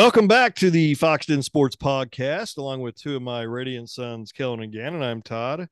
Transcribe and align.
Welcome 0.00 0.28
back 0.28 0.54
to 0.54 0.70
the 0.70 0.94
Foxx 0.94 1.26
Den 1.26 1.42
Sports 1.42 1.76
Podcast, 1.76 2.56
along 2.56 2.80
with 2.80 2.96
two 2.96 3.16
of 3.16 3.20
my 3.20 3.42
radiant 3.42 3.90
sons, 3.90 4.32
Kellen 4.32 4.62
and 4.62 4.72
Gannon. 4.72 5.02
I'm 5.02 5.20
Todd. 5.20 5.68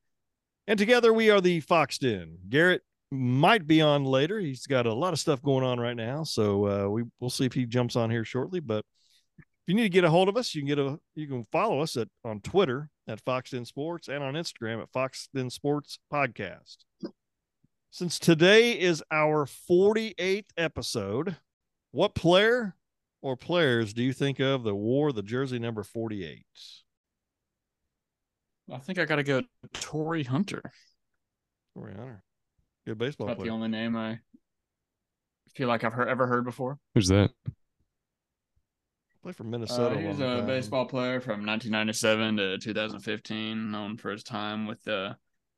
And 0.66 0.78
together 0.78 1.14
we 1.14 1.30
are 1.30 1.40
the 1.40 1.60
Foxx 1.60 1.96
Den. 1.96 2.36
Garrett 2.50 2.82
might 3.10 3.66
be 3.66 3.80
on 3.80 4.04
later. 4.04 4.38
He's 4.38 4.66
got 4.66 4.84
a 4.84 4.92
lot 4.92 5.14
of 5.14 5.18
stuff 5.18 5.40
going 5.40 5.64
on 5.64 5.80
right 5.80 5.96
now. 5.96 6.24
So 6.24 6.66
uh, 6.66 6.90
we, 6.90 7.04
we'll 7.18 7.30
see 7.30 7.46
if 7.46 7.54
he 7.54 7.64
jumps 7.64 7.96
on 7.96 8.10
here 8.10 8.22
shortly. 8.22 8.60
But 8.60 8.84
if 9.38 9.44
you 9.66 9.72
need 9.74 9.84
to 9.84 9.88
get 9.88 10.04
a 10.04 10.10
hold 10.10 10.28
of 10.28 10.36
us, 10.36 10.54
you 10.54 10.60
can 10.60 10.68
get 10.68 10.78
a 10.78 11.00
you 11.14 11.26
can 11.26 11.46
follow 11.50 11.80
us 11.80 11.96
at 11.96 12.08
on 12.22 12.42
Twitter 12.42 12.90
at 13.08 13.22
Foxx 13.22 13.52
Den 13.52 13.64
Sports 13.64 14.08
and 14.08 14.22
on 14.22 14.34
Instagram 14.34 14.82
at 14.82 14.92
Foxx 14.92 15.30
Den 15.34 15.48
Sports 15.48 16.00
Podcast. 16.12 16.76
Since 17.90 18.18
today 18.18 18.72
is 18.72 19.02
our 19.10 19.46
48th 19.46 20.50
episode, 20.58 21.36
what 21.92 22.14
player 22.14 22.74
or 23.22 23.36
players 23.36 23.92
do 23.92 24.02
you 24.02 24.12
think 24.12 24.38
of 24.40 24.64
that 24.64 24.74
wore 24.74 25.12
the 25.12 25.22
jersey 25.22 25.58
number 25.58 25.82
48? 25.82 26.44
I 28.72 28.78
think 28.78 28.98
I 28.98 29.04
got 29.04 29.16
to 29.16 29.22
go 29.22 29.42
Torii 29.72 30.24
Hunter. 30.24 30.62
Torii 31.74 31.94
Hunter. 31.94 32.22
Good 32.86 32.98
baseball 32.98 33.26
That's 33.26 33.38
player. 33.38 33.48
the 33.48 33.54
only 33.54 33.68
name 33.68 33.96
I 33.96 34.20
feel 35.54 35.68
like 35.68 35.84
I've 35.84 35.92
heard, 35.92 36.08
ever 36.08 36.26
heard 36.26 36.44
before. 36.44 36.78
Who's 36.94 37.08
that? 37.08 37.30
Play 39.22 39.32
for 39.32 39.44
Minnesota. 39.44 39.96
Uh, 39.96 39.98
he 39.98 40.06
was 40.06 40.20
a 40.20 40.36
time. 40.38 40.46
baseball 40.46 40.86
player 40.86 41.20
from 41.20 41.44
1997 41.44 42.36
to 42.36 42.58
2015, 42.58 43.70
known 43.70 43.96
for 43.96 44.10
his 44.10 44.22
time 44.22 44.66
with 44.66 44.82
the 44.84 45.16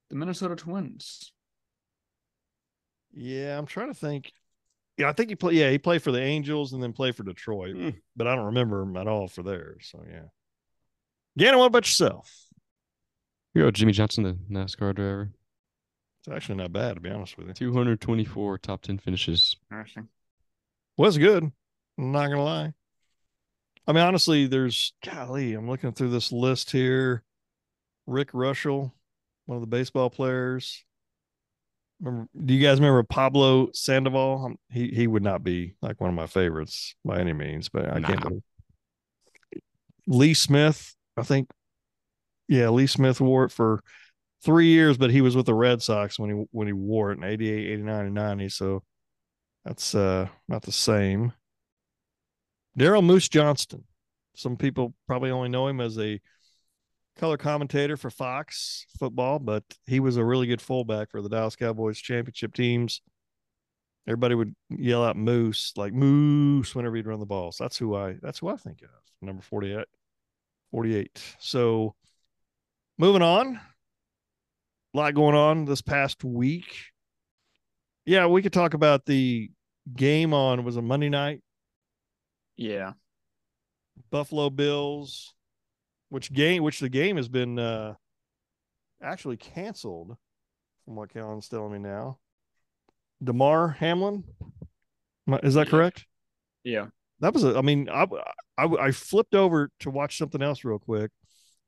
the 0.08 0.16
Minnesota 0.16 0.56
Twins. 0.56 1.32
Yeah, 3.12 3.58
I'm 3.58 3.66
trying 3.66 3.88
to 3.88 3.94
think. 3.94 4.32
Yeah, 5.00 5.08
I 5.08 5.12
think 5.12 5.30
he 5.30 5.36
played. 5.36 5.56
Yeah, 5.56 5.70
he 5.70 5.78
played 5.78 6.02
for 6.02 6.12
the 6.12 6.20
Angels 6.22 6.72
and 6.72 6.82
then 6.82 6.92
played 6.92 7.16
for 7.16 7.22
Detroit, 7.24 7.76
Hmm. 7.76 7.90
but 8.16 8.26
I 8.26 8.34
don't 8.36 8.46
remember 8.46 8.82
him 8.82 8.96
at 8.96 9.06
all 9.08 9.28
for 9.28 9.42
there. 9.42 9.76
So 9.80 10.04
yeah. 10.08 10.24
Gannon, 11.38 11.58
what 11.58 11.66
about 11.66 11.86
yourself? 11.86 12.46
You 13.54 13.62
go 13.62 13.70
Jimmie 13.70 13.92
Johnson, 13.92 14.24
the 14.24 14.34
NASCAR 14.50 14.94
driver. 14.94 15.30
It's 16.20 16.34
actually 16.34 16.56
not 16.56 16.72
bad 16.72 16.94
to 16.94 17.00
be 17.00 17.08
honest 17.10 17.38
with 17.38 17.48
you. 17.48 17.54
224 17.54 18.58
top 18.58 18.82
10 18.82 18.98
finishes. 18.98 19.56
Interesting. 19.70 20.08
Was 20.96 21.16
good. 21.18 21.50
I'm 21.98 22.12
not 22.12 22.28
gonna 22.28 22.44
lie. 22.44 22.74
I 23.86 23.92
mean, 23.92 24.02
honestly, 24.04 24.46
there's 24.46 24.92
golly. 25.04 25.54
I'm 25.54 25.68
looking 25.68 25.92
through 25.92 26.10
this 26.10 26.30
list 26.30 26.70
here. 26.70 27.24
Rick 28.06 28.32
Reuschel, 28.32 28.92
one 29.46 29.56
of 29.56 29.62
the 29.62 29.66
baseball 29.66 30.10
players. 30.10 30.84
Remember, 32.00 32.28
do 32.44 32.54
you 32.54 32.62
guys 32.66 32.78
remember 32.78 33.02
Pablo 33.02 33.70
Sandoval? 33.72 34.46
Um, 34.46 34.56
He 34.70 34.88
he 34.88 35.06
would 35.06 35.22
not 35.22 35.42
be 35.44 35.74
like 35.82 36.00
one 36.00 36.10
of 36.10 36.16
my 36.16 36.26
favorites 36.26 36.94
by 37.04 37.18
any 37.20 37.32
means, 37.32 37.68
but 37.68 37.86
I 37.92 38.00
can't. 38.00 38.20
Believe- 38.22 38.42
Lee 40.06 40.34
Smith, 40.34 40.94
I 41.16 41.22
think. 41.22 41.50
Yeah, 42.48 42.70
Lee 42.70 42.86
Smith 42.86 43.20
wore 43.20 43.44
it 43.44 43.52
for 43.52 43.82
three 44.42 44.68
years, 44.68 44.96
but 44.96 45.10
he 45.10 45.20
was 45.20 45.36
with 45.36 45.46
the 45.46 45.54
Red 45.54 45.82
Sox 45.82 46.18
when 46.18 46.30
he 46.30 46.44
when 46.50 46.66
he 46.66 46.72
wore 46.72 47.12
it 47.12 47.18
in 47.18 47.24
88, 47.24 47.72
89, 47.72 48.06
and 48.06 48.14
90. 48.14 48.48
So 48.48 48.82
that's 49.64 49.94
uh 49.94 50.28
not 50.48 50.62
the 50.62 50.72
same. 50.72 51.32
Daryl 52.78 53.04
Moose 53.04 53.28
Johnston. 53.28 53.84
Some 54.34 54.56
people 54.56 54.94
probably 55.06 55.30
only 55.30 55.48
know 55.48 55.68
him 55.68 55.80
as 55.80 55.98
a 55.98 56.20
color 57.20 57.36
commentator 57.36 57.98
for 57.98 58.10
Fox 58.10 58.86
football, 58.98 59.38
but 59.38 59.62
he 59.86 60.00
was 60.00 60.16
a 60.16 60.24
really 60.24 60.46
good 60.46 60.62
fullback 60.62 61.10
for 61.10 61.20
the 61.20 61.28
Dallas 61.28 61.54
Cowboys 61.54 61.98
championship 61.98 62.54
teams. 62.54 63.02
Everybody 64.08 64.34
would 64.34 64.54
yell 64.70 65.04
out 65.04 65.16
Moose, 65.16 65.74
like 65.76 65.92
Moose, 65.92 66.74
whenever 66.74 66.96
he'd 66.96 67.06
run 67.06 67.20
the 67.20 67.26
ball. 67.26 67.52
So 67.52 67.64
that's 67.64 67.76
who 67.76 67.94
I 67.94 68.16
that's 68.22 68.38
who 68.38 68.48
I 68.48 68.56
think 68.56 68.82
of. 68.82 68.88
Number 69.20 69.42
48. 69.42 69.84
48. 70.70 71.36
So 71.38 71.94
moving 72.98 73.22
on. 73.22 73.60
A 74.92 74.96
lot 74.96 75.14
going 75.14 75.36
on 75.36 75.66
this 75.66 75.82
past 75.82 76.24
week. 76.24 76.74
Yeah, 78.06 78.26
we 78.26 78.42
could 78.42 78.52
talk 78.52 78.74
about 78.74 79.04
the 79.04 79.50
game 79.94 80.32
on 80.32 80.64
was 80.64 80.76
a 80.76 80.82
Monday 80.82 81.10
night 81.10 81.42
Yeah. 82.56 82.94
Buffalo 84.10 84.50
Bills, 84.50 85.34
which 86.10 86.32
game 86.32 86.62
which 86.62 86.80
the 86.80 86.88
game 86.88 87.16
has 87.16 87.28
been 87.28 87.58
uh 87.58 87.94
actually 89.02 89.36
canceled 89.38 90.16
from 90.84 90.96
what 90.96 91.12
Kellen's 91.12 91.48
telling 91.48 91.72
me 91.72 91.78
now. 91.78 92.18
Damar 93.22 93.68
Hamlin, 93.68 94.24
is 95.42 95.54
that 95.54 95.66
Yeah. 95.66 95.70
correct? 95.70 96.06
Yeah. 96.64 96.86
That 97.20 97.34
was 97.34 97.44
a. 97.44 97.56
I 97.56 97.60
mean, 97.62 97.88
I, 97.90 98.06
I 98.56 98.64
I 98.64 98.90
flipped 98.92 99.34
over 99.34 99.70
to 99.80 99.90
watch 99.90 100.16
something 100.16 100.40
else 100.40 100.64
real 100.64 100.78
quick, 100.78 101.10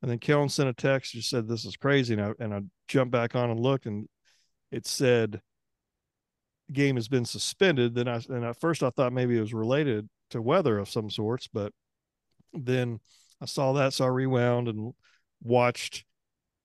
and 0.01 0.11
then 0.11 0.19
Kellen 0.19 0.49
sent 0.49 0.69
a 0.71 0.73
text. 0.73 1.13
Just 1.13 1.29
said 1.29 1.47
this 1.47 1.65
is 1.67 1.77
crazy, 1.77 2.15
and 2.15 2.23
I 2.23 2.33
and 2.39 2.55
I 2.55 2.61
jumped 2.89 3.13
back 3.13 3.35
on 3.37 3.51
and 3.51 3.61
looked, 3.61 3.85
and 3.87 4.09
it 4.71 4.87
said 4.87 5.43
the 6.69 6.73
game 6.73 6.97
has 6.97 7.09
been 7.09 7.27
suspended. 7.27 7.95
Then 7.95 8.09
I 8.09 8.17
and 8.31 8.45
at 8.45 8.61
first 8.61 8.83
I 8.83 8.89
thought 8.91 9.13
maybe 9.13 9.37
it 9.37 9.43
was 9.43 9.53
related 9.53 10.09
to 10.31 10.41
weather 10.41 10.79
of 10.79 10.89
some 10.89 11.11
sorts, 11.11 11.49
but 11.53 11.73
then 12.55 13.01
I 13.43 13.47
saw 13.47 13.73
that, 13.73 13.93
so 13.93 14.05
I 14.05 14.09
rewound 14.09 14.69
and 14.69 14.95
watched 15.43 16.05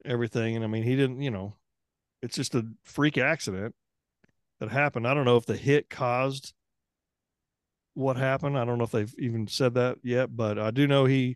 everything. 0.06 0.56
And 0.56 0.64
I 0.64 0.68
mean, 0.68 0.84
he 0.84 0.96
didn't. 0.96 1.22
You 1.22 1.32
know, 1.32 1.56
it's 2.22 2.36
just 2.36 2.54
a 2.54 2.68
freak 2.84 3.18
accident 3.18 3.74
that 4.60 4.70
happened. 4.70 5.08
I 5.08 5.16
don't 5.16 5.26
know 5.26 5.38
if 5.38 5.48
the 5.48 5.58
hit 5.58 5.90
caused 5.90 6.54
what 7.96 8.16
happened. 8.16 8.60
I 8.60 8.64
don't 8.64 8.78
know 8.78 8.84
if 8.84 8.92
they've 8.92 9.14
even 9.18 9.48
said 9.48 9.74
that 9.74 9.98
yet, 10.04 10.36
but 10.36 10.60
I 10.60 10.70
do 10.70 10.86
know 10.86 11.06
he. 11.06 11.36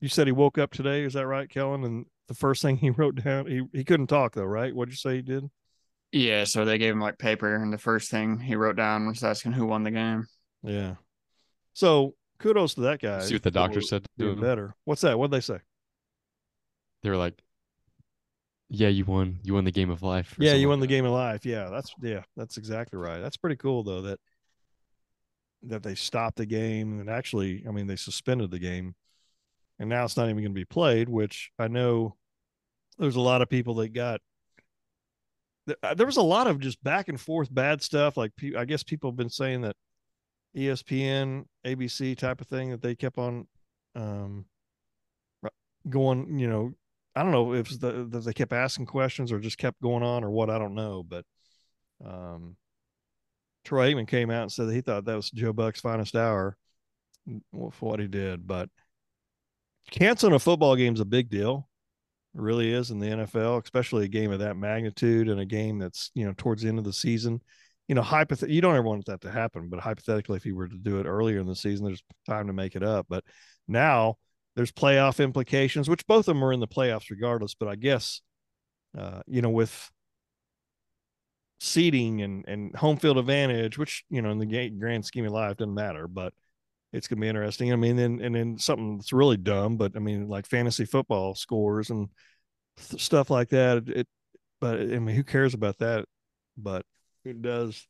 You 0.00 0.08
said 0.08 0.26
he 0.26 0.32
woke 0.32 0.56
up 0.56 0.72
today. 0.72 1.02
Is 1.02 1.12
that 1.12 1.26
right, 1.26 1.50
Kellen? 1.50 1.84
And 1.84 2.06
the 2.28 2.34
first 2.34 2.62
thing 2.62 2.76
he 2.78 2.88
wrote 2.88 3.22
down, 3.22 3.46
he 3.46 3.62
he 3.74 3.84
couldn't 3.84 4.06
talk 4.06 4.34
though, 4.34 4.44
right? 4.44 4.74
What'd 4.74 4.92
you 4.92 4.96
say 4.96 5.16
he 5.16 5.22
did? 5.22 5.44
Yeah. 6.12 6.44
So 6.44 6.64
they 6.64 6.78
gave 6.78 6.94
him 6.94 7.00
like 7.00 7.18
paper, 7.18 7.56
and 7.56 7.70
the 7.70 7.78
first 7.78 8.10
thing 8.10 8.38
he 8.38 8.56
wrote 8.56 8.76
down 8.76 9.06
was 9.06 9.22
asking 9.22 9.52
who 9.52 9.66
won 9.66 9.82
the 9.82 9.90
game. 9.90 10.26
Yeah. 10.62 10.94
So 11.74 12.14
kudos 12.38 12.74
to 12.74 12.82
that 12.82 13.00
guy. 13.00 13.20
See 13.20 13.34
what 13.34 13.42
the 13.42 13.50
doctor 13.50 13.80
said 13.80 14.04
to 14.04 14.08
Doing 14.24 14.40
better. 14.40 14.74
What's 14.84 15.02
that? 15.02 15.18
What'd 15.18 15.32
they 15.32 15.40
say? 15.40 15.58
They 17.02 17.10
were 17.10 17.16
like, 17.16 17.40
"Yeah, 18.68 18.88
you 18.88 19.04
won. 19.04 19.38
You 19.42 19.54
won 19.54 19.64
the 19.64 19.70
game 19.70 19.90
of 19.90 20.02
life." 20.02 20.34
Yeah, 20.38 20.54
you 20.54 20.66
like 20.66 20.72
won 20.72 20.80
the 20.80 20.86
that. 20.86 20.92
game 20.92 21.04
of 21.04 21.12
life. 21.12 21.46
Yeah, 21.46 21.68
that's 21.70 21.92
yeah, 22.02 22.22
that's 22.36 22.56
exactly 22.56 22.98
right. 22.98 23.20
That's 23.20 23.36
pretty 23.36 23.56
cool 23.56 23.82
though 23.82 24.02
that 24.02 24.20
that 25.64 25.82
they 25.82 25.94
stopped 25.94 26.36
the 26.36 26.46
game 26.46 27.00
and 27.00 27.10
actually, 27.10 27.64
I 27.68 27.72
mean, 27.72 27.86
they 27.88 27.96
suspended 27.96 28.50
the 28.50 28.58
game, 28.60 28.94
and 29.78 29.88
now 29.88 30.04
it's 30.04 30.16
not 30.16 30.24
even 30.24 30.36
going 30.36 30.52
to 30.52 30.60
be 30.60 30.64
played. 30.64 31.08
Which 31.08 31.50
I 31.58 31.68
know 31.68 32.16
there's 32.98 33.16
a 33.16 33.20
lot 33.20 33.42
of 33.42 33.48
people 33.48 33.74
that 33.76 33.92
got. 33.92 34.20
uh, 35.82 35.94
There 35.94 36.06
was 36.06 36.16
a 36.16 36.22
lot 36.22 36.46
of 36.46 36.58
just 36.60 36.82
back 36.82 37.08
and 37.08 37.20
forth 37.20 37.52
bad 37.52 37.82
stuff. 37.82 38.16
Like 38.16 38.32
I 38.56 38.64
guess 38.64 38.82
people 38.82 39.10
have 39.10 39.16
been 39.16 39.30
saying 39.30 39.62
that 39.62 39.76
ESPN, 40.56 41.44
ABC 41.66 42.16
type 42.16 42.40
of 42.40 42.46
thing 42.46 42.70
that 42.70 42.82
they 42.82 42.94
kept 42.94 43.18
on 43.18 43.46
um, 43.94 44.44
going. 45.88 46.38
You 46.38 46.48
know, 46.48 46.72
I 47.14 47.22
don't 47.22 47.32
know 47.32 47.54
if 47.54 47.68
it's 47.68 47.78
the, 47.78 48.04
they 48.24 48.32
kept 48.32 48.52
asking 48.52 48.86
questions 48.86 49.32
or 49.32 49.38
just 49.38 49.58
kept 49.58 49.80
going 49.82 50.02
on 50.02 50.24
or 50.24 50.30
what. 50.30 50.50
I 50.50 50.58
don't 50.58 50.74
know, 50.74 51.02
but 51.02 51.24
um, 52.04 52.56
Troy 53.64 53.92
Aikman 53.92 54.08
came 54.08 54.30
out 54.30 54.42
and 54.42 54.52
said 54.52 54.68
that 54.68 54.74
he 54.74 54.80
thought 54.80 55.04
that 55.04 55.16
was 55.16 55.30
Joe 55.30 55.52
Buck's 55.52 55.80
finest 55.80 56.16
hour 56.16 56.56
for 57.72 57.90
what 57.90 58.00
he 58.00 58.06
did. 58.06 58.46
But 58.46 58.70
canceling 59.90 60.34
a 60.34 60.38
football 60.38 60.76
game 60.76 60.94
is 60.94 61.00
a 61.00 61.04
big 61.04 61.28
deal. 61.28 61.68
It 62.34 62.40
really 62.40 62.72
is 62.72 62.90
in 62.90 62.98
the 62.98 63.06
NFL, 63.06 63.62
especially 63.62 64.04
a 64.04 64.08
game 64.08 64.32
of 64.32 64.40
that 64.40 64.56
magnitude 64.56 65.28
and 65.28 65.40
a 65.40 65.44
game 65.44 65.78
that's 65.78 66.10
you 66.14 66.24
know 66.24 66.34
towards 66.36 66.62
the 66.62 66.68
end 66.68 66.78
of 66.78 66.84
the 66.84 66.92
season. 66.92 67.40
You 67.88 67.94
know, 67.94 68.02
hypoth- 68.02 68.48
you 68.48 68.60
don't 68.60 68.76
ever 68.76 68.86
want 68.86 69.06
that 69.06 69.22
to 69.22 69.30
happen, 69.30 69.68
but 69.68 69.80
hypothetically, 69.80 70.36
if 70.36 70.44
you 70.46 70.54
were 70.54 70.68
to 70.68 70.76
do 70.76 71.00
it 71.00 71.06
earlier 71.06 71.40
in 71.40 71.46
the 71.46 71.56
season, 71.56 71.86
there's 71.86 72.02
time 72.26 72.46
to 72.46 72.52
make 72.52 72.76
it 72.76 72.82
up. 72.82 73.06
But 73.08 73.24
now 73.66 74.16
there's 74.56 74.72
playoff 74.72 75.22
implications, 75.22 75.88
which 75.88 76.06
both 76.06 76.20
of 76.28 76.34
them 76.34 76.44
are 76.44 76.52
in 76.52 76.60
the 76.60 76.68
playoffs 76.68 77.10
regardless. 77.10 77.54
But 77.54 77.68
I 77.68 77.76
guess, 77.76 78.20
uh, 78.96 79.22
you 79.26 79.40
know, 79.40 79.50
with 79.50 79.90
seating 81.60 82.22
and 82.22 82.44
and 82.46 82.74
home 82.76 82.96
field 82.96 83.18
advantage, 83.18 83.78
which 83.78 84.04
you 84.10 84.22
know 84.22 84.30
in 84.30 84.38
the 84.38 84.70
grand 84.70 85.04
scheme 85.04 85.26
of 85.26 85.32
life 85.32 85.56
doesn't 85.56 85.74
matter, 85.74 86.06
but 86.08 86.32
it's 86.92 87.08
gonna 87.08 87.20
be 87.20 87.28
interesting. 87.28 87.72
I 87.72 87.76
mean, 87.76 87.96
then 87.96 88.20
and 88.22 88.34
then 88.34 88.58
something 88.58 88.98
that's 88.98 89.12
really 89.12 89.36
dumb, 89.36 89.76
but 89.76 89.92
I 89.96 90.00
mean, 90.00 90.28
like 90.28 90.46
fantasy 90.46 90.84
football 90.84 91.34
scores 91.34 91.90
and 91.90 92.08
th- 92.90 93.02
stuff 93.02 93.30
like 93.30 93.50
that. 93.50 93.88
It, 93.88 94.08
but 94.60 94.80
I 94.80 94.98
mean, 94.98 95.16
who 95.16 95.24
cares 95.24 95.54
about 95.54 95.78
that? 95.78 96.06
But 96.56 96.84
it 97.28 97.42
does 97.42 97.86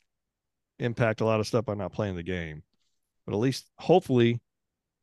impact 0.79 1.21
a 1.21 1.25
lot 1.25 1.39
of 1.39 1.47
stuff 1.47 1.65
by 1.65 1.73
not 1.73 1.93
playing 1.93 2.15
the 2.15 2.23
game. 2.23 2.63
But 3.25 3.33
at 3.33 3.39
least, 3.39 3.69
hopefully, 3.77 4.41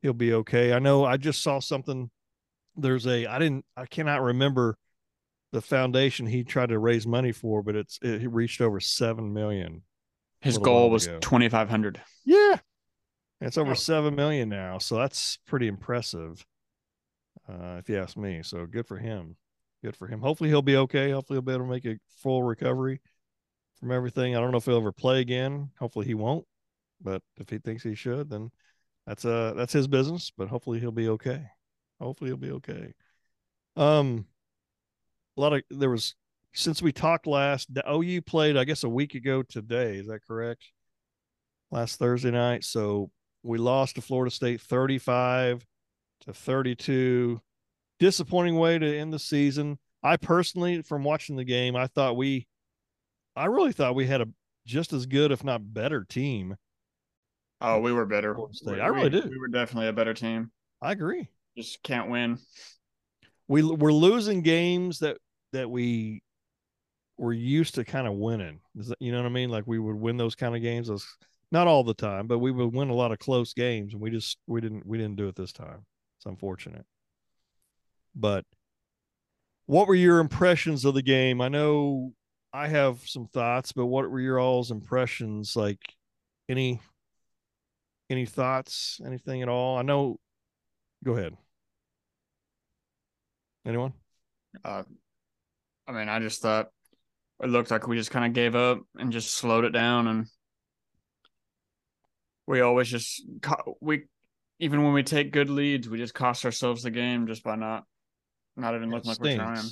he'll 0.01 0.13
be 0.13 0.33
okay. 0.33 0.73
I 0.73 0.79
know. 0.79 1.05
I 1.05 1.17
just 1.17 1.41
saw 1.41 1.59
something. 1.59 2.09
There's 2.75 3.07
a. 3.07 3.25
I 3.25 3.39
didn't. 3.39 3.65
I 3.75 3.85
cannot 3.85 4.21
remember 4.21 4.77
the 5.53 5.61
foundation 5.61 6.25
he 6.25 6.43
tried 6.43 6.69
to 6.69 6.79
raise 6.79 7.07
money 7.07 7.31
for, 7.31 7.63
but 7.63 7.75
it's 7.75 7.99
it 8.01 8.29
reached 8.31 8.61
over 8.61 8.79
seven 8.79 9.33
million. 9.33 9.83
His 10.41 10.57
goal 10.57 10.89
was 10.89 11.07
2,500. 11.07 11.99
Yeah. 12.23 12.57
It's 13.41 13.57
over 13.57 13.75
seven 13.75 14.15
million 14.15 14.49
now, 14.49 14.77
so 14.77 14.97
that's 14.97 15.39
pretty 15.47 15.67
impressive, 15.67 16.45
uh, 17.47 17.77
if 17.79 17.89
you 17.89 17.97
ask 17.99 18.17
me. 18.17 18.41
So 18.43 18.65
good 18.65 18.87
for 18.87 18.97
him. 18.97 19.35
Good 19.83 19.95
for 19.95 20.07
him. 20.07 20.21
Hopefully 20.21 20.49
he'll 20.49 20.61
be 20.61 20.77
okay. 20.77 21.11
Hopefully 21.11 21.37
he'll 21.37 21.43
be 21.43 21.53
able 21.53 21.65
to 21.65 21.71
make 21.71 21.85
a 21.85 21.97
full 22.21 22.43
recovery 22.43 22.99
from 23.79 23.91
everything. 23.91 24.35
I 24.35 24.39
don't 24.39 24.51
know 24.51 24.57
if 24.57 24.65
he'll 24.65 24.77
ever 24.77 24.91
play 24.91 25.21
again. 25.21 25.71
Hopefully 25.79 26.05
he 26.05 26.13
won't, 26.13 26.45
but 27.01 27.21
if 27.37 27.49
he 27.49 27.59
thinks 27.59 27.83
he 27.83 27.95
should, 27.95 28.29
then 28.29 28.51
that's 29.05 29.25
uh 29.25 29.53
that's 29.55 29.73
his 29.73 29.87
business. 29.87 30.31
But 30.37 30.47
hopefully 30.49 30.79
he'll 30.79 30.91
be 30.91 31.09
okay. 31.09 31.43
Hopefully 31.99 32.29
he'll 32.29 32.37
be 32.37 32.51
okay. 32.51 32.93
Um, 33.75 34.25
a 35.37 35.41
lot 35.41 35.53
of 35.53 35.61
there 35.69 35.89
was 35.89 36.15
since 36.53 36.81
we 36.81 36.91
talked 36.91 37.27
last. 37.27 37.73
The 37.73 37.83
OU 37.89 38.21
played, 38.23 38.57
I 38.57 38.63
guess, 38.63 38.83
a 38.83 38.89
week 38.89 39.15
ago 39.15 39.43
today. 39.43 39.97
Is 39.97 40.07
that 40.07 40.25
correct? 40.25 40.63
Last 41.71 41.99
Thursday 41.99 42.31
night. 42.31 42.63
So 42.63 43.11
we 43.43 43.57
lost 43.57 43.95
to 43.95 44.01
Florida 44.01 44.31
State 44.31 44.61
35 44.61 45.65
to 46.21 46.33
32. 46.33 47.39
Disappointing 47.99 48.57
way 48.57 48.77
to 48.79 48.97
end 48.97 49.13
the 49.13 49.19
season. 49.19 49.77
I 50.03 50.17
personally, 50.17 50.81
from 50.81 51.03
watching 51.03 51.35
the 51.35 51.43
game, 51.43 51.75
I 51.75 51.87
thought 51.87 52.17
we, 52.17 52.47
I 53.37 53.45
really 53.45 53.71
thought 53.71 53.95
we 53.95 54.07
had 54.07 54.21
a 54.21 54.27
just 54.65 54.93
as 54.93 55.05
good, 55.05 55.31
if 55.31 55.43
not 55.43 55.73
better, 55.73 56.03
team. 56.03 56.55
Oh, 57.61 57.79
we 57.79 57.93
were 57.93 58.05
better. 58.05 58.35
We- 58.35 58.79
I 58.81 58.87
really 58.87 59.09
we- 59.09 59.21
do. 59.21 59.29
We 59.29 59.37
were 59.37 59.47
definitely 59.47 59.87
a 59.87 59.93
better 59.93 60.13
team. 60.13 60.51
I 60.81 60.91
agree. 60.91 61.29
Just 61.57 61.81
can't 61.83 62.09
win. 62.09 62.37
We 63.47 63.63
we're 63.63 63.93
losing 63.93 64.41
games 64.41 64.99
that 64.99 65.17
that 65.53 65.69
we 65.69 66.21
were 67.17 67.33
used 67.33 67.75
to 67.75 67.85
kind 67.85 68.07
of 68.07 68.13
winning. 68.13 68.59
Is 68.77 68.89
that, 68.89 68.97
you 68.99 69.11
know 69.11 69.19
what 69.19 69.25
I 69.25 69.29
mean? 69.29 69.49
Like 69.49 69.65
we 69.65 69.79
would 69.79 69.95
win 69.95 70.17
those 70.17 70.35
kind 70.35 70.55
of 70.55 70.61
games. 70.61 70.87
Those, 70.87 71.07
not 71.51 71.65
all 71.65 71.83
the 71.83 71.93
time, 71.95 72.27
but 72.27 72.39
we 72.39 72.51
would 72.51 72.73
win 72.73 72.89
a 72.89 72.93
lot 72.93 73.11
of 73.11 73.19
close 73.19 73.53
games, 73.53 73.93
and 73.93 74.01
we 74.01 74.11
just 74.11 74.37
we 74.45 74.61
didn't 74.61 74.85
we 74.85 74.97
didn't 74.97 75.15
do 75.15 75.27
it 75.27 75.35
this 75.35 75.51
time. 75.51 75.85
It's 76.19 76.25
unfortunate. 76.25 76.85
But 78.13 78.45
what 79.65 79.87
were 79.87 79.95
your 79.95 80.19
impressions 80.19 80.85
of 80.85 80.93
the 80.93 81.01
game? 81.01 81.41
I 81.41 81.47
know 81.47 82.13
I 82.57 82.67
have 82.69 83.07
some 83.07 83.27
thoughts, 83.27 83.71
but 83.71 83.85
what 83.85 84.09
were 84.09 84.19
your 84.19 84.39
all's 84.39 84.71
impressions? 84.71 85.55
Like 85.55 85.77
any 86.49 86.81
any 88.09 88.25
thoughts, 88.25 88.99
anything 89.05 89.43
at 89.43 89.47
all? 89.47 89.77
I 89.77 89.83
know. 89.83 90.19
Go 91.03 91.11
ahead. 91.11 91.37
Anyone? 93.63 93.93
Uh, 94.65 94.83
I 95.85 95.91
mean, 95.91 96.09
I 96.09 96.17
just 96.17 96.41
thought 96.41 96.69
it 97.43 97.49
looked 97.49 97.69
like 97.69 97.87
we 97.87 97.95
just 97.95 98.09
kind 98.09 98.25
of 98.25 98.33
gave 98.33 98.55
up 98.55 98.79
and 98.97 99.11
just 99.11 99.35
slowed 99.35 99.63
it 99.63 99.69
down, 99.69 100.07
and 100.07 100.25
we 102.47 102.61
always 102.61 102.89
just 102.89 103.23
we 103.81 104.05
even 104.57 104.83
when 104.83 104.93
we 104.93 105.03
take 105.03 105.31
good 105.31 105.51
leads, 105.51 105.87
we 105.87 105.99
just 105.99 106.15
cost 106.15 106.43
ourselves 106.43 106.81
the 106.81 106.89
game 106.89 107.27
just 107.27 107.43
by 107.43 107.55
not 107.55 107.83
not 108.55 108.73
even 108.73 108.89
looking 108.89 109.11
like 109.11 109.19
we're 109.19 109.35
trying. 109.35 109.69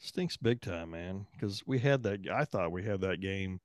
Stinks 0.00 0.36
big 0.36 0.60
time, 0.60 0.90
man. 0.90 1.26
Because 1.32 1.62
we 1.66 1.78
had 1.78 2.02
that. 2.02 2.28
I 2.28 2.44
thought 2.44 2.72
we 2.72 2.82
had 2.82 3.02
that 3.02 3.20
game. 3.20 3.60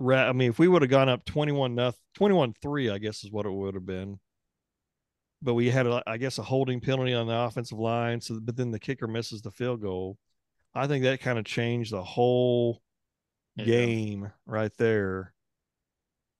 I 0.00 0.32
mean, 0.32 0.50
if 0.50 0.58
we 0.58 0.66
would 0.66 0.82
have 0.82 0.90
gone 0.90 1.08
up 1.08 1.24
twenty-one 1.24 1.74
nothing, 1.74 2.00
twenty-one 2.14 2.54
three, 2.62 2.90
I 2.90 2.98
guess 2.98 3.22
is 3.22 3.30
what 3.30 3.46
it 3.46 3.52
would 3.52 3.74
have 3.74 3.86
been. 3.86 4.18
But 5.42 5.54
we 5.54 5.70
had, 5.70 5.86
I 6.06 6.16
guess, 6.16 6.38
a 6.38 6.42
holding 6.42 6.80
penalty 6.80 7.14
on 7.14 7.26
the 7.26 7.38
offensive 7.38 7.78
line. 7.78 8.20
So, 8.20 8.40
but 8.42 8.56
then 8.56 8.70
the 8.70 8.78
kicker 8.78 9.06
misses 9.06 9.42
the 9.42 9.50
field 9.50 9.82
goal. 9.82 10.16
I 10.74 10.86
think 10.86 11.04
that 11.04 11.20
kind 11.20 11.38
of 11.38 11.44
changed 11.44 11.92
the 11.92 12.02
whole 12.02 12.80
go. 13.58 13.64
game 13.64 14.32
right 14.46 14.72
there. 14.78 15.32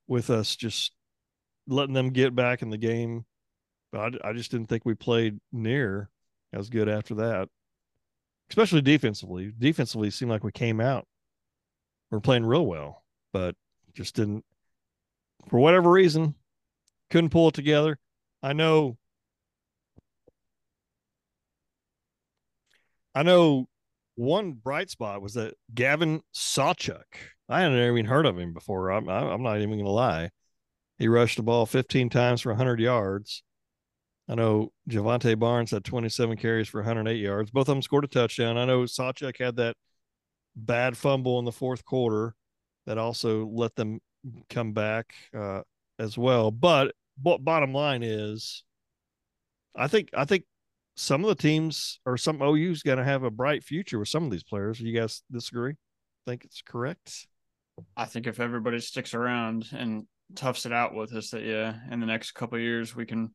With 0.08 0.29
us 0.29 0.56
just 0.56 0.93
letting 1.69 1.94
them 1.94 2.11
get 2.11 2.35
back 2.35 2.62
in 2.62 2.70
the 2.70 2.76
game, 2.76 3.26
but 3.93 4.17
I, 4.25 4.31
I 4.31 4.32
just 4.32 4.50
didn't 4.50 4.69
think 4.69 4.85
we 4.85 4.94
played 4.94 5.38
near 5.53 6.11
as 6.53 6.69
good 6.69 6.88
after 6.88 7.14
that 7.14 7.49
especially 8.50 8.82
defensively. 8.82 9.52
Defensively, 9.56 10.11
seemed 10.11 10.31
like 10.31 10.44
we 10.44 10.52
came 10.52 10.81
out. 10.81 11.06
We're 12.11 12.20
playing 12.20 12.44
real 12.44 12.67
well, 12.67 13.05
but 13.32 13.55
just 13.94 14.17
didn't, 14.17 14.44
for 15.49 15.58
whatever 15.58 15.91
reason, 15.91 16.35
couldn't 17.11 17.31
pull 17.31 17.49
it 17.49 17.55
together. 17.55 17.99
I 18.43 18.52
know. 18.52 18.99
I 23.14 23.23
know 23.23 23.69
one 24.17 24.53
bright 24.53 24.91
spot 24.91 25.23
was 25.23 25.35
that 25.35 25.55
Gavin 25.75 26.20
Sawchuk. 26.35 27.03
I 27.49 27.62
hadn't 27.62 27.79
even 27.79 28.06
heard 28.06 28.26
of 28.26 28.38
him 28.38 28.53
before. 28.53 28.91
I'm, 28.91 29.08
I'm 29.08 29.43
not 29.43 29.58
even 29.58 29.70
going 29.70 29.85
to 29.85 29.91
lie. 29.91 30.31
He 30.99 31.08
rushed 31.08 31.37
the 31.37 31.43
ball 31.43 31.67
15 31.67 32.11
times 32.11 32.43
for 32.43 32.50
100 32.50 32.79
yards. 32.79 33.43
I 34.31 34.37
know 34.37 34.71
Jovantae 34.88 35.37
Barnes 35.37 35.73
had 35.73 35.85
27 35.85 36.37
carries 36.37 36.69
for 36.69 36.79
108 36.81 37.17
yards. 37.17 37.50
Both 37.50 37.62
of 37.62 37.75
them 37.75 37.82
scored 37.82 38.05
a 38.05 38.06
touchdown. 38.06 38.56
I 38.56 38.65
know 38.65 38.82
Sawchuk 38.82 39.37
had 39.41 39.56
that 39.56 39.75
bad 40.55 40.97
fumble 40.97 41.41
in 41.41 41.44
the 41.44 41.50
fourth 41.50 41.85
quarter 41.85 42.37
that 42.87 42.97
also 42.97 43.47
let 43.47 43.75
them 43.75 43.99
come 44.49 44.73
back 44.73 45.15
uh, 45.37 45.62
as 45.99 46.17
well. 46.17 46.53
But, 46.53 46.94
bottom 47.19 47.75
line 47.75 48.05
is, 48.05 48.62
I 49.77 49.88
think 49.88 50.11
I 50.15 50.25
think 50.25 50.44
some 50.97 51.25
of 51.25 51.29
the 51.29 51.35
teams 51.43 51.99
or 52.06 52.17
some 52.17 52.41
OU's 52.41 52.82
going 52.82 52.99
to 52.99 53.05
have 53.05 53.25
a 53.25 53.31
bright 53.31 53.65
future 53.65 53.99
with 53.99 54.09
some 54.09 54.25
of 54.25 54.31
these 54.31 54.44
players. 54.44 54.81
You 54.81 54.99
guys 54.99 55.23
disagree? 55.31 55.75
Think 56.25 56.44
it's 56.44 56.62
correct? 56.62 57.27
I 57.97 58.05
think 58.05 58.29
if 58.29 58.38
everybody 58.38 58.79
sticks 58.79 59.12
around 59.12 59.67
and 59.73 60.06
toughs 60.37 60.67
it 60.67 60.73
out 60.73 60.94
with 60.94 61.12
us, 61.15 61.31
that 61.31 61.43
yeah, 61.43 61.75
in 61.91 61.99
the 61.99 62.06
next 62.06 62.32
couple 62.32 62.59
years 62.61 62.94
we 62.94 63.06
can 63.06 63.35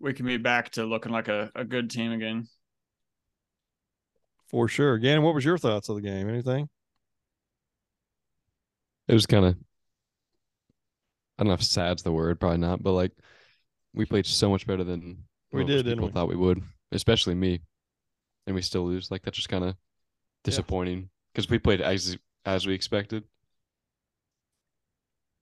we 0.00 0.12
can 0.14 0.26
be 0.26 0.36
back 0.36 0.70
to 0.70 0.84
looking 0.84 1.12
like 1.12 1.28
a, 1.28 1.50
a 1.54 1.64
good 1.64 1.90
team 1.90 2.12
again. 2.12 2.48
For 4.48 4.68
sure. 4.68 4.98
Gannon, 4.98 5.22
what 5.22 5.34
was 5.34 5.44
your 5.44 5.58
thoughts 5.58 5.88
of 5.88 5.96
the 5.96 6.02
game? 6.02 6.28
Anything? 6.28 6.68
It 9.08 9.14
was 9.14 9.26
kind 9.26 9.44
of, 9.44 9.54
I 11.38 11.42
don't 11.42 11.48
know 11.48 11.54
if 11.54 11.62
sad's 11.62 12.02
the 12.02 12.12
word, 12.12 12.38
probably 12.38 12.58
not, 12.58 12.82
but 12.82 12.92
like 12.92 13.12
we 13.92 14.04
played 14.04 14.26
so 14.26 14.50
much 14.50 14.66
better 14.66 14.84
than 14.84 15.24
We 15.52 15.64
did, 15.64 15.84
didn't 15.84 15.94
people 15.94 16.06
we? 16.06 16.12
thought 16.12 16.28
we 16.28 16.36
would, 16.36 16.62
especially 16.92 17.34
me, 17.34 17.60
and 18.46 18.54
we 18.54 18.62
still 18.62 18.84
lose. 18.84 19.10
Like 19.10 19.22
that's 19.22 19.36
just 19.36 19.48
kind 19.48 19.64
of 19.64 19.74
disappointing 20.44 21.10
because 21.32 21.48
we 21.50 21.58
played 21.58 21.80
as 21.80 22.16
as 22.44 22.66
we 22.66 22.74
expected. 22.74 23.24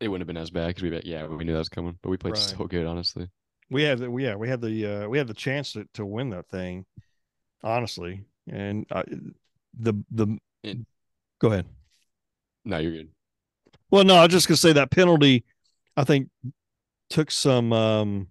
It 0.01 0.09
wouldn't 0.09 0.23
have 0.23 0.35
been 0.35 0.41
as 0.41 0.51
bad 0.51 0.69
because 0.69 0.83
we 0.83 1.11
yeah 1.11 1.27
we 1.27 1.45
knew 1.45 1.53
that 1.53 1.59
was 1.59 1.69
coming, 1.69 1.99
but 2.03 2.11
we 2.11 2.17
played 2.17 2.35
Right. 2.35 2.43
so 2.59 2.65
good, 2.67 2.87
honestly. 2.87 3.29
We 3.71 3.83
had 3.83 3.99
the, 3.99 4.11
yeah 4.17 4.35
we 4.35 4.49
had 4.49 4.61
the 4.61 4.87
uh, 5.05 5.09
we 5.09 5.19
had 5.19 5.27
the 5.29 5.35
chance 5.35 5.73
to, 5.73 5.87
to 5.95 6.05
win 6.05 6.31
that 6.31 6.49
thing 6.49 6.85
honestly. 7.63 8.25
And 8.51 8.87
uh, 8.91 9.03
the 9.79 9.95
the 10.11 10.39
It- 10.63 10.79
go 11.41 11.49
ahead. 11.53 11.67
No, 12.65 12.79
you're 12.79 12.93
good. 12.93 13.09
well 13.91 14.05
no 14.05 14.15
i 14.17 14.23
was 14.23 14.33
just 14.33 14.49
gonna 14.49 14.57
say 14.57 14.73
that 14.73 14.91
penalty 14.91 15.45
i 15.97 16.05
think 16.05 16.29
took 17.11 17.31
some 17.31 17.73
um 17.73 18.29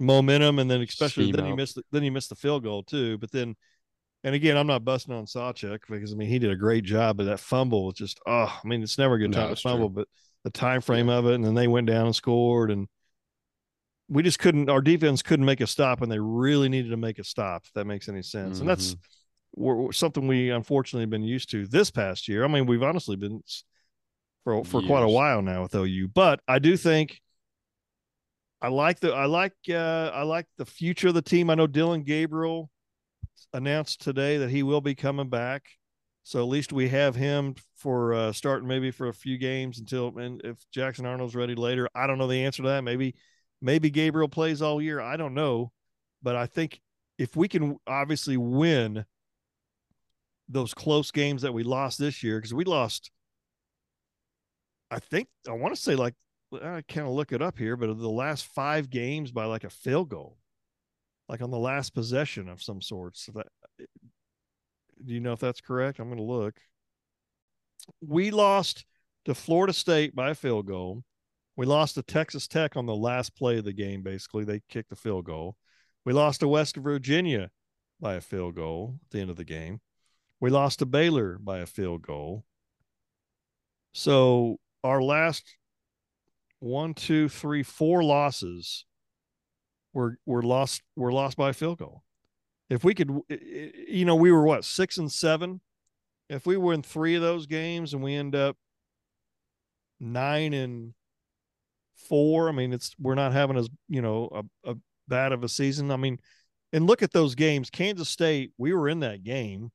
momentum 0.00 0.58
and 0.58 0.70
then 0.70 0.80
especially 0.82 1.24
Steam 1.24 1.36
then 1.36 1.46
he 1.46 1.52
missed 1.52 1.74
the, 1.76 1.82
then 1.92 2.02
he 2.02 2.10
missed 2.10 2.28
the 2.28 2.34
field 2.36 2.62
goal 2.64 2.82
too. 2.82 3.16
But 3.18 3.30
then 3.30 3.54
and 4.24 4.34
again 4.34 4.56
i'm 4.56 4.66
not 4.66 4.84
busting 4.84 5.14
on 5.14 5.26
Sawchuk 5.26 5.80
because 5.88 6.12
i 6.12 6.16
mean 6.16 6.28
he 6.28 6.38
did 6.38 6.50
a 6.50 6.56
great 6.56 6.84
job 6.84 7.16
but 7.16 7.24
that 7.24 7.40
fumble 7.40 7.86
was 7.86 7.94
just 7.94 8.18
oh 8.26 8.58
i 8.62 8.66
mean 8.66 8.82
it's 8.82 8.98
never 8.98 9.14
a 9.14 9.18
good 9.18 9.30
No, 9.30 9.38
time 9.38 9.48
to 9.48 9.52
it's 9.52 9.62
true. 9.62 9.70
fumble 9.70 9.88
but 9.90 10.08
the 10.44 10.50
time 10.50 10.80
frame 10.80 11.08
of 11.08 11.26
it 11.26 11.34
and 11.34 11.44
then 11.44 11.54
they 11.54 11.68
went 11.68 11.86
down 11.86 12.06
and 12.06 12.16
scored 12.16 12.70
and 12.70 12.88
we 14.08 14.22
just 14.22 14.38
couldn't 14.38 14.68
our 14.68 14.80
defense 14.82 15.22
couldn't 15.22 15.46
make 15.46 15.60
a 15.60 15.66
stop 15.66 16.02
and 16.02 16.10
they 16.12 16.18
really 16.18 16.68
needed 16.68 16.90
to 16.90 16.96
make 16.96 17.18
a 17.18 17.24
stop 17.24 17.62
if 17.64 17.72
that 17.72 17.86
makes 17.86 18.08
any 18.08 18.22
sense. 18.22 18.60
And 18.60 18.68
that's 18.68 18.94
we're, 19.54 19.74
we're- 19.76 19.92
something 19.92 20.26
we 20.26 20.50
unfortunately 20.50 21.02
have 21.02 21.10
been 21.10 21.22
used 21.22 21.50
to 21.50 21.66
this 21.66 21.90
past 21.90 22.28
year. 22.28 22.44
I 22.44 22.48
mean 22.48 22.66
we've 22.66 22.82
honestly 22.82 23.16
been 23.16 23.42
for 24.44 24.62
for 24.64 24.82
quite 24.82 25.02
a 25.02 25.08
while 25.08 25.40
now 25.42 25.62
with 25.62 25.74
ou 25.74 26.06
but 26.08 26.40
i 26.46 26.58
do 26.58 26.76
think 26.76 27.18
i 28.60 28.68
like 28.68 29.00
the 29.00 29.10
i 29.12 29.24
like 29.24 29.54
uh 29.70 30.10
i 30.12 30.22
like 30.22 30.46
the 30.58 30.66
future 30.66 31.08
of 31.08 31.14
the 31.14 31.22
team. 31.22 31.48
I 31.48 31.54
know 31.54 31.66
dillon 31.66 32.02
gabriel 32.02 32.70
announced 33.52 34.02
today 34.02 34.36
that 34.38 34.50
he 34.50 34.62
will 34.62 34.80
be 34.80 34.94
coming 34.94 35.28
back. 35.28 35.66
So 36.24 36.40
at 36.40 36.48
least 36.48 36.72
we 36.72 36.88
have 36.88 37.14
him 37.16 37.54
for 37.76 38.14
uh 38.14 38.32
starting 38.32 38.68
maybe 38.68 38.90
for 38.90 39.08
a 39.08 39.14
few 39.14 39.38
games 39.38 39.78
until 39.78 40.18
and 40.18 40.40
if 40.44 40.58
jackson 40.72 41.06
arnold's 41.06 41.34
ready 41.34 41.54
later 41.54 41.88
i 41.94 42.06
don't 42.06 42.18
know 42.18 42.26
the 42.26 42.44
answer 42.44 42.62
to 42.62 42.68
that. 42.68 42.84
Maybe 42.84 43.14
maybe 43.64 43.90
gabriel 43.90 44.28
plays 44.28 44.62
all 44.62 44.80
year. 44.80 45.00
I 45.00 45.16
don't 45.16 45.34
know. 45.34 45.72
But 46.22 46.36
i 46.36 46.46
think 46.46 46.80
if 47.18 47.36
we 47.36 47.48
can 47.48 47.76
obviously 47.86 48.36
win 48.36 49.04
those 50.48 50.74
close 50.74 51.10
games 51.10 51.42
that 51.42 51.54
we 51.54 51.62
lost 51.62 51.98
this 51.98 52.22
year 52.22 52.38
because 52.38 52.52
we 52.52 52.64
lost 52.64 53.10
i 54.90 54.98
think 54.98 55.28
i 55.48 55.52
want 55.52 55.74
to 55.74 55.80
say 55.80 55.94
like 55.94 56.14
i 56.52 56.82
kind 56.86 57.06
of 57.06 57.14
look 57.14 57.32
it 57.32 57.40
up 57.40 57.56
here 57.56 57.76
but 57.76 57.86
the 57.98 58.08
last 58.08 58.44
five 58.46 58.90
games 58.90 59.32
by 59.32 59.46
like 59.46 59.64
a 59.64 59.70
field 59.70 60.10
goal 60.10 60.36
like 61.30 61.40
on 61.40 61.50
the 61.50 61.58
last 61.58 61.94
possession 61.94 62.48
of 62.48 62.62
some 62.62 62.82
sort 62.82 63.16
so 63.16 63.32
that 63.32 63.46
do 65.04 65.12
you 65.12 65.20
know 65.20 65.32
if 65.32 65.40
that's 65.40 65.60
correct? 65.60 65.98
I'm 65.98 66.08
going 66.08 66.18
to 66.18 66.24
look. 66.24 66.58
We 68.00 68.30
lost 68.30 68.84
to 69.24 69.34
florida 69.34 69.72
state 69.72 70.14
by 70.14 70.30
a 70.30 70.34
field 70.34 70.66
goal 70.66 71.02
We 71.56 71.66
lost 71.66 71.94
to 71.94 72.02
Texas 72.02 72.48
Tech 72.48 72.76
on 72.76 72.86
the 72.86 72.96
last 72.96 73.36
play 73.36 73.58
of 73.58 73.64
the 73.64 73.72
game. 73.72 74.02
Basically, 74.02 74.44
they 74.44 74.60
kicked 74.68 74.92
a 74.92 74.96
field 74.96 75.24
goal. 75.24 75.56
We 76.04 76.12
lost 76.12 76.40
to 76.40 76.48
West 76.48 76.76
Virginia 76.76 77.50
by 78.00 78.14
a 78.14 78.20
field 78.20 78.56
goal 78.56 78.98
at 79.04 79.10
the 79.10 79.20
end 79.20 79.30
of 79.30 79.36
the 79.36 79.44
game. 79.44 79.80
We 80.40 80.50
lost 80.50 80.80
to 80.80 80.86
Baylor 80.86 81.38
by 81.38 81.58
a 81.58 81.66
field 81.66 82.02
goal. 82.02 82.44
So 83.92 84.58
our 84.82 85.00
last 85.00 85.56
one, 86.58 86.94
two, 86.94 87.28
three, 87.28 87.62
four 87.62 88.02
losses 88.02 88.84
were 89.92 90.18
were 90.26 90.42
lost 90.42 90.82
were 90.96 91.12
lost 91.12 91.36
by 91.36 91.50
a 91.50 91.54
field 91.54 91.78
goal. 91.78 92.02
If 92.68 92.82
we 92.82 92.94
could, 92.94 93.16
you 93.28 94.04
know, 94.04 94.16
we 94.16 94.32
were 94.32 94.44
what 94.44 94.64
six 94.64 94.98
and 94.98 95.10
seven. 95.10 95.60
If 96.28 96.46
we 96.46 96.56
win 96.56 96.82
three 96.82 97.14
of 97.14 97.22
those 97.22 97.46
games 97.46 97.94
and 97.94 98.02
we 98.02 98.14
end 98.14 98.34
up 98.34 98.56
nine 100.00 100.52
and 100.52 100.94
four, 101.96 102.48
I 102.48 102.52
mean, 102.52 102.72
it's 102.72 102.94
we're 102.98 103.14
not 103.14 103.32
having 103.32 103.56
as 103.56 103.68
you 103.88 104.02
know 104.02 104.44
a, 104.64 104.70
a 104.70 104.74
bad 105.08 105.32
of 105.32 105.44
a 105.44 105.48
season. 105.48 105.90
I 105.90 105.96
mean, 105.96 106.18
and 106.72 106.86
look 106.86 107.02
at 107.02 107.12
those 107.12 107.34
games. 107.34 107.70
Kansas 107.70 108.08
State, 108.08 108.52
we 108.58 108.72
were 108.72 108.88
in 108.88 109.00
that 109.00 109.24
game. 109.24 109.70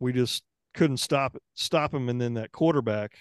We 0.00 0.12
just 0.12 0.42
couldn't 0.74 0.98
stop 0.98 1.36
stop 1.54 1.94
him, 1.94 2.08
and 2.08 2.20
then 2.20 2.34
that 2.34 2.52
quarterback, 2.52 3.12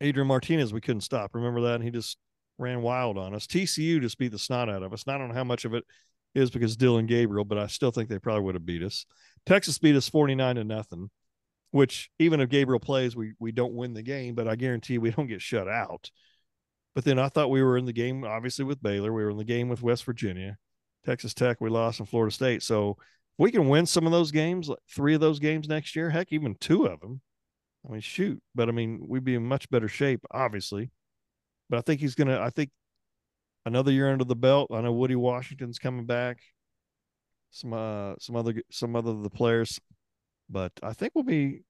Adrian 0.00 0.28
Martinez, 0.28 0.72
we 0.72 0.80
couldn't 0.80 1.02
stop. 1.02 1.34
Remember 1.34 1.60
that? 1.62 1.76
And 1.76 1.84
he 1.84 1.90
just 1.90 2.18
ran 2.58 2.82
wild 2.82 3.18
on 3.18 3.34
us. 3.34 3.46
TCU 3.46 4.00
just 4.00 4.18
beat 4.18 4.32
the 4.32 4.38
snot 4.38 4.68
out 4.68 4.82
of 4.82 4.92
us. 4.92 5.04
And 5.04 5.14
I 5.14 5.18
don't 5.18 5.28
know 5.28 5.34
how 5.34 5.44
much 5.44 5.64
of 5.64 5.74
it 5.74 5.84
is 6.34 6.50
because 6.50 6.76
Dillon 6.76 7.06
Gabriel, 7.06 7.44
but 7.44 7.58
I 7.58 7.66
still 7.66 7.90
think 7.90 8.08
they 8.08 8.18
probably 8.18 8.42
would 8.42 8.54
have 8.54 8.66
beat 8.66 8.82
us. 8.82 9.06
Texas 9.46 9.78
beat 9.78 9.96
us 9.96 10.08
49 10.08 10.56
to 10.56 10.64
nothing, 10.64 11.10
which 11.70 12.10
even 12.18 12.40
if 12.40 12.48
Gabriel 12.48 12.80
plays, 12.80 13.14
we 13.14 13.34
we 13.38 13.52
don't 13.52 13.74
win 13.74 13.94
the 13.94 14.02
game, 14.02 14.34
but 14.34 14.48
I 14.48 14.56
guarantee 14.56 14.98
we 14.98 15.10
don't 15.10 15.26
get 15.26 15.42
shut 15.42 15.68
out. 15.68 16.10
But 16.94 17.04
then 17.04 17.18
I 17.18 17.28
thought 17.28 17.50
we 17.50 17.62
were 17.62 17.76
in 17.76 17.86
the 17.86 17.92
game, 17.92 18.24
obviously, 18.24 18.64
with 18.64 18.82
Baylor. 18.82 19.12
We 19.12 19.24
were 19.24 19.30
in 19.30 19.36
the 19.36 19.44
game 19.44 19.68
with 19.68 19.82
West 19.82 20.04
Virginia. 20.04 20.56
Texas 21.04 21.34
Tech, 21.34 21.60
we 21.60 21.68
lost 21.68 22.00
in 22.00 22.06
Florida 22.06 22.32
State. 22.32 22.62
So 22.62 22.96
we 23.36 23.50
can 23.50 23.68
win 23.68 23.84
some 23.86 24.06
of 24.06 24.12
those 24.12 24.30
games, 24.30 24.68
like 24.68 24.78
three 24.88 25.14
of 25.14 25.20
those 25.20 25.40
games 25.40 25.68
next 25.68 25.96
year, 25.96 26.08
heck, 26.10 26.32
even 26.32 26.54
two 26.60 26.86
of 26.86 27.00
them. 27.00 27.20
I 27.86 27.92
mean, 27.92 28.00
shoot. 28.00 28.40
But 28.54 28.68
I 28.68 28.72
mean, 28.72 29.04
we'd 29.06 29.24
be 29.24 29.34
in 29.34 29.44
much 29.44 29.68
better 29.70 29.88
shape, 29.88 30.20
obviously. 30.30 30.90
But 31.68 31.78
I 31.78 31.80
think 31.82 32.00
he's 32.00 32.14
going 32.14 32.28
to, 32.28 32.40
I 32.40 32.50
think 32.50 32.70
another 33.66 33.90
year 33.90 34.10
under 34.10 34.24
the 34.24 34.36
belt. 34.36 34.70
I 34.72 34.80
know 34.80 34.92
Woody 34.92 35.16
Washington's 35.16 35.78
coming 35.78 36.06
back. 36.06 36.38
Some, 37.50 37.72
uh, 37.72 38.14
some 38.18 38.36
other, 38.36 38.54
some 38.70 38.96
other 38.96 39.10
of 39.10 39.22
the 39.22 39.30
players, 39.30 39.80
but 40.50 40.72
I 40.82 40.92
think 40.92 41.12
we'll 41.14 41.22
be 41.22 41.62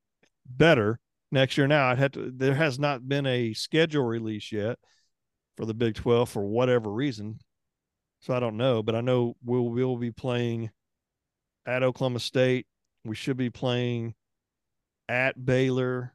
better 0.47 0.99
next 1.31 1.59
year. 1.59 1.67
Now, 1.67 1.91
I 1.91 1.95
had 1.95 2.15
to, 2.15 2.33
there 2.35 2.55
has 2.55 2.79
not 2.79 3.07
been 3.07 3.27
a 3.27 3.53
schedule 3.53 4.05
release 4.05 4.51
yet 4.51 4.79
for 5.57 5.67
the 5.67 5.75
Big 5.75 5.95
12 5.95 6.29
for 6.29 6.45
whatever 6.45 6.91
reason. 6.91 7.39
So 8.21 8.35
I 8.35 8.41
don't 8.41 8.57
know, 8.57 8.83
but 8.83 8.95
I 8.95 9.01
know 9.01 9.37
we'll 9.45 9.69
we'll 9.69 9.97
be 9.97 10.11
playing 10.11 10.71
at 11.67 11.83
Oklahoma 11.83 12.21
State. 12.21 12.67
We 13.05 13.15
should 13.15 13.37
be 13.37 13.51
playing 13.51 14.15
at 15.09 15.45
Baylor 15.45 16.15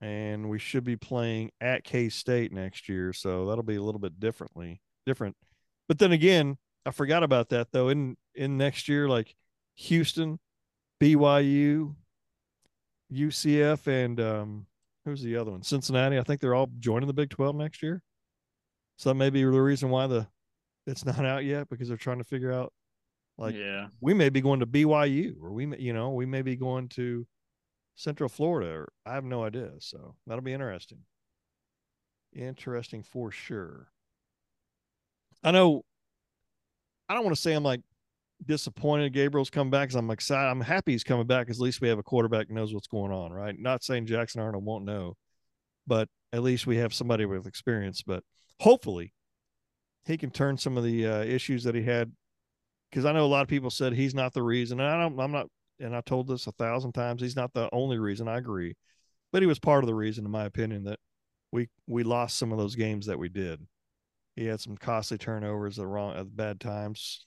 and 0.00 0.48
we 0.48 0.58
should 0.58 0.84
be 0.84 0.96
playing 0.96 1.50
at 1.60 1.84
K 1.84 2.08
State 2.08 2.52
next 2.52 2.88
year. 2.88 3.12
So 3.12 3.46
that'll 3.46 3.64
be 3.64 3.76
a 3.76 3.82
little 3.82 3.98
bit 3.98 4.18
differently 4.18 4.80
different. 5.04 5.36
But 5.88 5.98
then 5.98 6.12
again, 6.12 6.58
I 6.84 6.90
forgot 6.90 7.22
about 7.22 7.50
that 7.50 7.72
though. 7.72 7.88
In 7.88 8.16
in 8.34 8.56
next 8.56 8.88
year, 8.88 9.08
like 9.08 9.34
Houston, 9.76 10.38
BYU, 11.00 11.94
UCF, 13.12 13.86
and 13.86 14.20
um, 14.20 14.66
who's 15.04 15.22
the 15.22 15.36
other 15.36 15.50
one? 15.50 15.62
Cincinnati. 15.62 16.18
I 16.18 16.22
think 16.22 16.40
they're 16.40 16.54
all 16.54 16.70
joining 16.78 17.06
the 17.06 17.14
Big 17.14 17.30
Twelve 17.30 17.56
next 17.56 17.82
year. 17.82 18.02
So 18.96 19.10
that 19.10 19.14
may 19.14 19.30
be 19.30 19.42
the 19.42 19.50
reason 19.50 19.90
why 19.90 20.06
the 20.06 20.26
it's 20.86 21.04
not 21.04 21.24
out 21.24 21.44
yet 21.44 21.68
because 21.68 21.88
they're 21.88 21.96
trying 21.96 22.18
to 22.18 22.24
figure 22.24 22.52
out 22.52 22.72
like 23.38 23.54
yeah 23.54 23.88
we 24.00 24.14
may 24.14 24.28
be 24.28 24.40
going 24.40 24.60
to 24.60 24.66
BYU 24.66 25.34
or 25.42 25.52
we 25.52 25.66
may 25.66 25.78
you 25.78 25.92
know 25.92 26.10
we 26.12 26.26
may 26.26 26.42
be 26.42 26.56
going 26.56 26.88
to 26.90 27.26
Central 27.96 28.28
Florida 28.28 28.70
or 28.70 28.92
I 29.04 29.14
have 29.14 29.24
no 29.24 29.42
idea. 29.44 29.70
So 29.80 30.14
that'll 30.26 30.42
be 30.42 30.52
interesting. 30.52 30.98
Interesting 32.34 33.02
for 33.02 33.30
sure. 33.30 33.88
I 35.42 35.50
know 35.50 35.84
I 37.08 37.14
don't 37.14 37.24
want 37.24 37.34
to 37.34 37.40
say 37.40 37.54
I'm 37.54 37.62
like 37.62 37.82
disappointed 38.44 39.12
Gabriel's 39.12 39.50
come 39.50 39.70
back 39.70 39.88
because 39.88 39.96
I'm 39.96 40.10
excited. 40.10 40.50
I'm 40.50 40.60
happy 40.60 40.92
he's 40.92 41.04
coming 41.04 41.26
back. 41.26 41.48
At 41.48 41.58
least 41.58 41.80
we 41.80 41.88
have 41.88 41.98
a 41.98 42.02
quarterback 42.02 42.50
knows 42.50 42.74
what's 42.74 42.88
going 42.88 43.12
on, 43.12 43.32
right? 43.32 43.58
Not 43.58 43.82
saying 43.82 44.06
Jackson 44.06 44.40
Arnold 44.42 44.64
won't 44.64 44.84
know, 44.84 45.16
but 45.86 46.08
at 46.32 46.42
least 46.42 46.66
we 46.66 46.76
have 46.76 46.92
somebody 46.92 47.24
with 47.24 47.46
experience. 47.46 48.02
But 48.02 48.22
hopefully 48.60 49.12
he 50.04 50.16
can 50.16 50.30
turn 50.30 50.56
some 50.56 50.76
of 50.76 50.84
the 50.84 51.06
uh, 51.06 51.22
issues 51.22 51.64
that 51.64 51.74
he 51.74 51.82
had 51.82 52.12
because 52.90 53.04
I 53.04 53.12
know 53.12 53.24
a 53.24 53.26
lot 53.26 53.42
of 53.42 53.48
people 53.48 53.70
said 53.70 53.92
he's 53.92 54.14
not 54.14 54.32
the 54.32 54.42
reason. 54.42 54.80
And 54.80 54.88
I 54.88 55.00
don't, 55.00 55.18
I'm 55.20 55.32
not, 55.32 55.48
and 55.80 55.94
I 55.94 56.00
told 56.00 56.28
this 56.28 56.46
a 56.46 56.52
thousand 56.52 56.92
times. 56.92 57.20
He's 57.20 57.36
not 57.36 57.52
the 57.52 57.68
only 57.72 57.98
reason. 57.98 58.28
I 58.28 58.38
agree, 58.38 58.76
but 59.32 59.42
he 59.42 59.46
was 59.46 59.58
part 59.58 59.84
of 59.84 59.88
the 59.88 59.94
reason, 59.94 60.24
in 60.24 60.30
my 60.30 60.44
opinion, 60.44 60.84
that 60.84 60.98
we 61.52 61.68
we 61.86 62.02
lost 62.02 62.38
some 62.38 62.52
of 62.52 62.58
those 62.58 62.74
games 62.74 63.06
that 63.06 63.18
we 63.18 63.28
did. 63.28 63.66
He 64.34 64.46
had 64.46 64.60
some 64.60 64.76
costly 64.76 65.18
turnovers 65.18 65.78
at 65.78 65.86
wrong 65.86 66.16
at 66.16 66.34
bad 66.36 66.60
times. 66.60 67.26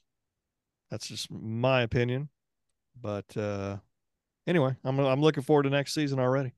That's 0.89 1.07
just 1.07 1.29
my 1.29 1.81
opinion, 1.81 2.29
but 2.99 3.37
uh, 3.37 3.77
anyway, 4.47 4.75
I'm 4.83 4.97
I'm 4.99 5.21
looking 5.21 5.43
forward 5.43 5.63
to 5.63 5.69
next 5.69 5.93
season 5.93 6.19
already. 6.19 6.53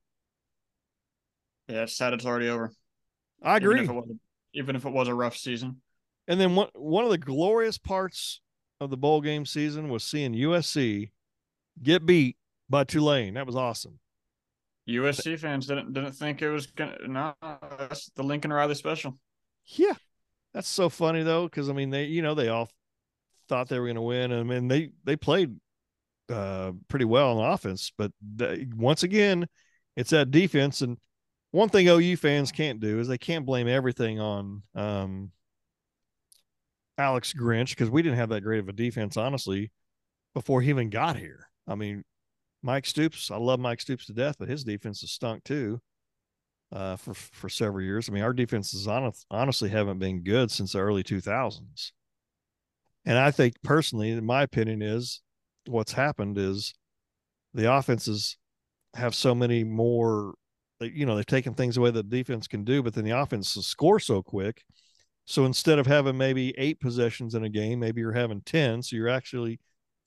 Yeah, 1.68 1.84
it's 1.84 1.98
sad 1.98 2.14
it's 2.14 2.26
already 2.26 2.48
over. 2.50 2.72
I 3.42 3.58
agree. 3.58 3.82
Even 3.82 3.84
if 3.86 3.90
it 3.90 3.94
was, 3.94 4.18
even 4.54 4.76
if 4.76 4.86
it 4.86 4.92
was 4.92 5.08
a 5.08 5.16
rough 5.16 5.36
season. 5.36 5.82
And 6.28 6.40
then 6.40 6.56
one 6.56 6.70
one 6.74 7.04
of 7.04 7.12
the 7.12 7.18
glorious 7.18 7.78
parts 7.78 8.42
of 8.80 8.90
the 8.90 8.98
bowl 8.98 9.22
game 9.22 9.46
season 9.46 9.90
was 9.90 10.04
seeing 10.04 10.34
USC 10.34 11.12
get 11.82 12.06
beat 12.06 12.38
by 12.70 12.84
Tulane. 12.84 13.34
That 13.36 13.46
was 13.46 13.56
awesome. 13.56 14.00
USC 14.90 15.38
fans 15.40 15.68
didn't 15.68 15.94
didn't 15.94 16.14
think 16.14 16.42
it 16.42 16.50
was 16.50 16.68
gonna. 16.68 16.98
No, 17.08 17.34
that's 17.78 18.10
the 18.16 18.24
Lincoln 18.24 18.52
Riley 18.52 18.76
special. 18.76 19.18
Yeah, 19.66 19.94
that's 20.54 20.68
so 20.68 20.90
funny 20.90 21.24
though, 21.24 21.46
because 21.46 21.70
I 21.70 21.74
mean 21.74 21.90
they, 21.90 22.06
you 22.06 22.22
know, 22.22 22.34
they 22.34 22.50
all 22.50 22.70
thought 23.48 23.70
they 23.70 23.80
were 23.80 23.86
going 23.86 23.96
to 23.96 24.02
win. 24.02 24.34
I 24.34 24.44
mean 24.44 24.68
they 24.68 24.90
they 25.04 25.16
played 25.16 25.56
uh, 26.30 26.72
pretty 26.88 27.06
well 27.06 27.40
on 27.40 27.54
offense, 27.54 27.92
but 27.98 28.12
they, 28.22 28.68
once 28.76 29.04
again, 29.04 29.48
it's 29.96 30.10
that 30.12 30.32
defense. 30.32 30.82
And 30.82 30.98
one 31.52 31.70
thing 31.70 31.88
OU 31.88 32.18
fans 32.18 32.52
can't 32.52 32.80
do 32.80 33.00
is 33.00 33.08
they 33.08 33.18
can't 33.18 33.46
blame 33.46 33.68
everything 33.68 34.20
on 34.20 34.64
um, 34.74 35.32
Alex 36.98 37.34
Grinch 37.34 37.70
because 37.70 37.90
we 37.90 38.02
didn't 38.02 38.18
have 38.18 38.30
that 38.30 38.42
great 38.42 38.60
of 38.60 38.70
a 38.70 38.74
defense, 38.74 39.18
honestly, 39.18 39.72
before 40.34 40.62
he 40.62 40.70
even 40.70 40.90
got 40.90 41.18
here. 41.18 41.48
I 41.68 41.76
mean, 41.76 42.04
Mike 42.64 42.86
Stoops, 42.86 43.32
I 43.32 43.38
love 43.38 43.60
Mike 43.60 43.82
Stoops 43.82 44.06
to 44.06 44.14
death, 44.14 44.36
but 44.40 44.48
his 44.48 44.64
defense 44.64 45.02
has 45.02 45.12
stunk 45.12 45.44
too 45.44 45.82
uh, 46.72 46.96
for 46.96 47.14
for 47.14 47.50
several 47.50 47.84
years. 47.84 48.08
I 48.08 48.14
mean, 48.14 48.24
our 48.24 48.34
defenses 48.34 48.88
honest, 48.88 49.26
honestly 49.30 49.70
haven't 49.70 50.00
been 50.00 50.24
good 50.24 50.52
since 50.52 50.74
the 50.74 50.80
early 50.80 51.04
2000s. 51.04 51.92
And 53.06 53.18
I 53.18 53.32
think 53.32 53.56
personally, 53.64 54.12
in 54.12 54.26
my 54.26 54.44
opinion, 54.44 54.82
is 54.82 55.22
what's 55.66 55.94
happened 55.94 56.38
is 56.38 56.74
the 57.54 57.74
offenses 57.74 58.38
have 58.94 59.16
so 59.16 59.34
many 59.36 59.64
more. 59.64 60.36
You 60.82 61.06
know, 61.06 61.16
they've 61.16 61.26
taken 61.26 61.54
things 61.54 61.78
away 61.78 61.92
that 61.92 62.10
defense 62.10 62.48
can 62.48 62.64
do, 62.64 62.82
but 62.82 62.94
then 62.94 63.04
the 63.04 63.12
offenses 63.12 63.68
score 63.68 64.00
so 64.00 64.22
quick 64.22 64.64
so 65.26 65.46
instead 65.46 65.80
of 65.80 65.88
having 65.88 66.18
maybe 66.18 66.54
eight 66.58 66.80
possessions 66.80 67.36
in 67.36 67.44
a 67.44 67.50
game, 67.50 67.80
maybe 67.80 68.02
you're 68.02 68.12
having 68.12 68.42
10. 68.42 68.84
So 68.84 68.96
you're 68.96 69.08
actually, 69.08 69.60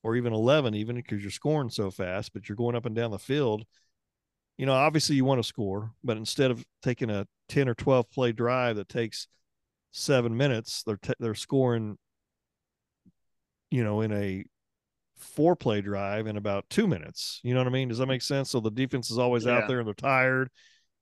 or 0.02 0.16
even 0.16 0.33
11, 0.33 0.75
even 0.75 0.97
because 0.97 1.23
you're 1.23 1.31
scoring 1.31 1.71
so 1.71 1.90
fast, 1.90 2.33
but 2.33 2.49
you're 2.49 2.57
going 2.57 2.76
up 2.76 2.87
and 2.87 2.95
down 2.95 3.11
the 3.11 3.19
field. 3.19 3.64
You 4.59 4.66
know, 4.66 4.75
obviously 4.75 5.16
you 5.16 5.25
want 5.25 5.38
to 5.40 5.49
score, 5.49 5.93
but 6.04 6.16
instead 6.16 6.50
of 6.50 6.64
taking 6.83 7.11
a 7.11 7.26
10 7.49 7.69
or 7.69 7.75
12 7.75 8.11
play 8.11 8.33
drive 8.33 8.76
that 8.76 8.88
takes 8.88 9.28
seven 9.93 10.37
minutes, 10.37 10.83
they're, 10.83 10.99
t- 10.99 11.14
they're 11.19 11.35
scoring, 11.35 11.97
you 13.71 13.83
know, 13.83 14.00
in 14.02 14.12
a 14.12 14.45
four 15.16 15.56
play 15.56 15.80
drive 15.80 16.26
in 16.26 16.37
about 16.37 16.68
two 16.71 16.87
minutes. 16.87 17.40
You 17.42 17.54
know 17.54 17.61
what 17.61 17.66
I 17.66 17.71
mean? 17.71 17.88
Does 17.88 17.99
that 17.99 18.06
make 18.06 18.23
sense? 18.23 18.50
So 18.50 18.61
the 18.61 18.71
defense 18.71 19.11
is 19.11 19.18
always 19.18 19.44
yeah. 19.44 19.59
out 19.59 19.68
there 19.68 19.78
and 19.78 19.87
they're 19.87 19.94
tired 19.94 20.50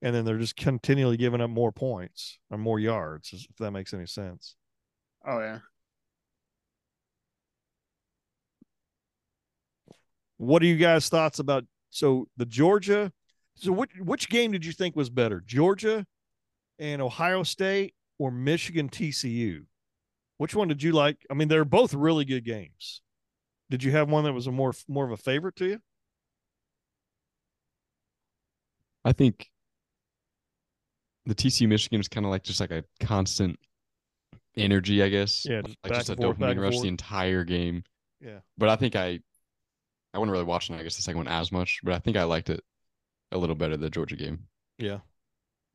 and 0.02 0.14
then 0.14 0.24
they're 0.24 0.38
just 0.38 0.56
continually 0.56 1.16
giving 1.16 1.40
up 1.40 1.50
more 1.50 1.72
points 1.72 2.38
or 2.50 2.58
more 2.58 2.80
yards, 2.80 3.32
if 3.32 3.56
that 3.58 3.70
makes 3.70 3.94
any 3.94 4.06
sense. 4.06 4.56
Oh 5.26 5.38
yeah. 5.38 5.58
What 10.38 10.60
are 10.62 10.66
you 10.66 10.76
guys' 10.76 11.08
thoughts 11.08 11.38
about 11.38 11.64
so 11.90 12.26
the 12.36 12.46
Georgia? 12.46 13.12
So 13.54 13.70
which 13.70 13.92
which 14.00 14.28
game 14.28 14.50
did 14.50 14.66
you 14.66 14.72
think 14.72 14.96
was 14.96 15.08
better, 15.08 15.40
Georgia 15.46 16.04
and 16.80 17.00
Ohio 17.00 17.44
State 17.44 17.94
or 18.18 18.32
Michigan 18.32 18.88
TCU? 18.88 19.64
Which 20.38 20.56
one 20.56 20.66
did 20.66 20.82
you 20.82 20.90
like? 20.92 21.18
I 21.30 21.34
mean, 21.34 21.46
they're 21.46 21.64
both 21.64 21.94
really 21.94 22.24
good 22.24 22.44
games. 22.44 23.02
Did 23.72 23.82
you 23.82 23.92
have 23.92 24.10
one 24.10 24.24
that 24.24 24.34
was 24.34 24.46
a 24.46 24.52
more 24.52 24.74
more 24.86 25.06
of 25.06 25.12
a 25.12 25.16
favorite 25.16 25.56
to 25.56 25.64
you? 25.64 25.80
I 29.02 29.12
think 29.12 29.50
the 31.24 31.34
TCU 31.34 31.66
Michigan 31.66 31.98
is 31.98 32.06
kind 32.06 32.26
of 32.26 32.30
like 32.30 32.42
just 32.42 32.60
like 32.60 32.70
a 32.70 32.84
constant 33.00 33.58
energy, 34.58 35.02
I 35.02 35.08
guess. 35.08 35.46
Yeah, 35.48 35.62
just 35.62 35.78
like 35.84 35.94
just 35.94 36.10
a 36.10 36.16
forth, 36.16 36.36
dopamine 36.36 36.60
rush 36.60 36.74
forth. 36.74 36.82
the 36.82 36.88
entire 36.88 37.44
game. 37.44 37.82
Yeah. 38.20 38.40
But 38.58 38.68
I 38.68 38.76
think 38.76 38.94
I, 38.94 39.20
I 40.12 40.18
wasn't 40.18 40.32
really 40.32 40.44
watching. 40.44 40.76
I 40.76 40.82
guess 40.82 40.96
the 40.96 41.02
second 41.02 41.20
one 41.20 41.28
as 41.28 41.50
much, 41.50 41.80
but 41.82 41.94
I 41.94 41.98
think 41.98 42.18
I 42.18 42.24
liked 42.24 42.50
it 42.50 42.62
a 43.32 43.38
little 43.38 43.56
better 43.56 43.78
the 43.78 43.88
Georgia 43.88 44.16
game. 44.16 44.40
Yeah. 44.76 44.98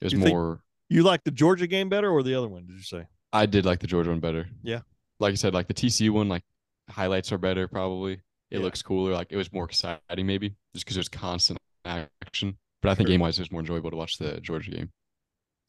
It 0.01 0.03
was 0.03 0.13
You 0.13 0.19
more. 0.19 0.61
You 0.87 1.01
like 1.01 1.23
the 1.23 1.31
Georgia 1.31 1.65
game 1.65 1.89
better 1.89 2.11
or 2.11 2.21
the 2.21 2.35
other 2.35 2.47
one? 2.47 2.67
Did 2.67 2.77
you 2.77 2.83
say? 2.83 3.07
I 3.33 3.47
did 3.47 3.65
like 3.65 3.79
the 3.79 3.87
Georgia 3.87 4.11
one 4.11 4.19
better. 4.19 4.47
Yeah. 4.61 4.81
Like 5.19 5.31
I 5.31 5.35
said, 5.35 5.55
like 5.55 5.67
the 5.67 5.73
TCU 5.73 6.11
one, 6.11 6.29
like 6.29 6.43
highlights 6.89 7.31
are 7.31 7.37
better 7.37 7.67
probably. 7.67 8.13
It 8.49 8.57
Yeah. 8.57 8.59
looks 8.59 8.81
cooler. 8.81 9.13
Like 9.13 9.31
it 9.31 9.37
was 9.37 9.51
more 9.51 9.65
exciting 9.65 10.25
maybe 10.25 10.55
just 10.73 10.85
because 10.85 10.95
there's 10.95 11.09
constant 11.09 11.59
action. 11.85 12.57
But 12.81 12.91
I 12.91 12.95
think 12.95 13.07
Sure. 13.07 13.13
game 13.13 13.21
wise, 13.21 13.37
it 13.37 13.41
was 13.41 13.51
more 13.51 13.61
enjoyable 13.61 13.91
to 13.91 13.97
watch 13.97 14.17
the 14.17 14.39
Georgia 14.41 14.71
game. 14.71 14.91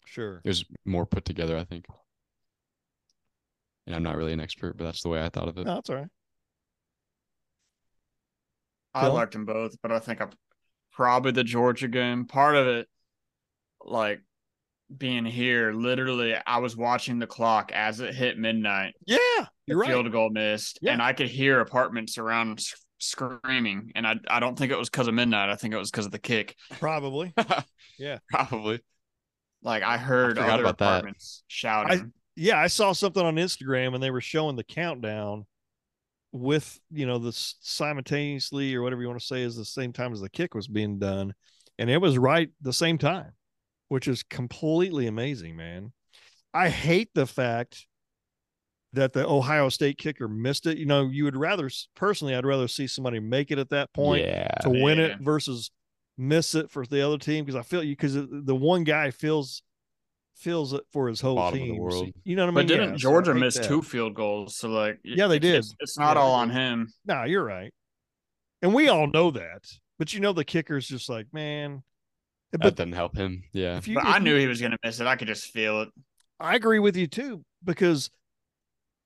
Sure. 0.05 0.41
It 0.45 0.49
was 0.49 0.65
more 0.85 1.07
put 1.07 1.25
together, 1.25 1.57
I 1.57 1.65
think. 1.65 1.87
And 3.87 3.97
I'm 3.97 4.03
not 4.03 4.17
really 4.17 4.33
an 4.33 4.41
expert, 4.41 4.77
but 4.77 4.85
that's 4.85 5.03
the 5.03 5.09
way 5.09 5.25
I 5.25 5.29
thought 5.29 5.49
of 5.49 5.57
it. 5.59 5.65
No, 5.65 5.75
that's 5.77 5.91
all 5.91 5.97
right. 5.97 6.09
I 8.95 9.07
liked 9.07 9.33
them 9.33 9.45
both, 9.45 9.77
but 9.83 9.93
I 9.93 9.99
think 9.99 10.21
I'm 10.21 10.31
probably 10.93 11.33
the 11.33 11.45
Georgia 11.45 11.89
game. 11.89 12.27
Part 12.27 12.57
of 12.57 12.67
it, 12.67 12.89
like 13.85 14.21
being 14.97 15.25
here, 15.25 15.73
literally, 15.73 16.35
I 16.47 16.59
was 16.59 16.77
watching 16.77 17.19
the 17.19 17.27
clock 17.27 17.73
as 17.73 18.01
it 18.01 18.15
hit 18.15 18.39
midnight. 18.39 18.95
Yeah, 19.07 19.19
you're 19.67 19.79
right. 19.79 19.89
Field 19.91 20.11
goal 20.13 20.31
missed, 20.31 20.79
Yeah. 20.83 20.93
and 20.93 21.03
I 21.03 21.13
could 21.13 21.29
hear 21.29 21.61
apartments 21.61 22.17
around 22.19 22.61
s- 22.61 22.75
screaming. 22.99 23.93
And 23.95 24.07
I, 24.07 24.17
I 24.29 24.41
don't 24.41 24.57
think 24.59 24.73
it 24.73 24.79
was 24.79 24.89
because 24.89 25.07
of 25.09 25.15
midnight. 25.15 25.51
I 25.51 25.57
think 25.57 25.75
it 25.75 25.79
was 25.79 25.91
because 25.91 26.07
of 26.07 26.13
the 26.13 26.19
kick. 26.19 26.57
Probably. 26.79 27.35
Yeah. 27.99 28.19
Probably. 28.31 28.81
Like 29.63 29.83
I 29.83 29.97
heard 29.99 30.37
forgot 30.37 30.51
other 30.51 30.63
about 30.63 30.79
that. 30.79 30.85
apartments 30.99 31.43
shouting. 31.49 32.13
Yeah, 32.37 32.59
I 32.61 32.69
saw 32.69 32.93
something 32.93 33.25
on 33.27 33.35
Instagram 33.35 33.93
and 33.95 34.01
they 34.03 34.13
were 34.13 34.21
showing 34.21 34.55
the 34.55 34.63
countdown 34.63 35.45
with, 36.31 36.79
you 36.93 37.07
know, 37.07 37.19
the 37.19 37.33
simultaneously 37.33 38.75
or 38.75 38.83
whatever 38.83 39.03
you 39.03 39.09
want 39.09 39.19
to 39.21 39.27
say 39.27 39.43
is 39.43 39.57
the 39.57 39.65
same 39.65 39.93
time 39.93 40.13
as 40.13 40.21
the 40.21 40.29
kick 40.31 40.55
was 40.55 40.69
being 40.69 40.99
done. 41.01 41.35
And 41.79 41.91
it 41.91 41.99
was 41.99 42.19
right 42.19 42.51
the 42.61 42.73
same 42.73 42.99
time, 42.99 43.33
which 43.89 44.09
is 44.09 44.23
completely 44.23 45.07
amazing, 45.07 45.57
man. 45.57 45.93
I 46.55 46.69
hate 46.69 47.11
the 47.15 47.27
fact 47.27 47.87
that 48.95 49.13
the 49.13 49.29
Ohio 49.29 49.69
State 49.69 49.99
kicker 49.99 50.29
missed 50.29 50.67
it. 50.67 50.79
You 50.79 50.87
know, 50.87 51.09
you 51.09 51.25
would 51.25 51.37
rather 51.37 51.71
personally, 51.95 52.35
I'd 52.35 52.47
rather 52.47 52.69
see 52.69 52.87
somebody 52.87 53.21
make 53.21 53.51
it 53.51 53.59
at 53.59 53.71
that 53.71 53.93
point 53.93 54.25
yeah. 54.25 54.49
to 54.63 54.71
win 54.71 54.99
it 54.99 55.21
versus 55.21 55.71
miss 56.17 56.55
it 56.55 56.71
for 56.71 56.85
the 56.87 57.01
other 57.07 57.19
team 57.19 57.45
because 57.45 57.59
I 57.59 57.63
feel 57.63 57.83
you 57.83 57.93
because 57.93 58.15
the 58.15 58.57
one 58.57 58.85
guy 58.85 59.11
feels 59.11 59.63
feels 60.37 60.73
it 60.73 60.83
for 60.93 61.09
his 61.09 61.21
whole 61.21 61.35
Bottom 61.37 61.59
of 61.61 61.65
the 61.67 61.73
team. 61.73 61.81
world. 61.81 62.07
So, 62.07 62.13
you 62.25 62.37
know 62.37 62.43
what 62.47 62.49
I 62.49 62.51
mean? 62.51 62.67
but 62.67 62.67
didn't 62.69 62.91
Yeah, 62.91 62.97
Georgia 62.97 63.35
hate 63.35 63.41
miss 63.41 63.55
that. 63.57 63.67
two 63.67 63.83
field 63.83 64.15
goals? 64.15 64.57
So 64.57 64.69
like, 64.69 65.01
Yeah, 65.05 65.27
they 65.27 65.37
it's- 65.37 65.69
did. 65.69 65.77
It's, 65.81 65.99
not 65.99 66.17
Yeah, 66.17 66.23
all 66.23 66.35
on 66.35 66.51
him. 66.51 66.93
No, 67.05 67.25
you're 67.25 67.45
right, 67.45 67.73
and 68.63 68.73
we 68.73 68.89
all 68.89 69.07
know 69.07 69.31
that. 69.33 69.65
But 69.99 70.15
you 70.15 70.21
know, 70.21 70.33
the 70.33 70.45
kicker's 70.45 70.87
just 70.89 71.09
like, 71.09 71.27
man. 71.33 71.83
That 72.53 72.61
But 72.61 72.77
didn't 72.77 72.95
help 72.95 73.17
him. 73.17 73.43
Yeah. 73.53 73.81
you, 73.85 73.95
But 73.95 74.07
I 74.07 74.19
knew 74.19 74.37
he 74.39 74.47
was 74.47 74.61
going 74.61 74.73
to 74.73 74.79
miss 74.85 75.01
it. 75.01 75.07
I 75.07 75.17
could 75.17 75.29
just 75.29 75.47
feel 75.53 75.83
it. 75.83 75.89
I 76.41 76.55
agree 76.55 76.79
with 76.79 76.97
you 76.97 77.07
too 77.07 77.45
because 77.65 78.11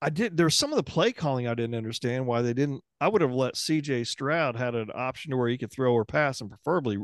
I 0.01 0.09
did. 0.09 0.37
There's 0.37 0.55
some 0.55 0.71
of 0.71 0.75
the 0.77 0.83
play 0.83 1.11
calling 1.11 1.47
I 1.47 1.53
didn't 1.55 1.75
understand 1.75 2.27
why 2.27 2.41
they 2.41 2.53
didn't. 2.53 2.81
I 3.01 3.07
would 3.07 3.21
have 3.21 3.33
let 3.33 3.55
C.J. 3.57 4.03
Stroud 4.03 4.55
had 4.55 4.75
an 4.75 4.89
option 4.93 5.31
to 5.31 5.37
where 5.37 5.47
he 5.49 5.57
could 5.57 5.71
throw 5.71 5.93
or 5.93 6.05
pass, 6.05 6.41
and 6.41 6.49
preferably 6.49 6.97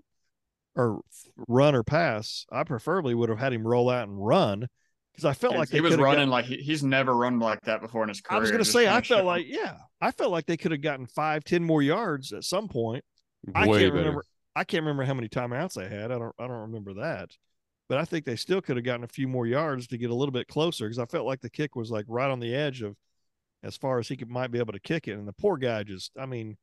or 0.76 1.02
run 1.48 1.76
or 1.76 1.84
pass. 1.84 2.46
I 2.52 2.64
preferably 2.64 3.16
would 3.16 3.30
have 3.30 3.40
had 3.40 3.54
him 3.54 3.66
roll 3.66 3.90
out 3.90 4.08
and 4.08 4.24
run 4.24 4.68
because 5.14 5.26
I 5.26 5.34
felt 5.34 5.56
like 5.56 5.70
he 5.70 5.82
was 5.82 5.92
coulda 5.92 6.04
got- 6.04 6.10
running 6.12 6.30
like 6.30 6.46
he, 6.46 6.58
he's 6.58 6.84
never 6.84 7.16
run 7.16 7.40
like 7.40 7.62
that 7.62 7.82
before 7.82 8.04
in 8.04 8.10
his 8.10 8.22
career. 8.22 8.38
I 8.38 8.40
was 8.42 8.52
going 8.52 8.64
to 8.64 8.70
say, 8.70 8.88
I 8.88 9.02
felt 9.02 9.26
like, 9.26 9.46
yeah, 9.48 9.78
I 10.00 10.12
felt 10.12 10.32
like 10.32 10.46
they 10.46 10.58
could 10.58 10.72
have 10.72 10.82
gotten 10.82 11.08
five, 11.08 11.44
ten 11.44 11.64
more 11.64 11.82
yards 11.82 12.34
at 12.34 12.44
some 12.44 12.68
point. 12.68 13.04
I 13.56 13.66
can't 13.66 13.72
better. 13.78 13.92
remember. 13.94 14.26
I 14.56 14.64
can't 14.64 14.84
remember 14.84 15.04
how 15.04 15.14
many 15.14 15.30
timeouts 15.30 15.74
they 15.74 15.88
had. 15.88 16.12
I 16.12 16.18
don't. 16.20 16.36
I 16.40 16.48
don't 16.48 16.62
remember 16.72 16.96
that. 16.96 17.32
But 17.88 17.98
I 17.98 18.06
think 18.06 18.26
they 18.26 18.36
still 18.36 18.62
could 18.62 18.78
have 18.78 18.86
gotten 18.86 19.04
a 19.04 19.08
few 19.08 19.28
more 19.28 19.48
yards 19.48 19.88
to 19.88 19.98
get 19.98 20.12
a 20.12 20.16
little 20.16 20.32
bit 20.32 20.48
closer 20.48 20.86
because 20.86 21.00
I 21.00 21.06
felt 21.06 21.26
like 21.26 21.42
the 21.42 21.50
kick 21.50 21.76
was 21.76 21.90
like 21.90 22.06
right 22.08 22.30
on 22.30 22.40
the 22.40 22.54
edge 22.54 22.84
of 22.84 22.96
as 23.64 23.78
far 23.78 24.00
as 24.00 24.08
he 24.08 24.16
could 24.16 24.30
might 24.30 24.52
be 24.52 24.60
able 24.60 24.74
to 24.74 24.80
kick 24.80 25.08
it. 25.08 25.14
And 25.14 25.28
the 25.28 25.34
poor 25.34 25.58
guy 25.58 25.82
just, 25.84 26.12
I 26.18 26.28
mean, 26.28 26.58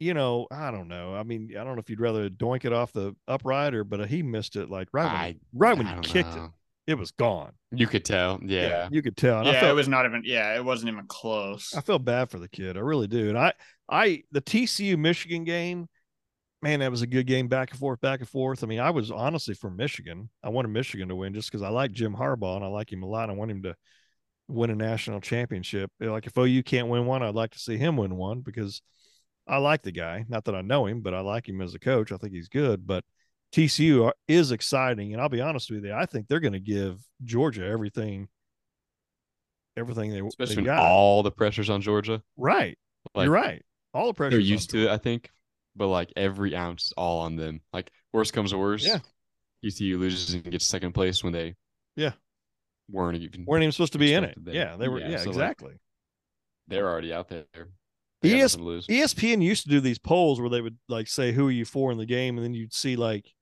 you 0.00 0.14
know, 0.14 0.46
I 0.50 0.70
don't 0.70 0.88
know. 0.88 1.14
I 1.14 1.22
mean, 1.22 1.50
I 1.58 1.64
don't 1.64 1.74
know 1.74 1.80
if 1.80 1.90
you'd 1.90 2.00
rather 2.00 2.28
doink 2.28 2.64
it 2.64 2.72
off 2.72 2.92
the 2.92 3.14
upright 3.26 3.74
or, 3.74 3.84
but 3.84 4.00
uh, 4.00 4.04
he 4.06 4.22
missed 4.22 4.56
it 4.56 4.70
like 4.70 4.88
right 4.92 5.06
when, 5.06 5.16
I, 5.16 5.36
right 5.52 5.76
when 5.76 5.86
I 5.86 5.96
you 5.96 6.00
kicked 6.02 6.34
know. 6.34 6.54
it, 6.86 6.92
it 6.92 6.98
was 6.98 7.10
gone. 7.12 7.52
You 7.70 7.86
could 7.86 8.04
tell. 8.04 8.40
Yeah. 8.42 8.88
you 8.90 9.02
could 9.02 9.16
tell. 9.16 9.40
And 9.40 9.48
I 9.48 9.52
Yeah, 9.52 9.60
felt, 9.60 9.72
it 9.72 9.74
was 9.74 9.88
not 9.88 10.04
even. 10.06 10.22
Yeah, 10.24 10.54
it 10.56 10.64
wasn't 10.64 10.92
even 10.92 11.06
close. 11.06 11.74
I 11.76 11.80
feel 11.80 11.98
bad 11.98 12.30
for 12.30 12.38
the 12.38 12.48
kid. 12.48 12.76
I 12.76 12.80
really 12.80 13.06
do. 13.08 13.28
And 13.28 13.38
I, 13.38 13.52
I, 13.88 14.22
the 14.32 14.40
TCU 14.40 14.96
Michigan 14.96 15.44
game, 15.44 15.88
man, 16.62 16.80
that 16.80 16.90
was 16.90 17.02
a 17.02 17.06
good 17.06 17.26
game, 17.26 17.48
back 17.48 17.70
and 17.70 17.78
forth, 17.78 18.00
back 18.00 18.20
and 18.20 18.28
forth. 18.28 18.64
I 18.64 18.66
mean, 18.66 18.80
I 18.80 18.90
was 18.90 19.10
honestly 19.10 19.54
for 19.54 19.70
Michigan. 19.70 20.28
I 20.42 20.48
wanted 20.48 20.68
Michigan 20.68 21.08
to 21.08 21.16
win 21.16 21.34
just 21.34 21.50
because 21.50 21.62
I 21.62 21.68
like 21.68 21.92
Jim 21.92 22.14
Harbaugh 22.14 22.56
and 22.56 22.64
I 22.64 22.68
like 22.68 22.92
him 22.92 23.02
a 23.02 23.06
lot. 23.06 23.30
I 23.30 23.34
want 23.34 23.50
him 23.50 23.62
to 23.62 23.74
win 24.48 24.70
a 24.70 24.74
national 24.74 25.20
championship. 25.20 25.90
Like 26.00 26.26
if 26.26 26.36
OU 26.36 26.62
can't 26.64 26.88
win 26.88 27.06
one, 27.06 27.22
I'd 27.22 27.34
like 27.34 27.52
to 27.52 27.58
see 27.58 27.76
him 27.76 27.96
win 27.96 28.16
one 28.16 28.40
because 28.40 28.82
I 29.46 29.58
like 29.58 29.82
the 29.82 29.92
guy. 29.92 30.24
Not 30.28 30.44
that 30.44 30.54
I 30.54 30.62
know 30.62 30.86
him, 30.86 31.00
but 31.00 31.14
I 31.14 31.20
like 31.20 31.48
him 31.48 31.60
as 31.60 31.74
a 31.74 31.78
coach. 31.78 32.12
I 32.12 32.16
think 32.16 32.32
he's 32.32 32.48
good. 32.48 32.86
But 32.86 33.04
TCU 33.52 34.10
is 34.26 34.52
exciting, 34.52 35.12
and 35.12 35.22
I'll 35.22 35.28
be 35.28 35.40
honest 35.40 35.70
with 35.70 35.84
you, 35.84 35.92
I 35.92 36.06
think 36.06 36.28
they're 36.28 36.40
going 36.40 36.52
to 36.52 36.60
give 36.60 36.98
Georgia 37.24 37.64
everything, 37.64 38.28
everything 39.76 40.10
they, 40.10 40.20
Especially 40.20 40.56
they 40.56 40.62
got. 40.64 40.80
all 40.80 41.22
the 41.22 41.30
pressure's 41.30 41.70
on 41.70 41.80
Georgia. 41.80 42.22
right. 42.36 42.76
Like 43.14 43.24
You're 43.26 43.34
right. 43.34 43.62
All 43.94 44.08
the 44.08 44.12
pressure. 44.14 44.32
they're 44.32 44.40
used 44.40 44.70
to 44.70 44.86
it, 44.86 44.90
I 44.90 44.98
think. 44.98 45.30
But 45.78 45.88
like 45.88 46.12
every 46.16 46.54
ounce 46.56 46.86
is 46.86 46.92
all 46.96 47.20
on 47.20 47.36
them. 47.36 47.60
Like 47.72 47.90
worst 48.12 48.32
comes 48.34 48.50
to 48.50 48.58
worst. 48.58 48.84
Yeah. 48.86 48.98
TCU 49.64 49.98
loses 49.98 50.34
and 50.34 50.44
gets 50.44 50.66
second 50.66 50.92
place 50.92 51.24
when 51.24 51.32
they 51.32 51.54
Yeah. 51.96 52.12
weren't 52.90 53.16
even 53.22 53.44
weren't 53.46 53.62
even 53.62 53.72
supposed 53.72 53.92
to 53.94 53.98
be 53.98 54.12
in 54.12 54.24
it. 54.24 54.36
Yeah, 54.44 54.76
they 54.76 54.88
were. 54.88 55.00
Yeah, 55.00 55.10
Yeah, 55.10 55.16
so, 55.18 55.30
like, 55.30 55.34
exactly. 55.34 55.80
they're 56.66 56.88
already 56.88 57.12
out 57.12 57.28
there. 57.28 57.44
They 58.20 58.40
ES 58.40 58.56
lose. 58.56 58.86
ESPN 58.88 59.40
used 59.42 59.62
to 59.62 59.68
do 59.68 59.80
these 59.80 59.98
polls 59.98 60.40
where 60.40 60.50
they 60.50 60.60
would 60.60 60.76
like 60.88 61.06
say 61.08 61.30
who 61.32 61.46
are 61.48 61.52
you 61.52 61.64
for 61.64 61.92
in 61.92 61.98
the 61.98 62.06
game, 62.06 62.36
and 62.36 62.44
then 62.44 62.52
you'd 62.54 62.74
see 62.74 62.96
like 62.96 63.32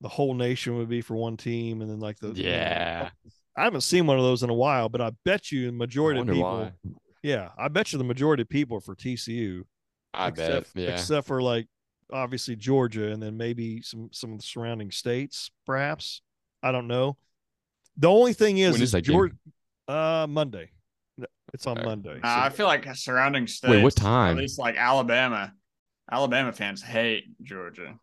the 0.00 0.08
whole 0.08 0.34
nation 0.34 0.76
would 0.76 0.88
be 0.88 1.00
for 1.00 1.16
one 1.16 1.36
team, 1.36 1.80
and 1.80 1.90
then 1.90 2.00
like 2.00 2.18
the 2.18 2.32
Yeah. 2.32 3.10
I 3.56 3.64
haven't 3.64 3.80
seen 3.82 4.06
one 4.06 4.18
of 4.18 4.24
those 4.24 4.42
in 4.42 4.50
a 4.50 4.54
while, 4.54 4.88
but 4.88 5.00
I 5.00 5.12
bet 5.24 5.50
you 5.50 5.66
the 5.66 5.72
majority 5.72 6.20
of 6.20 6.26
people. 6.26 6.42
why. 6.42 6.72
Yeah, 7.22 7.50
I 7.56 7.68
bet 7.68 7.92
you 7.92 7.98
the 7.98 8.04
majority 8.04 8.42
of 8.42 8.48
people 8.48 8.76
are 8.76 8.80
for 8.82 8.94
TCU. 8.94 9.62
I 10.12 10.28
except, 10.28 10.74
bet. 10.74 10.82
Yeah. 10.82 10.90
Except 10.90 11.26
for 11.26 11.40
like 11.42 11.66
obviously 12.12 12.56
Georgia, 12.56 13.10
and 13.12 13.22
then 13.22 13.36
maybe 13.36 13.82
some 13.82 14.08
some 14.12 14.32
of 14.32 14.38
the 14.38 14.44
surrounding 14.44 14.90
states, 14.90 15.50
perhaps. 15.64 16.22
I 16.62 16.72
don't 16.72 16.86
know. 16.88 17.16
The 17.96 18.08
only 18.08 18.32
thing 18.32 18.58
is, 18.58 18.72
When 18.72 18.82
is 18.82 18.92
that 18.92 19.02
game? 19.02 19.14
Georgia. 19.14 19.34
Uh, 19.88 20.26
Monday. 20.28 20.70
It's 21.54 21.66
on 21.66 21.78
Okay. 21.78 21.86
Monday. 21.86 22.20
Nah, 22.22 22.44
I 22.44 22.48
feel 22.50 22.66
like 22.66 22.86
surrounding 22.96 23.46
states. 23.46 23.70
Wait, 23.70 23.82
what 23.82 23.94
time? 23.94 24.32
At 24.36 24.40
least 24.42 24.58
like 24.58 24.76
Alabama. 24.76 25.52
Alabama 26.10 26.52
fans 26.52 26.82
hate 26.82 27.24
Georgia. 27.42 27.94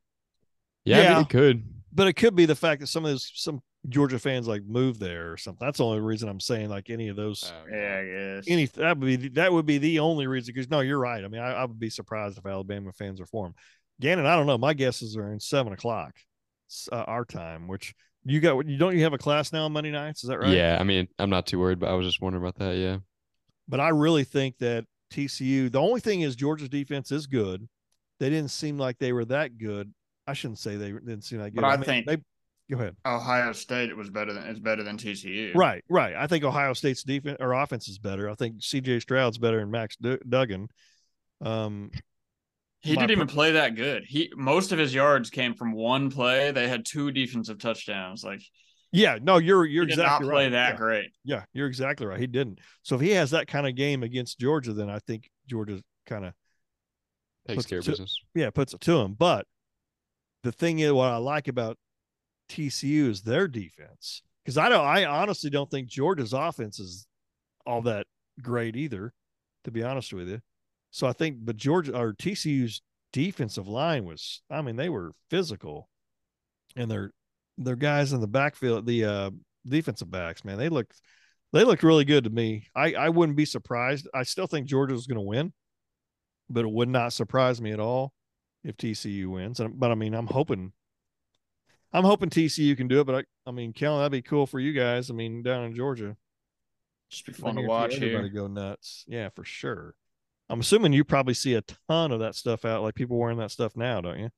yeah, 0.86 0.96
I 0.98 1.00
mean, 1.02 1.12
yeah. 1.12 1.22
it 1.22 1.30
could. 1.30 1.63
but 1.94 2.08
it 2.08 2.13
could 2.13 2.36
be 2.36 2.46
the 2.46 2.56
fact 2.56 2.82
that 2.82 2.88
some 2.88 3.06
of 3.06 3.12
those 3.12 3.32
some 3.36 3.62
Georgia 3.89 4.18
fans 4.18 4.48
like 4.48 4.63
move 4.66 4.98
there 4.98 5.32
or 5.32 5.38
something. 5.38 5.66
That's 5.66 5.78
the 5.80 5.86
only 5.86 6.00
reason 6.00 6.30
I'm 6.30 6.39
saying 6.39 6.70
like 6.70 6.89
any 6.89 7.10
of 7.10 7.18
those 7.18 7.52
Oh, 7.54 7.68
Yeah, 7.70 7.98
I 8.00 8.06
guess. 8.36 8.46
any 8.48 8.66
that 8.68 8.98
would 8.98 9.06
be 9.22 9.28
that 9.30 9.52
would 9.52 9.66
be 9.66 9.78
the 9.78 10.00
only 10.00 10.26
reason 10.26 10.54
because 10.54 10.70
no, 10.70 10.80
you're 10.80 11.00
right. 11.00 11.24
I 11.24 11.28
mean, 11.28 11.42
I, 11.42 11.52
I 11.52 11.66
would 11.66 11.80
be 11.80 11.89
surprised 11.89 12.38
if 12.38 12.46
Alabama 12.46 12.92
fans 12.94 13.20
are 13.22 13.26
for 13.26 13.48
him. 13.48 13.54
Gannon, 14.01 14.25
I 14.25 14.36
don't 14.36 14.47
know. 14.47 14.58
My 14.58 14.73
guesses 14.73 15.15
are 15.17 15.32
in 15.32 15.39
seven 15.39 15.73
o'clock, 15.73 16.13
s- 16.69 16.89
uh, 16.91 17.03
our 17.08 17.25
time. 17.25 17.67
Which 17.67 17.93
you 18.25 18.39
got? 18.39 18.65
You 18.67 18.77
don't 18.77 18.95
you 18.95 19.03
have 19.03 19.13
a 19.13 19.17
class 19.17 19.53
now 19.53 19.65
on 19.65 19.71
Monday 19.73 19.91
nights? 19.91 20.23
Is 20.23 20.29
that 20.29 20.39
right? 20.39 20.49
Yeah, 20.56 20.77
I 20.79 20.84
mean, 20.84 21.08
I'm 21.19 21.29
not 21.29 21.45
too 21.47 21.60
worried, 21.60 21.79
but 21.79 21.89
I 21.89 21.93
was 21.93 22.06
just 22.08 22.21
wondering 22.21 22.43
about 22.43 22.56
that. 22.60 22.75
Yeah. 22.77 22.97
But 23.67 23.79
I 23.79 23.89
really 23.89 24.23
think 24.23 24.58
that 24.60 24.86
TCU. 25.12 25.71
The 25.71 25.79
only 25.79 26.01
thing 26.01 26.21
is 26.21 26.36
Georgia's 26.36 26.69
defense 26.69 27.12
is 27.12 27.27
good. 27.27 27.67
They 28.19 28.29
didn't 28.29 28.51
seem 28.51 28.77
like 28.77 28.97
they 28.99 29.13
were 29.13 29.25
that 29.25 29.58
good. 29.58 29.93
I 30.27 30.34
shouldn't 30.34 30.60
say 30.60 30.75
they 30.75 30.91
didn't 30.91 31.21
seem 31.23 31.39
like 31.39 31.53
good. 31.53 31.62
But 31.62 31.67
I 31.67 31.75
mean, 31.77 31.86
think- 31.86 32.08
they. 32.08 32.17
Go 32.71 32.77
ahead. 32.79 32.95
Ohio 33.06 33.51
State 33.51 33.89
it 33.89 33.97
was 33.97 34.10
better 34.10 34.32
than 34.32 34.43
it's 34.47 34.60
better 34.60 34.84
than 34.84 34.97
TCU. 34.97 35.53
Right, 35.53 35.84
right. 35.89 36.15
I 36.15 36.27
think 36.27 36.45
Ohio 36.45 36.71
State's 36.73 37.03
defense 37.03 37.38
or 37.41 37.51
offense 37.51 37.89
is 37.89 37.99
better. 37.99 38.29
I 38.29 38.36
think 38.36 38.62
CJ 38.62 39.01
Stroud's 39.01 39.38
better 39.38 39.60
than 39.60 39.69
Max 39.69 39.97
Du- 39.97 40.17
Duggan. 40.27 40.69
Um, 41.41 41.91
He 42.84 42.96
didn't 42.96 43.12
even 43.12 43.28
play 43.28 43.54
that 43.54 43.76
good. 43.76 44.04
He 44.06 44.32
most 44.36 44.72
of 44.74 44.80
his 44.80 44.93
yards 44.93 45.30
came 45.30 45.54
from 45.54 45.72
one 45.72 46.12
play. 46.12 46.52
They 46.52 46.67
had 46.67 46.86
two 46.86 47.12
defensive 47.12 47.58
touchdowns. 47.58 48.24
Like 48.24 48.41
yeah, 48.91 49.17
no, 49.22 49.38
you're 49.38 49.65
you're 49.65 49.84
he 49.84 49.91
did 49.91 50.00
exactly 50.00 50.28
not 50.28 50.32
play 50.32 50.43
right. 50.43 50.52
that 50.52 50.74
yeah. 50.74 50.78
great. 50.78 51.12
Yeah, 51.24 51.43
you're 51.54 51.67
exactly 51.67 52.06
right. 52.06 52.19
He 52.19 52.28
didn't. 52.28 52.60
So 52.84 52.96
if 52.96 53.02
he 53.02 53.12
has 53.12 53.32
that 53.32 53.48
kind 53.48 53.65
of 53.65 53.76
game 53.76 54.04
against 54.04 54.39
Georgia, 54.39 54.74
then 54.74 54.89
I 54.89 55.00
think 55.00 55.30
Georgia 55.48 55.82
kind 56.06 56.26
of 56.26 56.34
Takes 57.48 57.65
care 57.65 57.80
of 57.80 57.86
t- 57.86 57.91
business. 57.91 58.17
yeah 58.36 58.50
puts 58.50 58.74
it 58.74 58.82
to 58.82 59.00
him. 59.00 59.13
But 59.13 59.48
the 60.43 60.52
thing 60.52 60.80
is, 60.80 60.91
what 60.91 61.10
I 61.10 61.17
like 61.17 61.48
about 61.48 61.78
TCU 62.50 63.10
is 63.10 63.22
their 63.22 63.48
defense. 63.48 64.22
Because 64.43 64.58
I 64.58 64.69
don't, 64.69 64.86
I 64.86 65.06
honestly 65.06 65.50
don't 65.50 65.72
think 65.72 65.88
Georgia's 65.88 66.34
offense 66.34 66.80
is 66.80 67.08
all 67.65 67.82
that 67.84 68.06
great 68.41 68.76
either, 68.76 69.13
to 69.63 69.72
be 69.72 69.84
honest 69.84 70.13
with 70.13 70.28
you. 70.28 70.41
So 70.93 71.08
I 71.08 71.12
think, 71.12 71.38
but 71.41 71.58
Georgia 71.58 71.97
or 71.97 72.13
TCU's 72.13 72.84
defensive 73.12 73.67
line 73.67 74.06
was, 74.06 74.43
I 74.51 74.62
mean, 74.62 74.75
they 74.75 74.89
were 74.89 75.13
physical, 75.32 75.89
and 76.75 76.89
their 76.89 77.12
their 77.58 77.75
guys 77.75 78.13
in 78.13 78.21
the 78.21 78.27
backfield, 78.27 78.86
the 78.86 79.03
uh, 79.03 79.32
defensive 79.67 80.12
backs, 80.12 80.45
man, 80.45 80.60
they 80.60 80.69
looked 80.69 81.01
they 81.51 81.63
looked 81.63 81.82
really 81.82 82.06
good 82.06 82.25
to 82.25 82.29
me. 82.29 82.67
I 82.75 82.93
I 82.93 83.10
wouldn't 83.10 83.36
be 83.36 83.45
surprised. 83.45 84.08
I 84.13 84.21
still 84.21 84.45
think 84.45 84.67
Georgia 84.67 84.93
was 84.93 85.08
going 85.08 85.17
to 85.17 85.21
win, 85.21 85.51
but 86.47 86.63
it 86.63 86.71
would 86.71 86.89
not 86.89 87.12
surprise 87.12 87.60
me 87.60 87.71
at 87.71 87.79
all 87.79 88.13
if 88.63 88.77
TCU 88.77 89.32
wins. 89.32 89.60
But 89.73 89.89
I 89.89 89.95
mean, 89.95 90.13
I'm 90.13 90.27
hoping 90.27 90.73
I'm 91.91 92.03
hoping 92.03 92.29
TCU 92.29 92.77
can 92.77 92.88
do 92.88 92.99
it. 92.99 93.06
But 93.06 93.15
I 93.15 93.49
I 93.49 93.51
mean, 93.51 93.73
Kellen, 93.73 93.97
that'd 93.97 94.12
be 94.12 94.21
cool 94.21 94.45
for 94.45 94.60
you 94.60 94.73
guys. 94.73 95.10
I 95.10 95.13
mean, 95.15 95.41
down 95.41 95.63
in 95.63 95.73
Georgia, 95.73 96.15
just 97.10 97.25
be 97.25 97.34
fun 97.34 97.56
to 97.56 97.63
watch 97.63 97.95
everybody 97.95 98.29
here. 98.29 98.41
go 98.41 98.45
nuts. 98.45 99.06
Yeah, 99.08 99.29
for 99.29 99.43
sure. 99.43 99.95
I'm 100.49 100.60
assuming 100.60 100.93
you 100.93 101.03
probably 101.03 101.34
see 101.34 101.56
a 101.56 101.63
ton 101.89 102.12
of 102.12 102.19
that 102.19 102.36
stuff 102.36 102.65
out, 102.65 102.84
like 102.84 102.95
people 102.95 103.17
wearing 103.17 103.38
that 103.38 103.51
stuff 103.51 103.75
now, 103.75 104.01
don't 104.01 104.19
you? 104.19 104.29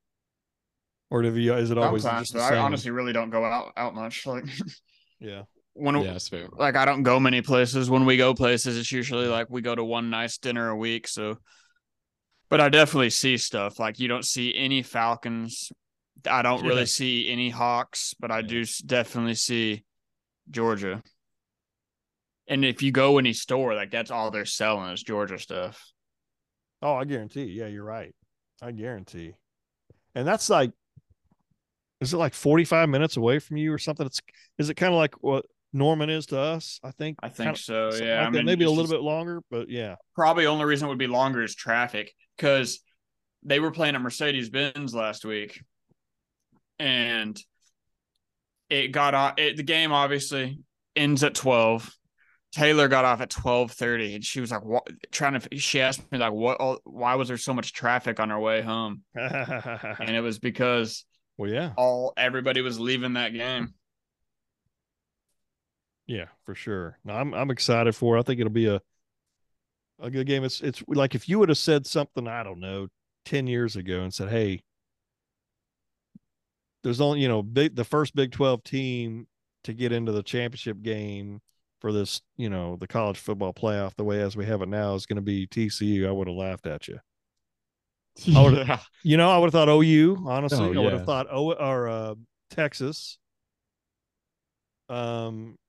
Or 1.09 1.21
do 1.21 1.35
you? 1.37 1.53
Is 1.53 1.71
it 1.71 1.77
always 1.77 2.03
Sometimes, 2.03 2.31
just 2.31 2.51
I 2.51 2.57
honestly 2.57 2.91
really 2.91 3.13
don't 3.13 3.29
go 3.29 3.43
out 3.43 3.73
out 3.77 3.93
much. 3.95 4.25
Like, 4.25 4.45
yeah, 5.19 5.43
when 5.73 5.95
yeah, 5.95 6.13
that's 6.13 6.29
fair. 6.29 6.47
like 6.53 6.75
I 6.75 6.85
don't 6.85 7.03
go 7.03 7.19
many 7.19 7.41
places. 7.41 7.89
When 7.89 8.05
we 8.05 8.17
go 8.17 8.33
places, 8.33 8.77
it's 8.77 8.91
usually 8.91 9.27
like 9.27 9.47
we 9.49 9.61
go 9.61 9.75
to 9.75 9.83
one 9.83 10.09
nice 10.09 10.37
dinner 10.37 10.69
a 10.69 10.75
week. 10.75 11.07
So, 11.07 11.37
but 12.49 12.59
I 12.59 12.69
definitely 12.69 13.11
see 13.11 13.37
stuff 13.37 13.79
like 13.79 13.99
you 13.99 14.07
don't 14.07 14.25
see 14.25 14.55
any 14.55 14.81
Falcons. 14.81 15.71
I 16.29 16.41
don't 16.41 16.63
yeah. 16.63 16.69
really 16.69 16.85
see 16.85 17.29
any 17.29 17.49
Hawks, 17.49 18.15
but 18.19 18.31
I 18.31 18.41
do 18.41 18.63
definitely 18.85 19.35
see 19.35 19.83
Georgia. 20.49 21.03
And 22.47 22.63
if 22.63 22.81
you 22.81 22.91
go 22.91 23.17
any 23.17 23.33
store, 23.33 23.75
like 23.75 23.91
that's 23.91 24.11
all 24.11 24.31
they're 24.31 24.45
selling 24.45 24.91
is 24.91 25.03
Georgia 25.03 25.37
stuff. 25.37 25.83
Oh, 26.85 26.95
I 26.95 27.05
guarantee. 27.05 27.45
Yeah, 27.45 27.65
you're 27.65 27.83
right. 27.83 28.13
I 28.61 28.71
guarantee. 28.71 29.33
And 30.13 30.27
that's 30.27 30.49
like, 30.49 30.71
is 31.99 32.13
it 32.13 32.17
like 32.17 32.33
45 32.33 32.89
minutes 32.89 33.17
away 33.17 33.39
from 33.39 33.57
you 33.57 33.73
or 33.73 33.79
something? 33.79 34.05
It's 34.05 34.21
is 34.59 34.69
it 34.69 34.75
kind 34.75 34.93
of 34.93 34.97
like 34.97 35.15
what 35.23 35.45
Norman 35.73 36.09
is 36.09 36.27
to 36.27 36.39
us. 36.39 36.79
I 36.83 36.91
think. 36.91 37.17
I 37.21 37.29
think 37.29 37.57
so. 37.57 37.91
Yeah, 37.93 38.19
like 38.19 38.27
I 38.27 38.29
mean, 38.29 38.45
maybe 38.45 38.65
a 38.65 38.69
little 38.69 38.89
bit 38.89 39.01
longer, 39.01 39.41
but 39.51 39.69
yeah. 39.69 39.95
Probably 40.13 40.45
only 40.45 40.65
reason 40.65 40.87
it 40.87 40.89
would 40.89 40.97
be 40.97 41.07
longer 41.07 41.43
is 41.43 41.55
traffic 41.55 42.13
because 42.37 42.79
they 43.43 43.59
were 43.59 43.71
playing 43.71 43.95
at 43.95 44.01
Mercedes 44.01 44.49
Benz 44.49 44.93
last 44.93 45.25
week, 45.25 45.61
and 46.79 47.37
it 48.69 48.89
got 48.89 49.13
off. 49.15 49.33
It, 49.37 49.57
the 49.57 49.63
game 49.63 49.91
obviously 49.91 50.59
ends 50.95 51.23
at 51.23 51.35
twelve. 51.35 51.91
Taylor 52.55 52.87
got 52.87 53.03
off 53.03 53.19
at 53.19 53.29
twelve 53.29 53.73
thirty, 53.73 54.15
and 54.15 54.23
she 54.23 54.39
was 54.39 54.49
like, 54.49 54.63
"What?" 54.63 54.87
Trying 55.11 55.41
to. 55.41 55.57
She 55.57 55.81
asked 55.81 56.09
me 56.09 56.17
like, 56.17 56.31
"What? 56.31 56.79
Why 56.85 57.15
was 57.15 57.27
there 57.27 57.35
so 57.35 57.53
much 57.53 57.73
traffic 57.73 58.17
on 58.21 58.31
our 58.31 58.39
way 58.39 58.61
home?" 58.61 59.03
and 59.13 60.09
it 60.09 60.21
was 60.21 60.39
because, 60.39 61.03
well, 61.37 61.51
yeah, 61.51 61.73
all 61.75 62.13
everybody 62.15 62.61
was 62.61 62.79
leaving 62.79 63.13
that 63.13 63.33
game. 63.33 63.73
Yeah, 66.07 66.27
for 66.45 66.55
sure. 66.55 66.97
No, 67.03 67.13
I'm 67.13 67.33
I'm 67.33 67.51
excited 67.51 67.93
for. 67.93 68.15
It. 68.15 68.21
I 68.21 68.23
think 68.23 68.39
it'll 68.39 68.53
be 68.53 68.67
a 68.67 68.81
a 69.99 70.09
good 70.09 70.25
game. 70.25 70.45
It's 70.45 70.61
it's 70.61 70.81
like 70.87 71.13
if 71.13 71.27
you 71.27 71.39
would 71.39 71.49
have 71.49 71.57
said 71.57 71.85
something 71.85 72.25
I 72.25 72.43
don't 72.43 72.61
know 72.61 72.87
ten 73.25 73.47
years 73.47 73.75
ago 73.75 73.99
and 73.99 74.13
said, 74.13 74.29
"Hey, 74.29 74.63
there's 76.83 77.01
only 77.01 77.19
you 77.19 77.27
know 77.27 77.43
big 77.43 77.75
the 77.75 77.83
first 77.83 78.15
Big 78.15 78.31
Twelve 78.31 78.63
team 78.63 79.27
to 79.65 79.73
get 79.73 79.91
into 79.91 80.13
the 80.13 80.23
championship 80.23 80.81
game 80.81 81.41
for 81.85 81.91
this 81.91 82.19
you 82.35 82.49
know 82.49 82.77
the 82.77 82.87
college 82.87 83.19
football 83.19 83.53
playoff 83.53 83.93
the 83.95 84.03
way 84.03 84.19
as 84.19 84.35
we 84.35 84.43
have 84.43 84.63
it 84.63 84.69
now 84.69 84.95
is 84.95 85.05
going 85.05 85.17
to 85.17 85.21
be 85.21 85.45
TCU." 85.45 86.07
I 86.07 86.11
would 86.11 86.27
have 86.27 86.35
laughed 86.35 86.65
at 86.65 86.87
you. 86.87 86.97
I 88.35 88.41
would 88.41 88.65
have, 88.65 88.87
you 89.03 89.17
know, 89.17 89.29
I 89.29 89.37
would 89.37 89.53
have 89.53 89.53
thought 89.53 89.69
OU. 89.69 90.25
Honestly, 90.25 90.57
oh, 90.59 90.71
yeah. 90.71 90.79
I 90.79 90.83
would 90.83 90.93
have 90.93 91.05
thought 91.05 91.27
O 91.29 91.53
or 91.53 91.87
uh, 91.87 92.15
Texas. 92.49 93.19
Um, 94.89 95.59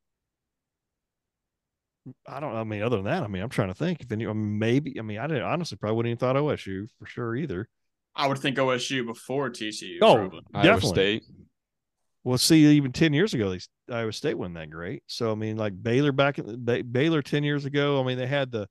I 2.26 2.40
don't. 2.40 2.54
I 2.54 2.64
mean, 2.64 2.80
other 2.80 2.96
than 2.96 3.04
that, 3.04 3.22
I 3.22 3.26
mean, 3.26 3.42
I'm 3.42 3.50
trying 3.50 3.68
to 3.68 3.74
think 3.74 4.00
if 4.00 4.10
any. 4.10 4.24
Maybe. 4.24 4.98
I 4.98 5.02
mean, 5.02 5.18
I 5.18 5.26
didn't 5.26 5.42
honestly 5.42 5.76
probably 5.76 5.96
wouldn't 5.96 6.12
even 6.12 6.18
thought 6.18 6.36
OSU 6.36 6.88
for 6.98 7.04
sure 7.04 7.36
either. 7.36 7.68
I 8.14 8.26
would 8.26 8.38
think 8.38 8.56
OSU 8.56 9.04
before 9.04 9.50
TCU. 9.50 9.98
Oh, 10.00 10.14
probably. 10.14 10.40
definitely. 10.54 10.88
State. 10.88 11.24
Well, 12.26 12.38
see, 12.38 12.66
even 12.66 12.90
ten 12.90 13.12
years 13.12 13.34
ago, 13.34 13.50
they 13.50 13.60
Iowa 13.88 14.12
State 14.12 14.36
wasn't 14.36 14.56
that 14.56 14.68
great. 14.68 15.04
So 15.06 15.30
I 15.30 15.36
mean, 15.36 15.56
like 15.56 15.80
Baylor 15.80 16.10
back 16.10 16.40
in 16.40 16.64
the, 16.64 16.82
Baylor 16.82 17.22
ten 17.22 17.44
years 17.44 17.64
ago. 17.66 18.00
I 18.00 18.04
mean, 18.04 18.18
they 18.18 18.26
had 18.26 18.50
the. 18.50 18.66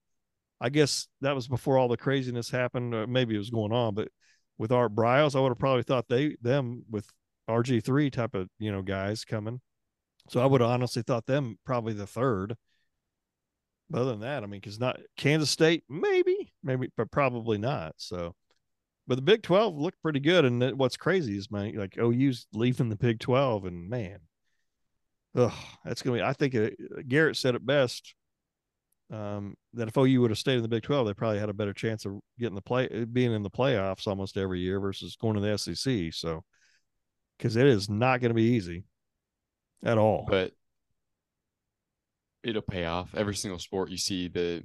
I 0.59 0.67
guess 0.67 1.07
that 1.21 1.35
was 1.35 1.47
before 1.47 1.77
all 1.77 1.87
the 1.87 1.95
craziness 1.95 2.49
happened. 2.49 2.93
Or 2.93 3.07
maybe 3.07 3.33
it 3.33 3.37
was 3.37 3.51
going 3.51 3.71
on, 3.71 3.95
but 3.95 4.09
with 4.57 4.73
Art 4.73 4.93
Briles, 4.93 5.37
I 5.37 5.39
would 5.39 5.51
have 5.51 5.57
probably 5.57 5.83
thought 5.83 6.09
they 6.09 6.35
them 6.41 6.83
with 6.89 7.09
RG 7.49 7.81
three 7.81 8.09
type 8.09 8.35
of 8.35 8.49
you 8.59 8.73
know 8.73 8.81
guys 8.81 9.23
coming. 9.23 9.61
So 10.27 10.41
I 10.41 10.47
would 10.47 10.59
have 10.59 10.69
honestly 10.69 11.01
thought 11.01 11.25
them 11.25 11.57
probably 11.65 11.93
the 11.93 12.07
third. 12.07 12.57
But 13.89 14.01
other 14.01 14.11
than 14.11 14.19
that, 14.19 14.43
I 14.43 14.47
mean, 14.47 14.59
because 14.59 14.81
not 14.81 14.99
Kansas 15.15 15.49
State, 15.49 15.85
maybe, 15.87 16.51
maybe, 16.61 16.89
but 16.97 17.09
probably 17.09 17.57
not. 17.57 17.93
So, 17.95 18.35
but 19.07 19.15
the 19.15 19.21
Big 19.21 19.43
Twelve 19.43 19.77
looked 19.77 20.01
pretty 20.01 20.19
good. 20.19 20.45
And 20.45 20.77
what's 20.77 20.97
crazy 20.97 21.37
is 21.37 21.51
my 21.51 21.71
like 21.75 21.97
OU's 21.97 22.47
leaving 22.53 22.89
the 22.89 22.95
Big 22.95 23.19
Twelve, 23.19 23.65
and 23.65 23.89
man, 23.89 24.19
ugh, 25.35 25.53
that's 25.83 26.01
gonna 26.01 26.17
be. 26.17 26.23
I 26.23 26.33
think 26.33 26.55
uh, 26.55 26.69
Garrett 27.07 27.37
said 27.37 27.55
it 27.55 27.65
best. 27.65 28.15
Um, 29.11 29.55
that 29.73 29.87
if 29.87 29.97
OU 29.97 30.21
would 30.21 30.31
have 30.31 30.39
stayed 30.39 30.55
in 30.55 30.63
the 30.63 30.67
Big 30.67 30.83
Twelve, 30.83 31.05
they 31.05 31.13
probably 31.13 31.39
had 31.39 31.49
a 31.49 31.53
better 31.53 31.73
chance 31.73 32.05
of 32.05 32.19
getting 32.39 32.55
the 32.55 32.61
play, 32.61 33.05
being 33.05 33.33
in 33.33 33.43
the 33.43 33.51
playoffs 33.51 34.07
almost 34.07 34.37
every 34.37 34.59
year 34.59 34.79
versus 34.79 35.15
going 35.15 35.35
to 35.35 35.41
the 35.41 35.57
SEC. 35.57 36.11
So, 36.11 36.43
because 37.37 37.55
it 37.55 37.67
is 37.67 37.87
not 37.87 38.19
going 38.19 38.31
to 38.31 38.35
be 38.35 38.53
easy 38.53 38.85
at 39.83 39.99
all. 39.99 40.25
But 40.27 40.53
it'll 42.43 42.61
pay 42.61 42.85
off. 42.85 43.13
Every 43.15 43.35
single 43.35 43.59
sport 43.59 43.89
you 43.89 43.97
see 43.97 44.27
the 44.27 44.63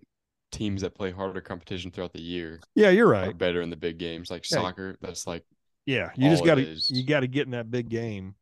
teams 0.51 0.83
that 0.83 0.95
play 0.95 1.11
harder 1.11 1.41
competition 1.41 1.91
throughout 1.91 2.13
the 2.13 2.21
year. 2.21 2.61
Yeah, 2.75 2.91
you're 2.91 3.09
right. 3.09 3.37
better 3.37 3.63
in 3.63 3.71
the 3.71 3.77
big 3.77 3.99
games 3.99 4.31
like 4.31 4.49
yeah. 4.51 4.59
soccer. 4.59 4.97
That's 5.01 5.27
like 5.27 5.45
yeah, 5.87 6.11
you 6.17 6.31
just 6.31 6.45
got 6.45 6.57
to 6.57 6.77
you 6.89 7.05
got 7.05 7.21
to 7.21 7.27
get 7.27 7.47
in 7.47 7.53
that 7.53 7.71
big 7.71 7.89
game. 7.89 8.35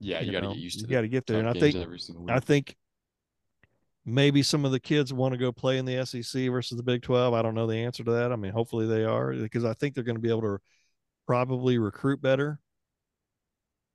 Yeah, 0.00 0.20
you, 0.20 0.26
you 0.26 0.32
got 0.32 0.40
to 0.40 0.48
get 0.48 0.56
used 0.56 0.78
to. 0.80 0.84
It. 0.84 0.90
You 0.90 0.96
got 0.96 1.00
to 1.02 1.08
get 1.08 1.26
there, 1.26 1.38
and 1.38 1.48
I 1.48 1.52
think 1.52 1.76
I 2.28 2.40
think 2.40 2.76
maybe 4.04 4.42
some 4.42 4.64
of 4.64 4.72
the 4.72 4.80
kids 4.80 5.12
want 5.12 5.32
to 5.32 5.38
go 5.38 5.52
play 5.52 5.78
in 5.78 5.84
the 5.84 6.04
SEC 6.04 6.50
versus 6.50 6.76
the 6.76 6.82
Big 6.82 7.02
Twelve. 7.02 7.32
I 7.34 7.42
don't 7.42 7.54
know 7.54 7.66
the 7.66 7.76
answer 7.76 8.04
to 8.04 8.10
that. 8.12 8.32
I 8.32 8.36
mean, 8.36 8.52
hopefully 8.52 8.86
they 8.86 9.04
are 9.04 9.32
because 9.32 9.64
I 9.64 9.74
think 9.74 9.94
they're 9.94 10.04
going 10.04 10.16
to 10.16 10.22
be 10.22 10.30
able 10.30 10.42
to 10.42 10.58
probably 11.26 11.78
recruit 11.78 12.20
better 12.20 12.58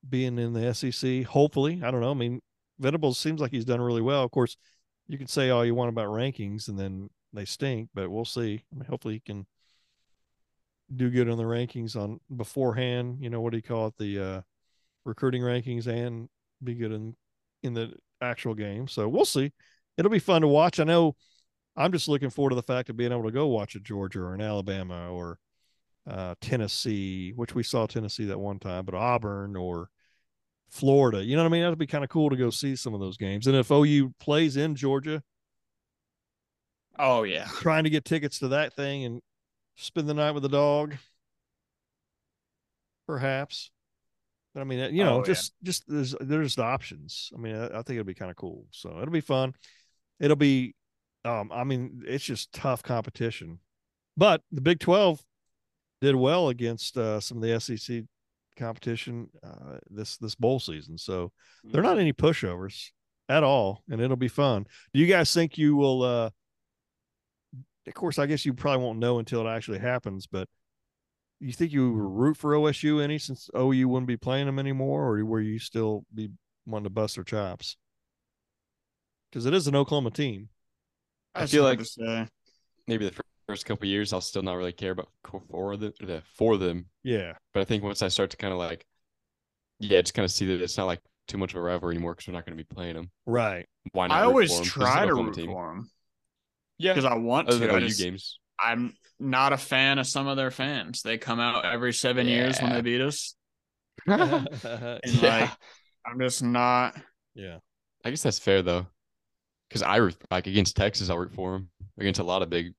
being 0.07 0.39
in 0.39 0.53
the 0.53 0.73
SEC. 0.73 1.25
Hopefully, 1.25 1.81
I 1.83 1.91
don't 1.91 2.01
know. 2.01 2.11
I 2.11 2.15
mean, 2.15 2.41
Venables 2.79 3.19
seems 3.19 3.41
like 3.41 3.51
he's 3.51 3.65
done 3.65 3.81
really 3.81 4.01
well. 4.01 4.23
Of 4.23 4.31
course, 4.31 4.57
you 5.07 5.17
can 5.17 5.27
say 5.27 5.49
all 5.49 5.65
you 5.65 5.75
want 5.75 5.89
about 5.89 6.07
rankings 6.07 6.69
and 6.69 6.79
then 6.79 7.09
they 7.33 7.45
stink, 7.45 7.89
but 7.93 8.09
we'll 8.09 8.25
see. 8.25 8.63
I 8.71 8.75
mean, 8.75 8.85
hopefully 8.85 9.15
he 9.15 9.19
can 9.19 9.45
do 10.93 11.09
good 11.09 11.29
on 11.29 11.37
the 11.37 11.43
rankings 11.43 11.95
on 11.95 12.19
beforehand. 12.35 13.17
You 13.21 13.29
know 13.29 13.41
what 13.41 13.51
do 13.51 13.57
you 13.57 13.63
call 13.63 13.87
it? 13.87 13.97
The 13.97 14.19
uh, 14.19 14.41
recruiting 15.05 15.41
rankings 15.41 15.87
and 15.87 16.29
be 16.63 16.75
good 16.75 16.91
in 16.91 17.15
in 17.63 17.73
the 17.73 17.93
actual 18.21 18.53
game. 18.53 18.87
So 18.87 19.07
we'll 19.07 19.25
see. 19.25 19.51
It'll 19.97 20.11
be 20.11 20.19
fun 20.19 20.41
to 20.41 20.47
watch. 20.47 20.79
I 20.79 20.83
know. 20.83 21.15
I'm 21.75 21.91
just 21.91 22.07
looking 22.07 22.29
forward 22.29 22.49
to 22.49 22.55
the 22.55 22.63
fact 22.63 22.89
of 22.89 22.97
being 22.97 23.11
able 23.11 23.23
to 23.23 23.31
go 23.31 23.47
watch 23.47 23.75
a 23.75 23.79
Georgia 23.79 24.21
or 24.21 24.33
an 24.33 24.41
Alabama 24.41 25.11
or 25.11 25.39
uh, 26.09 26.35
Tennessee, 26.41 27.31
which 27.35 27.53
we 27.55 27.63
saw 27.63 27.85
Tennessee 27.85 28.25
that 28.25 28.39
one 28.39 28.59
time, 28.59 28.85
but 28.85 28.95
Auburn 28.95 29.55
or 29.55 29.89
Florida. 30.69 31.23
You 31.23 31.35
know 31.35 31.43
what 31.43 31.49
I 31.49 31.51
mean? 31.51 31.63
That'd 31.63 31.77
be 31.77 31.87
kind 31.87 32.03
of 32.03 32.09
cool 32.09 32.29
to 32.29 32.35
go 32.35 32.49
see 32.49 32.75
some 32.75 32.93
of 32.93 32.99
those 32.99 33.17
games. 33.17 33.47
And 33.47 33.55
if 33.55 33.71
OU 33.71 34.13
plays 34.19 34.57
in 34.57 34.75
Georgia, 34.75 35.23
oh 36.97 37.23
yeah, 37.23 37.45
trying 37.45 37.83
to 37.83 37.89
get 37.89 38.05
tickets 38.05 38.39
to 38.39 38.49
that 38.49 38.73
thing 38.73 39.05
and 39.05 39.21
spend 39.75 40.07
the 40.07 40.13
night 40.13 40.31
with 40.31 40.43
the 40.43 40.49
dog, 40.49 40.95
perhaps. 43.07 43.71
But 44.53 44.61
I 44.61 44.63
mean, 44.63 44.93
you 44.93 45.03
know, 45.03 45.19
oh, 45.19 45.23
just 45.23 45.53
yeah. 45.61 45.65
just 45.65 45.83
there's 45.87 46.15
there's 46.19 46.55
the 46.55 46.63
options. 46.63 47.31
I 47.35 47.39
mean, 47.39 47.55
I, 47.55 47.65
I 47.65 47.81
think 47.81 47.91
it'll 47.91 48.03
be 48.03 48.13
kind 48.13 48.31
of 48.31 48.37
cool. 48.37 48.65
So 48.71 48.97
it'll 48.99 49.11
be 49.11 49.21
fun. 49.21 49.53
It'll 50.19 50.35
be, 50.35 50.75
um, 51.23 51.51
I 51.53 51.63
mean, 51.63 52.03
it's 52.05 52.25
just 52.25 52.51
tough 52.51 52.83
competition. 52.83 53.59
But 54.17 54.41
the 54.51 54.61
Big 54.61 54.79
Twelve 54.79 55.23
did 56.01 56.15
well 56.15 56.49
against 56.49 56.97
uh, 56.97 57.19
some 57.19 57.37
of 57.37 57.43
the 57.43 57.59
SEC 57.59 58.03
competition 58.57 59.29
uh, 59.43 59.77
this 59.89 60.17
this 60.17 60.35
bowl 60.35 60.59
season. 60.59 60.97
So 60.97 61.31
they're 61.63 61.81
not 61.81 61.91
mm-hmm. 61.91 62.01
any 62.01 62.13
pushovers 62.13 62.89
at 63.29 63.43
all, 63.43 63.83
and 63.89 64.01
it'll 64.01 64.17
be 64.17 64.27
fun. 64.27 64.65
Do 64.93 64.99
you 64.99 65.05
guys 65.05 65.33
think 65.33 65.57
you 65.57 65.75
will? 65.75 66.03
Uh, 66.03 66.29
of 67.89 67.93
course, 67.95 68.17
I 68.19 68.25
guess 68.25 68.45
you 68.45 68.53
probably 68.53 68.85
won't 68.85 68.99
know 68.99 69.19
until 69.19 69.45
it 69.45 69.49
actually 69.49 69.79
happens. 69.79 70.27
But 70.27 70.47
you 71.39 71.51
think 71.51 71.71
you 71.73 71.91
root 71.91 72.37
for 72.37 72.53
OSU 72.53 73.03
any 73.03 73.17
since 73.17 73.49
OU 73.57 73.87
wouldn't 73.89 74.07
be 74.07 74.17
playing 74.17 74.45
them 74.45 74.59
anymore, 74.59 75.05
or 75.15 75.25
were 75.25 75.41
you 75.41 75.59
still 75.59 76.05
be 76.13 76.29
wanting 76.65 76.85
to 76.85 76.89
bust 76.89 77.15
their 77.15 77.23
chops? 77.23 77.75
Because 79.31 79.45
it 79.45 79.53
is 79.53 79.67
an 79.67 79.75
Oklahoma 79.75 80.11
team. 80.11 80.49
I 81.35 81.41
That's 81.41 81.51
feel 81.51 81.63
like- 81.63 81.81
Maybe 82.87 83.07
the 83.07 83.15
first 83.47 83.65
couple 83.67 83.87
years, 83.87 84.13
I'll 84.13 84.21
still 84.21 84.41
not 84.41 84.55
really 84.55 84.71
care 84.71 84.91
about 84.91 85.09
for 85.51 85.77
the, 85.77 85.93
the 85.99 86.23
for 86.33 86.57
them. 86.57 86.87
Yeah, 87.03 87.33
But 87.53 87.61
I 87.61 87.65
think 87.65 87.83
once 87.83 88.01
I 88.01 88.07
start 88.07 88.31
to 88.31 88.37
kind 88.37 88.51
of 88.51 88.57
like, 88.57 88.83
yeah, 89.79 90.01
just 90.01 90.15
kind 90.15 90.23
of 90.25 90.31
see 90.31 90.47
that 90.47 90.61
it's 90.61 90.75
not 90.75 90.85
like 90.85 90.99
too 91.27 91.37
much 91.37 91.51
of 91.53 91.57
a 91.57 91.61
rivalry 91.61 91.93
anymore 91.95 92.13
because 92.13 92.27
we're 92.27 92.33
not 92.33 92.45
going 92.47 92.57
to 92.57 92.63
be 92.63 92.67
playing 92.75 92.95
them. 92.95 93.11
right. 93.27 93.67
Why 93.91 94.07
not? 94.07 94.17
I 94.19 94.23
always 94.23 94.49
for 94.51 94.57
'em? 94.57 94.63
'Cause 94.63 94.67
it's 94.67 94.75
an 94.75 94.81
try 94.81 95.05
to 95.05 95.13
root 95.13 95.33
team. 95.35 95.45
for 95.51 95.67
them 95.67 95.91
Yeah, 96.79 96.93
because 96.93 97.05
I 97.05 97.15
want 97.15 97.49
other 97.49 97.59
to. 97.59 97.67
than 97.67 97.75
I 97.75 97.87
just, 97.87 97.99
games. 97.99 98.39
I'm 98.59 98.93
not 99.19 99.53
a 99.53 99.57
fan 99.57 99.99
of 99.99 100.07
some 100.07 100.27
of 100.27 100.37
their 100.37 100.51
fans. 100.51 101.01
They 101.01 101.17
come 101.17 101.39
out 101.39 101.65
every 101.65 101.93
seven 101.93 102.27
years 102.27 102.59
when 102.59 102.73
they 102.73 102.81
beat 102.81 103.01
us. 103.01 103.35
yeah. 104.07 104.45
And 104.63 105.21
like, 105.21 105.49
I'm 106.05 106.19
just 106.19 106.41
not. 106.41 106.95
Yeah, 107.35 107.57
I 108.03 108.09
guess 108.09 108.23
that's 108.23 108.39
fair 108.39 108.61
though, 108.61 108.87
because 109.67 109.83
I 109.83 109.97
root 109.97 110.15
like 110.31 110.47
against 110.47 110.75
Texas, 110.75 111.09
I'll 111.09 111.17
root 111.17 111.33
for 111.33 111.53
them. 111.53 111.69
Against 111.99 112.19
a 112.19 112.23
lot 112.23 112.41
of 112.41 112.49
big 112.49 112.73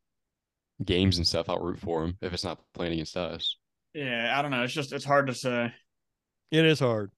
games 0.84 1.18
and 1.18 1.26
stuff, 1.26 1.50
I'll 1.50 1.60
root 1.60 1.78
for 1.78 2.00
them 2.00 2.16
if 2.22 2.32
it's 2.32 2.44
not 2.44 2.58
playing 2.74 2.94
against 2.94 3.16
us. 3.16 3.56
Yeah, 3.92 4.32
I 4.36 4.40
don't 4.42 4.50
know. 4.50 4.62
It's 4.62 4.72
just 4.72 4.92
it's 4.92 5.04
hard 5.04 5.26
to 5.26 5.34
say. 5.34 5.72
It 6.50 6.64
is 6.64 6.80
hard. 6.80 7.10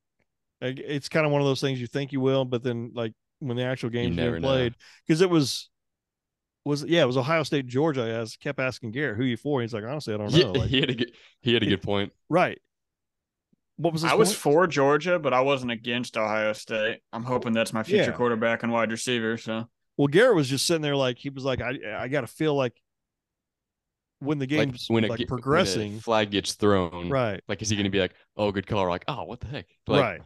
It's 0.61 1.09
kind 1.09 1.27
of 1.27 1.33
one 1.33 1.40
of 1.40 1.47
those 1.47 1.61
things 1.61 1.81
you 1.81 1.87
think 1.87 2.12
you 2.12 2.21
will, 2.21 2.45
but 2.45 2.62
then 2.62 2.92
like 2.95 3.12
when 3.40 3.57
the 3.57 3.64
actual 3.64 3.90
game's 3.90 4.16
never 4.16 4.33
being 4.33 4.42
played, 4.42 4.75
because 5.07 5.21
it 5.21 5.31
was 5.31 5.68
was 6.64 6.85
yeah, 6.85 7.03
it 7.03 7.07
was 7.07 7.16
Ohio 7.16 7.42
State 7.42 7.66
Georgia. 7.66 8.03
I 8.16 8.20
was, 8.20 8.37
kept 8.37 8.61
asking 8.61 8.92
Garrett 8.92 9.16
who 9.16 9.25
you 9.25 9.37
for. 9.37 9.61
He's 9.62 9.75
like, 9.75 9.85
honestly, 9.85 10.14
I 10.14 10.16
don't 10.18 10.31
Yeah, 10.33 10.44
know. 10.44 10.53
Like, 10.53 10.68
he 10.70 10.81
had 10.81 10.90
a 10.90 10.94
good 10.94 11.12
he 11.40 11.55
had 11.55 11.62
a 11.62 11.66
good 11.66 11.83
point. 11.83 12.12
right. 12.29 12.59
What 13.77 13.92
was 13.94 14.03
his 14.03 14.12
I 14.12 14.14
was 14.14 14.35
for 14.35 14.66
Georgia, 14.66 15.18
but 15.18 15.33
I 15.33 15.40
wasn't 15.40 15.72
against 15.72 16.16
Ohio 16.16 16.53
State. 16.53 17.01
I'm 17.12 17.25
hoping 17.25 17.53
that's 17.53 17.72
my 17.72 17.83
future 17.83 18.11
Yeah. 18.11 18.16
quarterback 18.16 18.62
and 18.62 18.70
wide 18.72 18.90
receiver. 18.92 19.37
So 19.38 19.66
Well, 19.96 20.07
Garrett 20.09 20.37
was 20.37 20.48
just 20.48 20.66
sitting 20.66 20.83
there 20.83 20.94
like 20.94 21.18
he 21.18 21.31
was 21.31 21.44
like, 21.44 21.61
I 21.61 21.79
I 21.96 22.09
got 22.09 22.20
to 22.20 22.27
feel 22.29 22.55
like 22.55 22.75
when 24.20 24.38
the 24.38 24.44
Like 24.44 24.68
game's 24.68 24.87
when 24.88 25.03
like, 25.03 25.12
it 25.12 25.18
get- 25.25 25.31
when 25.31 25.40
progressing, 25.40 25.98
flag 25.98 26.31
gets 26.31 26.53
thrown, 26.55 27.09
right, 27.09 27.42
Like, 27.48 27.61
is 27.61 27.70
he 27.70 27.77
going 27.77 27.85
to 27.85 27.90
be 27.90 27.98
like, 27.98 28.14
"Oh, 28.37 28.53
good 28.53 28.68
call," 28.68 28.81
or 28.85 28.88
like, 28.88 29.05
"Oh, 29.09 29.25
what 29.25 29.40
the 29.40 29.48
heck"? 29.48 29.66
Like, 29.88 30.01
right, 30.01 30.20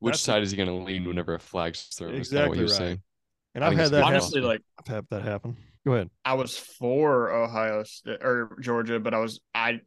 which 0.00 0.12
That's- 0.14 0.22
side 0.22 0.42
is 0.42 0.50
he 0.50 0.56
going 0.56 0.68
to 0.68 0.74
lean 0.84 1.04
whenever 1.04 1.34
a 1.34 1.38
flag's 1.38 1.82
thrown? 1.94 2.14
is 2.14 2.28
kinda 2.30 2.48
what 2.48 2.56
Exactly 2.56 2.58
he 2.58 2.62
was 2.64 2.72
right. 2.72 2.78
saying. 2.78 3.02
and 3.54 3.62
I 3.64 3.68
I've 3.68 3.76
had 3.76 3.84
that. 3.86 3.90
good 3.90 3.96
Happen. 3.98 4.12
honestly, 4.14 4.40
like 4.40 4.62
I've 4.80 4.86
had 4.88 5.06
that 5.10 5.22
happen. 5.22 5.56
Go 5.86 5.92
ahead. 5.94 6.10
I 6.24 6.34
was 6.34 6.58
for 6.58 7.30
Ohio 7.30 7.84
State 7.84 8.18
or 8.22 8.56
Georgia, 8.60 8.98
but 8.98 9.14
I 9.14 9.18
was 9.18 9.40
I. 9.54 9.80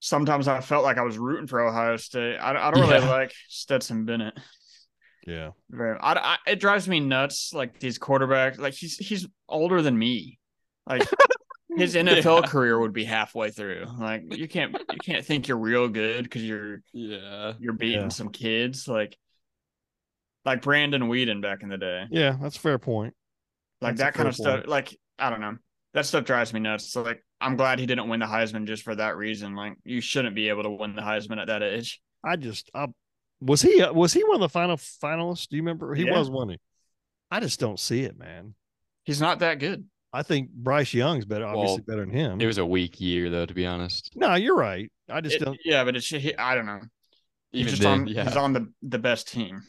Sometimes 0.00 0.46
I 0.46 0.60
felt 0.60 0.84
like 0.84 0.96
I 0.98 1.02
was 1.02 1.18
rooting 1.18 1.46
for 1.48 1.60
Ohio 1.60 1.96
State. 1.96 2.36
I, 2.36 2.50
I 2.50 2.70
don't 2.70 2.80
really 2.88 3.04
Yeah. 3.04 3.10
like 3.10 3.32
Stetson 3.48 4.04
Bennett. 4.04 4.38
Yeah, 5.26 5.50
Very, 5.70 5.98
I, 6.00 6.12
I, 6.14 6.36
it 6.46 6.60
drives 6.60 6.88
me 6.88 7.00
nuts. 7.00 7.52
Like 7.52 7.80
these 7.80 7.98
quarterbacks, 7.98 8.58
like 8.58 8.74
he's 8.74 8.96
he's 8.96 9.26
older 9.48 9.82
than 9.82 9.98
me. 9.98 10.38
Like 10.86 11.06
his 11.76 11.94
NFL 11.96 12.46
career 12.48 12.78
would 12.78 12.92
be 12.94 13.04
halfway 13.04 13.50
through. 13.50 13.86
Like 13.98 14.34
you 14.34 14.48
can't 14.48 14.72
you 14.92 14.98
can't 15.04 15.24
think 15.26 15.46
you're 15.48 15.58
real 15.58 15.88
good 15.88 16.22
because 16.24 16.42
you're 16.44 16.82
Yeah, 16.92 17.52
you're 17.58 17.74
beating 17.74 18.02
Yeah. 18.02 18.08
some 18.08 18.30
kids 18.30 18.88
like 18.88 19.18
like 20.44 20.62
Brandon 20.62 21.02
Weeden 21.02 21.42
back 21.42 21.62
in 21.62 21.68
the 21.68 21.76
day. 21.76 22.04
yeah, 22.10 22.36
that's 22.40 22.56
a 22.56 22.60
fair 22.60 22.78
point. 22.78 23.14
Like 23.80 23.96
That's 23.96 24.00
that 24.08 24.14
kind 24.14 24.28
of 24.28 24.34
stuff. 24.34 24.56
point. 24.60 24.68
Like 24.68 24.96
I 25.18 25.30
don't 25.30 25.40
know. 25.40 25.56
That 25.94 26.04
stuff 26.06 26.24
drives 26.24 26.52
me 26.52 26.60
nuts. 26.60 26.92
So 26.92 27.02
like 27.02 27.24
I'm 27.40 27.56
glad 27.56 27.78
he 27.78 27.86
didn't 27.86 28.08
win 28.08 28.20
the 28.20 28.26
Heisman 28.26 28.66
just 28.66 28.82
for 28.82 28.94
that 28.96 29.16
reason. 29.16 29.54
Like 29.54 29.74
you 29.84 30.00
shouldn't 30.00 30.34
be 30.34 30.48
able 30.48 30.64
to 30.64 30.70
win 30.70 30.94
the 30.96 31.02
Heisman 31.02 31.38
at 31.40 31.46
that 31.46 31.62
age. 31.62 32.00
I 32.24 32.36
just, 32.36 32.68
I, 32.74 32.86
was 33.40 33.62
he 33.62 33.80
uh, 33.80 33.92
was 33.92 34.12
he 34.12 34.24
one 34.24 34.34
of 34.36 34.40
the 34.40 34.48
final 34.48 34.76
finalists? 34.76 35.48
Do 35.48 35.56
you 35.56 35.62
remember? 35.62 35.94
He 35.94 36.04
Yeah. 36.04 36.18
was, 36.18 36.28
wasn't? 36.30 36.60
I 37.30 37.40
just 37.40 37.60
don't 37.60 37.78
see 37.78 38.02
it, 38.02 38.18
man. 38.18 38.54
He's 39.04 39.20
not 39.20 39.38
that 39.40 39.58
good. 39.60 39.84
I 40.12 40.22
think 40.22 40.50
Bryce 40.50 40.92
Young's 40.94 41.26
better, 41.26 41.46
obviously 41.46 41.84
Well, 41.86 41.96
better 41.96 42.00
than 42.06 42.10
him. 42.14 42.40
it 42.40 42.46
was 42.46 42.58
a 42.58 42.64
weak 42.66 43.00
year 43.00 43.28
though, 43.30 43.46
to 43.46 43.54
be 43.54 43.66
honest. 43.66 44.10
no, 44.16 44.34
you're 44.34 44.56
right. 44.56 44.90
I 45.08 45.20
just 45.20 45.36
It- 45.36 45.44
don't. 45.44 45.58
yeah, 45.64 45.84
but 45.84 45.94
it's 45.96 46.08
he, 46.08 46.34
I 46.36 46.54
don't 46.54 46.66
know. 46.66 46.80
He's 47.52 47.66
just 47.70 47.82
then, 47.82 48.00
on 48.02 48.06
yeah, 48.08 48.24
he's 48.24 48.36
on 48.36 48.52
the 48.52 48.72
the 48.82 48.98
best 48.98 49.28
team. 49.28 49.62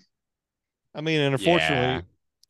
I 0.96 1.02
mean, 1.02 1.22
and 1.22 1.36
unfortunately, 1.36 1.76
Yeah. 1.76 2.02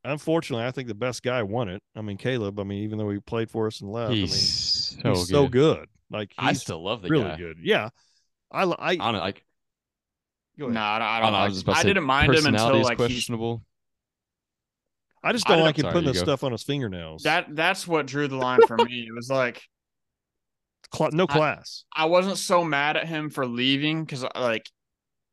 Unfortunately, 0.03 0.65
I 0.65 0.71
think 0.71 0.88
the 0.88 0.95
best 0.95 1.23
guy 1.23 1.43
won 1.43 1.69
it. 1.69 1.81
I 1.95 2.01
mean, 2.01 2.17
Caleb. 2.17 2.59
I 2.59 2.63
mean, 2.63 2.83
even 2.83 2.97
though 2.97 3.09
he 3.09 3.19
played 3.19 3.49
for 3.49 3.67
us 3.67 3.81
and 3.81 3.91
left, 3.91 4.13
he's 4.13 4.97
I 4.99 5.01
so 5.01 5.09
mean, 5.09 5.15
he's 5.15 5.25
good. 5.25 5.33
so 5.35 5.47
good. 5.47 5.89
Like 6.12 6.33
I 6.38 6.53
still 6.53 6.83
love 6.83 7.01
the 7.01 7.09
really 7.09 7.23
guy. 7.25 7.38
good. 7.38 7.57
Yeah, 7.62 7.89
I, 8.51 8.63
I, 8.63 8.75
I 8.91 8.95
don't 8.95 9.13
like 9.17 9.43
go 10.57 10.65
ahead. 10.65 10.73
No, 10.75 10.81
I 10.81 10.99
don't. 10.99 11.07
I, 11.07 11.17
I 11.17 11.19
don't 11.19 11.23
don't 11.25 11.31
know. 11.33 11.38
I 11.38 11.41
like- 11.43 11.49
was 11.49 11.62
about 11.62 11.75
I 11.77 11.81
say 11.81 11.88
didn't 11.89 12.03
mind 12.05 12.33
him 12.35 12.45
until 12.47 12.81
like 12.81 12.97
he's, 12.99 13.07
questionable. 13.07 13.63
I 15.23 15.31
just 15.33 15.45
don't 15.45 15.57
don't- 15.57 15.65
like 15.65 15.77
him 15.77 15.83
Sorry, 15.83 15.93
putting 15.93 16.07
you 16.07 16.13
the 16.13 16.19
stuff 16.19 16.43
on 16.43 16.51
his 16.53 16.63
fingernails. 16.63 17.23
that. 17.23 17.47
That's 17.55 17.88
what 17.88 18.05
drew 18.07 18.27
the 18.27 18.38
line 18.38 18.62
for 18.65 18.77
me. 18.77 19.01
It 19.07 19.13
was 19.13 19.29
like 19.29 19.62
Cla- 20.91 21.12
no 21.12 21.25
I- 21.29 21.33
class. 21.33 21.83
I 21.95 22.05
wasn't 22.05 22.38
so 22.38 22.63
mad 22.63 22.97
at 22.97 23.07
him 23.07 23.29
for 23.29 23.45
leaving 23.45 24.03
because 24.05 24.23
uh, 24.23 24.29
like 24.35 24.65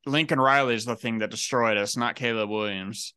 Lincoln 0.04 0.38
Riley 0.40 0.74
is 0.74 0.84
the 0.84 0.96
thing 0.96 1.18
that 1.18 1.30
destroyed 1.30 1.76
us, 1.78 1.96
not 1.96 2.16
Caleb 2.16 2.50
Williams. 2.50 3.14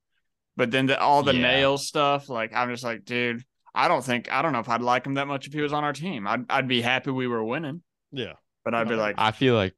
But 0.60 0.72
then 0.72 0.88
the, 0.88 1.00
all 1.00 1.24
the 1.24 1.34
Yeah. 1.34 1.42
nail 1.42 1.78
stuff, 1.78 2.28
like 2.28 2.54
I'm 2.54 2.70
just 2.70 2.84
like, 2.84 3.06
dude, 3.06 3.46
I 3.74 3.88
don't 3.88 4.04
think 4.04 4.30
I 4.30 4.42
don't 4.42 4.52
know 4.52 4.60
if 4.60 4.68
I'd 4.68 4.82
like 4.82 5.06
him 5.06 5.14
that 5.14 5.26
much 5.26 5.48
if 5.48 5.54
he 5.54 5.62
was 5.62 5.72
on 5.72 5.86
our 5.86 5.94
team. 5.94 6.28
I'd 6.28 6.46
I'd 6.52 6.68
be 6.68 6.82
happy 6.82 7.12
we 7.12 7.28
were 7.28 7.42
winning, 7.42 7.82
yeah, 8.12 8.34
but 8.66 8.74
I'd 8.76 8.90
be 8.90 8.96
like, 8.96 9.16
I 9.18 9.32
feel 9.32 9.56
like, 9.56 9.74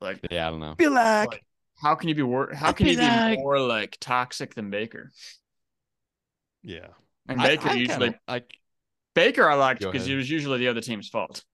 like 0.00 0.18
yeah, 0.32 0.48
I 0.48 0.50
don't 0.50 0.58
know. 0.58 0.74
feel 0.76 0.90
like, 0.92 1.28
Like, 1.30 1.44
how 1.80 1.94
can 1.94 2.08
you 2.08 2.16
be 2.16 2.22
wor- 2.22 2.52
How 2.52 2.70
I'd 2.70 2.76
can 2.76 2.86
be 2.86 2.90
you 2.90 2.96
be 2.98 3.02
like- 3.04 3.38
more 3.38 3.60
like 3.60 3.96
toxic 4.00 4.54
than 4.56 4.68
Baker? 4.70 5.12
yeah, 6.64 6.88
And 7.28 7.40
Baker 7.40 7.68
I 7.68 7.74
usually 7.74 8.06
kinda, 8.08 8.20
like, 8.26 8.52
Baker 9.14 9.48
I 9.48 9.54
liked 9.54 9.80
because 9.80 10.04
he 10.06 10.12
ahead. 10.12 10.18
was 10.18 10.28
usually 10.30 10.58
the 10.58 10.68
other 10.68 10.80
team's 10.80 11.08
fault. 11.08 11.44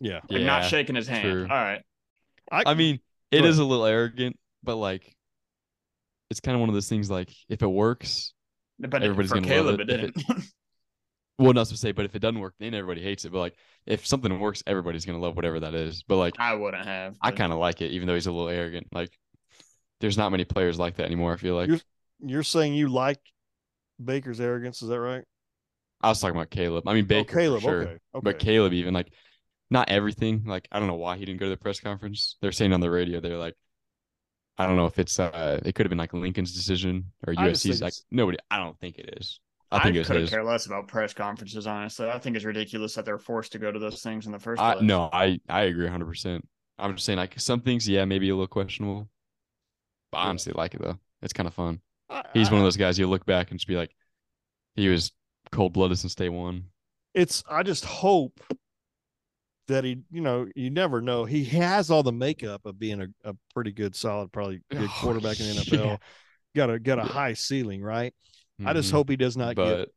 yeah. 0.00 0.20
Like 0.28 0.42
not 0.42 0.64
shaking 0.66 0.96
his 0.96 1.08
hand. 1.08 1.22
true. 1.22 1.42
All 1.42 1.48
right. 1.48 1.82
I 2.52 2.62
I 2.66 2.74
mean, 2.74 2.96
Go 3.32 3.38
it 3.38 3.44
is 3.46 3.56
ahead. 3.58 3.66
a 3.66 3.68
little 3.68 3.86
arrogant, 3.86 4.38
but 4.62 4.76
like, 4.76 5.13
it's 6.34 6.40
kind 6.40 6.56
of 6.56 6.60
one 6.60 6.68
of 6.68 6.74
those 6.74 6.88
things. 6.88 7.08
Like, 7.08 7.32
if 7.48 7.62
it 7.62 7.68
works, 7.68 8.34
But 8.80 9.04
Everybody's 9.04 9.30
for 9.30 9.40
gonna 9.40 9.62
love 9.62 9.78
it 9.78 9.88
it 9.88 9.90
if 9.90 10.14
didn't. 10.14 10.44
well, 11.38 11.52
not 11.52 11.68
to 11.68 11.76
say, 11.76 11.92
but 11.92 12.04
if 12.04 12.16
it 12.16 12.18
doesn't 12.18 12.40
work, 12.40 12.54
then 12.58 12.74
everybody 12.74 13.02
hates 13.02 13.24
it. 13.24 13.30
But 13.30 13.38
like, 13.38 13.54
if 13.86 14.04
something 14.04 14.40
works, 14.40 14.64
everybody's 14.66 15.04
gonna 15.04 15.20
love 15.20 15.36
whatever 15.36 15.60
that 15.60 15.74
is. 15.74 16.02
But 16.02 16.16
like, 16.16 16.34
I 16.40 16.54
wouldn't 16.54 16.84
have. 16.84 17.14
I 17.22 17.30
kind 17.30 17.52
of 17.52 17.60
like 17.60 17.80
it, 17.82 17.92
even 17.92 18.08
though 18.08 18.14
he's 18.14 18.26
a 18.26 18.32
little 18.32 18.48
arrogant. 18.48 18.88
Like, 18.92 19.16
there's 20.00 20.18
not 20.18 20.32
many 20.32 20.44
players 20.44 20.76
like 20.76 20.96
that 20.96 21.06
anymore. 21.06 21.32
I 21.32 21.36
feel 21.36 21.54
like 21.54 21.68
You're- 21.68 21.80
You're 22.20 22.42
saying 22.42 22.74
you 22.74 22.88
like 22.88 23.20
Baker's 24.04 24.40
arrogance? 24.40 24.82
Is 24.82 24.88
that 24.88 24.98
right? 25.00 25.24
I 26.00 26.08
was 26.08 26.20
talking 26.20 26.36
about 26.36 26.50
Caleb. 26.50 26.86
I 26.88 26.94
mean, 26.94 27.04
oh, 27.04 27.08
Baker, 27.08 27.38
oh, 27.38 27.40
Caleb. 27.42 27.60
for 27.62 27.68
sure. 27.68 27.82
Okay, 27.82 27.92
okay. 27.92 28.20
But 28.24 28.38
Caleb, 28.40 28.72
even 28.72 28.92
like, 28.92 29.12
not 29.70 29.88
everything. 29.88 30.44
Like, 30.44 30.68
I 30.70 30.78
don't 30.78 30.88
know 30.88 30.96
why 30.96 31.16
he 31.16 31.24
didn't 31.24 31.40
go 31.40 31.46
to 31.46 31.50
the 31.50 31.56
press 31.56 31.80
conference. 31.80 32.36
They're 32.42 32.52
saying 32.52 32.72
on 32.72 32.80
the 32.80 32.90
radio, 32.90 33.20
they're 33.20 33.38
like, 33.38 33.54
I 34.58 34.66
don't 34.66 34.76
know 34.76 34.86
if 34.86 34.98
it's 34.98 35.18
uh, 35.18 35.60
it 35.64 35.74
could 35.74 35.86
have 35.86 35.90
been 35.90 35.98
like 35.98 36.12
Lincoln's 36.12 36.54
decision 36.54 37.12
or 37.26 37.34
I 37.36 37.48
just 37.50 37.62
think 37.64 37.74
USC's. 37.74 37.82
Like, 37.82 37.94
nobody. 38.10 38.38
I 38.50 38.58
don't 38.58 38.78
think 38.78 38.98
it 38.98 39.14
is. 39.18 39.40
I 39.72 39.78
I, 39.78 39.82
think 39.82 39.96
it 39.96 39.98
was 40.00 40.06
couldn't 40.06 40.22
his. 40.22 40.30
care 40.30 40.44
less 40.44 40.66
about 40.66 40.86
press 40.88 41.12
conferences. 41.12 41.66
Honestly, 41.66 42.08
I 42.08 42.18
think 42.18 42.36
it's 42.36 42.44
ridiculous 42.44 42.94
that 42.94 43.04
they're 43.04 43.18
forced 43.18 43.52
to 43.52 43.58
go 43.58 43.72
to 43.72 43.78
those 43.78 44.02
things 44.02 44.26
in 44.26 44.32
the 44.32 44.38
first 44.38 44.62
I, 44.62 44.74
place. 44.74 44.84
no, 44.84 45.10
I 45.12 45.40
I 45.48 45.62
agree 45.62 45.84
100. 45.84 46.04
percent 46.06 46.48
I'm 46.78 46.94
just 46.94 47.06
saying 47.06 47.18
like 47.18 47.38
some 47.40 47.60
things, 47.60 47.88
yeah, 47.88 48.04
maybe 48.04 48.28
a 48.28 48.34
little 48.34 48.46
questionable, 48.46 49.08
but 50.12 50.18
I 50.18 50.28
honestly 50.28 50.52
like 50.54 50.74
it 50.74 50.82
though. 50.82 50.98
It's 51.22 51.32
kind 51.32 51.46
of 51.48 51.54
fun. 51.54 51.80
I- 52.10 52.24
He's 52.34 52.48
I- 52.48 52.52
one 52.52 52.60
of 52.60 52.64
those 52.66 52.76
guys 52.76 52.98
you 52.98 53.08
look 53.08 53.26
back 53.26 53.50
and 53.50 53.58
just 53.58 53.66
be 53.68 53.76
like, 53.76 53.94
he 54.76 54.88
was 54.88 55.12
cold 55.52 55.72
blooded 55.72 55.98
since 55.98 56.14
day 56.14 56.28
one. 56.28 56.66
it's 57.14 57.42
I 57.48 57.62
just 57.62 57.84
hope 57.84 58.40
that 59.68 59.84
he, 59.84 59.98
you 60.10 60.20
know, 60.20 60.46
you 60.54 60.70
never 60.70 61.00
know. 61.00 61.24
He 61.24 61.44
has 61.46 61.90
all 61.90 62.02
the 62.02 62.12
makeup 62.12 62.66
of 62.66 62.78
being 62.78 63.00
a, 63.00 63.08
a 63.30 63.34
pretty 63.54 63.72
good, 63.72 63.96
solid, 63.96 64.32
probably 64.32 64.60
good 64.70 64.82
Oh, 64.82 65.00
quarterback 65.00 65.40
in 65.40 65.46
the 65.46 65.52
yeah. 65.54 65.60
NFL. 65.60 65.98
Got 66.54 66.70
a 66.70 66.78
got 66.78 66.98
a 66.98 67.04
high 67.04 67.32
ceiling, 67.34 67.82
right? 67.82 68.14
I 68.64 68.72
just 68.74 68.90
Mhm. 68.90 68.92
hope 68.92 69.10
he 69.10 69.16
does 69.16 69.36
not 69.36 69.56
get 69.56 69.88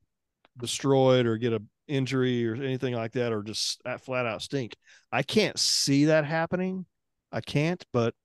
destroyed 0.58 1.26
or 1.28 1.38
get 1.38 1.54
a 1.54 1.62
injury 1.88 2.48
or 2.48 2.56
anything 2.56 2.94
like 2.94 3.12
that, 3.14 3.32
or 3.32 3.44
just 3.44 3.80
at 3.86 4.04
flat 4.04 4.26
out 4.26 4.42
stink. 4.42 4.76
I 5.12 5.22
can't 5.24 5.58
see 5.60 6.06
that 6.06 6.26
happening. 6.26 6.86
I 7.32 7.42
can't, 7.42 7.84
but 7.94 8.16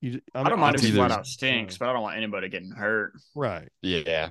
you. 0.00 0.20
I 0.34 0.48
don't 0.48 0.58
mind 0.58 0.74
if 0.76 0.82
he 0.82 0.90
flat 0.90 1.12
out 1.12 1.26
stinks, 1.26 1.78
but 1.78 1.88
I 1.88 1.92
don't 1.92 2.02
want 2.02 2.16
anybody 2.16 2.48
getting 2.48 2.72
hurt. 2.72 3.12
Right. 3.34 3.68
yeah, 3.82 4.30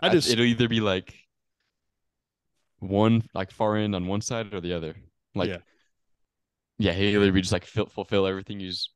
I 0.00 0.10
just 0.10 0.28
it'll 0.30 0.44
either 0.44 0.68
be 0.68 0.80
like 0.80 1.14
one 2.80 3.22
like 3.34 3.50
far 3.50 3.76
end 3.76 3.94
on 3.94 4.06
one 4.06 4.20
side 4.20 4.52
or 4.52 4.60
the 4.60 4.74
other. 4.74 4.94
Like, 5.34 5.48
Yeah. 5.50 5.58
yeah, 6.78 6.92
he'll 6.92 7.22
either 7.22 7.32
be 7.32 7.40
just 7.40 7.52
like 7.52 7.64
fulfill 7.64 8.26
everything 8.26 8.60
he's 8.60 8.90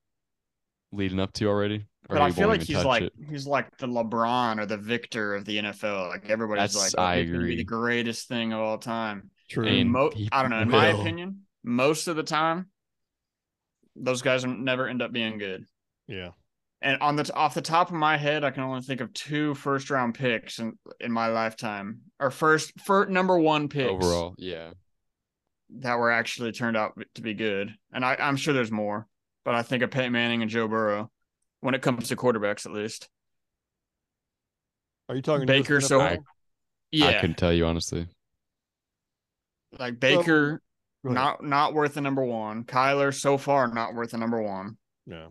leading 0.92 1.18
up 1.20 1.32
to 1.34 1.46
already, 1.46 1.86
But 2.08 2.20
I 2.22 2.30
feel 2.30 2.48
like 2.48 2.62
he's 2.62 2.84
like 2.84 3.02
it. 3.04 3.12
he's 3.28 3.46
like 3.46 3.76
the 3.78 3.86
LeBron 3.88 4.60
or 4.60 4.66
the 4.66 4.76
Victor 4.76 5.34
of 5.34 5.44
the 5.44 5.58
NFL. 5.58 6.08
Like 6.08 6.28
everybody's 6.30 6.72
That's- 6.74 6.94
like, 6.94 7.00
I 7.02 7.22
he's 7.22 7.30
be 7.30 7.36
agree. 7.36 7.56
the 7.56 7.64
greatest 7.64 8.28
thing 8.28 8.52
of 8.52 8.60
all 8.60 8.78
time. 8.78 9.30
true. 9.48 9.66
And 9.66 9.90
Mo- 9.90 10.12
I 10.32 10.42
don't 10.42 10.50
know. 10.50 10.60
In 10.60 10.70
my 10.70 10.86
opinion, 10.88 11.42
most 11.64 12.06
of 12.08 12.16
the 12.16 12.22
time, 12.22 12.66
those 13.94 14.22
guys 14.22 14.44
never 14.44 14.88
end 14.88 15.02
up 15.02 15.12
being 15.12 15.38
good. 15.38 15.66
Yeah. 16.06 16.30
And 16.82 17.00
on 17.00 17.16
the 17.16 17.32
off 17.34 17.54
the 17.54 17.62
top 17.62 17.88
of 17.88 17.94
my 17.94 18.16
head, 18.16 18.44
I 18.44 18.50
can 18.50 18.62
only 18.62 18.82
think 18.82 19.00
of 19.00 19.12
two 19.14 19.54
first 19.54 19.88
round 19.90 20.14
picks 20.14 20.58
in, 20.58 20.78
in 21.00 21.10
my 21.10 21.28
lifetime, 21.28 22.02
or 22.20 22.30
first 22.30 22.72
for 22.84 23.06
number 23.06 23.38
one 23.38 23.68
picks 23.68 23.88
overall. 23.90 24.34
Yeah, 24.38 24.72
that 25.70 25.98
were 25.98 26.10
actually 26.10 26.52
turned 26.52 26.76
out 26.76 26.98
to 27.14 27.22
be 27.22 27.34
good. 27.34 27.74
And 27.92 28.04
I, 28.04 28.16
I'm 28.18 28.36
sure 28.36 28.54
there's 28.54 28.70
more, 28.70 29.06
but 29.44 29.54
I 29.54 29.62
think 29.62 29.82
of 29.82 29.90
Peyton 29.90 30.12
Manning 30.12 30.42
and 30.42 30.50
Joe 30.50 30.68
Burrow 30.68 31.10
when 31.60 31.74
it 31.74 31.82
comes 31.82 32.08
to 32.08 32.16
quarterbacks, 32.16 32.66
at 32.66 32.72
least. 32.72 33.08
Are 35.08 35.16
you 35.16 35.22
talking 35.22 35.46
Baker? 35.46 35.80
So, 35.80 36.00
I, 36.00 36.18
yeah, 36.90 37.06
I 37.06 37.14
couldn't 37.14 37.38
tell 37.38 37.52
you 37.52 37.66
honestly. 37.66 38.08
like 39.78 40.00
Baker, 40.00 40.60
not 41.04 41.44
not 41.44 41.74
worth 41.74 41.94
the 41.94 42.00
number 42.00 42.24
one. 42.24 42.64
Kyler, 42.64 43.14
so 43.14 43.38
far, 43.38 43.68
not 43.68 43.94
worth 43.94 44.10
the 44.10 44.18
number 44.18 44.42
one. 44.42 44.76
Yeah. 45.06 45.26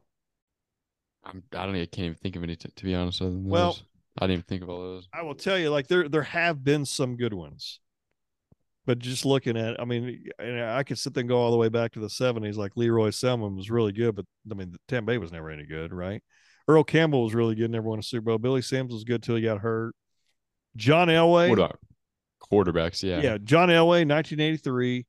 I'm, 1.26 1.44
I 1.54 1.66
don't. 1.66 1.76
Even, 1.76 1.82
I 1.82 1.86
can't 1.86 2.06
even 2.06 2.16
think 2.16 2.36
of 2.36 2.44
any. 2.44 2.56
To, 2.56 2.68
to 2.70 2.84
be 2.86 2.96
honest, 2.96 3.22
other 3.22 3.32
than 3.32 3.46
Well- 3.46 3.74
those. 3.74 3.84
I 4.18 4.28
didn't 4.28 4.34
even 4.34 4.44
think 4.44 4.64
of 4.64 4.70
all 4.70 4.80
those. 4.80 5.10
I 5.14 5.24
will 5.24 5.36
tell 5.36 5.58
you, 5.60 5.70
like 5.70 5.88
there 5.88 6.08
there 6.08 6.24
have 6.24 6.64
been 6.64 6.86
some 6.86 7.18
good 7.18 7.34
ones, 7.34 7.82
but 8.86 9.00
just 9.00 9.26
looking 9.26 9.58
at, 9.58 9.80
I 9.80 9.86
mean, 9.86 10.26
and 10.40 10.62
I 10.62 10.84
could 10.84 10.98
sit 11.00 11.14
there 11.14 11.22
and 11.22 11.30
go 11.30 11.38
all 11.38 11.52
the 11.52 11.58
way 11.58 11.70
back 11.70 11.94
to 11.94 12.00
the 12.00 12.08
'70s. 12.08 12.56
Like 12.56 12.74
Lee 12.76 12.90
Roy 12.90 13.10
Selmon 13.10 13.56
was 13.56 13.70
really 13.72 13.92
good, 13.92 14.16
but 14.16 14.26
I 14.52 14.56
mean, 14.56 14.76
Tampa 14.88 15.08
Bay 15.08 15.18
was 15.18 15.32
never 15.32 15.50
any 15.50 15.66
good, 15.66 15.92
right? 15.94 16.22
Earl 16.68 16.84
Campbell 16.84 17.24
was 17.24 17.36
really 17.36 17.56
good, 17.56 17.70
never 17.70 17.88
won 17.88 18.00
a 18.00 18.04
Super 18.04 18.26
Bowl. 18.26 18.38
Billy 18.38 18.62
Sims 18.62 18.92
was 18.92 19.04
good 19.04 19.22
till 19.22 19.36
he 19.36 19.42
got 19.42 19.60
hurt. 19.60 19.94
John 20.76 21.08
Elway, 21.08 21.50
What 21.50 21.60
about 21.60 21.80
quarterbacks? 22.42 23.04
Yeah. 23.04 23.22
yeah, 23.22 23.38
John 23.44 23.70
Elway, 23.70 24.08
1983. 24.08 25.06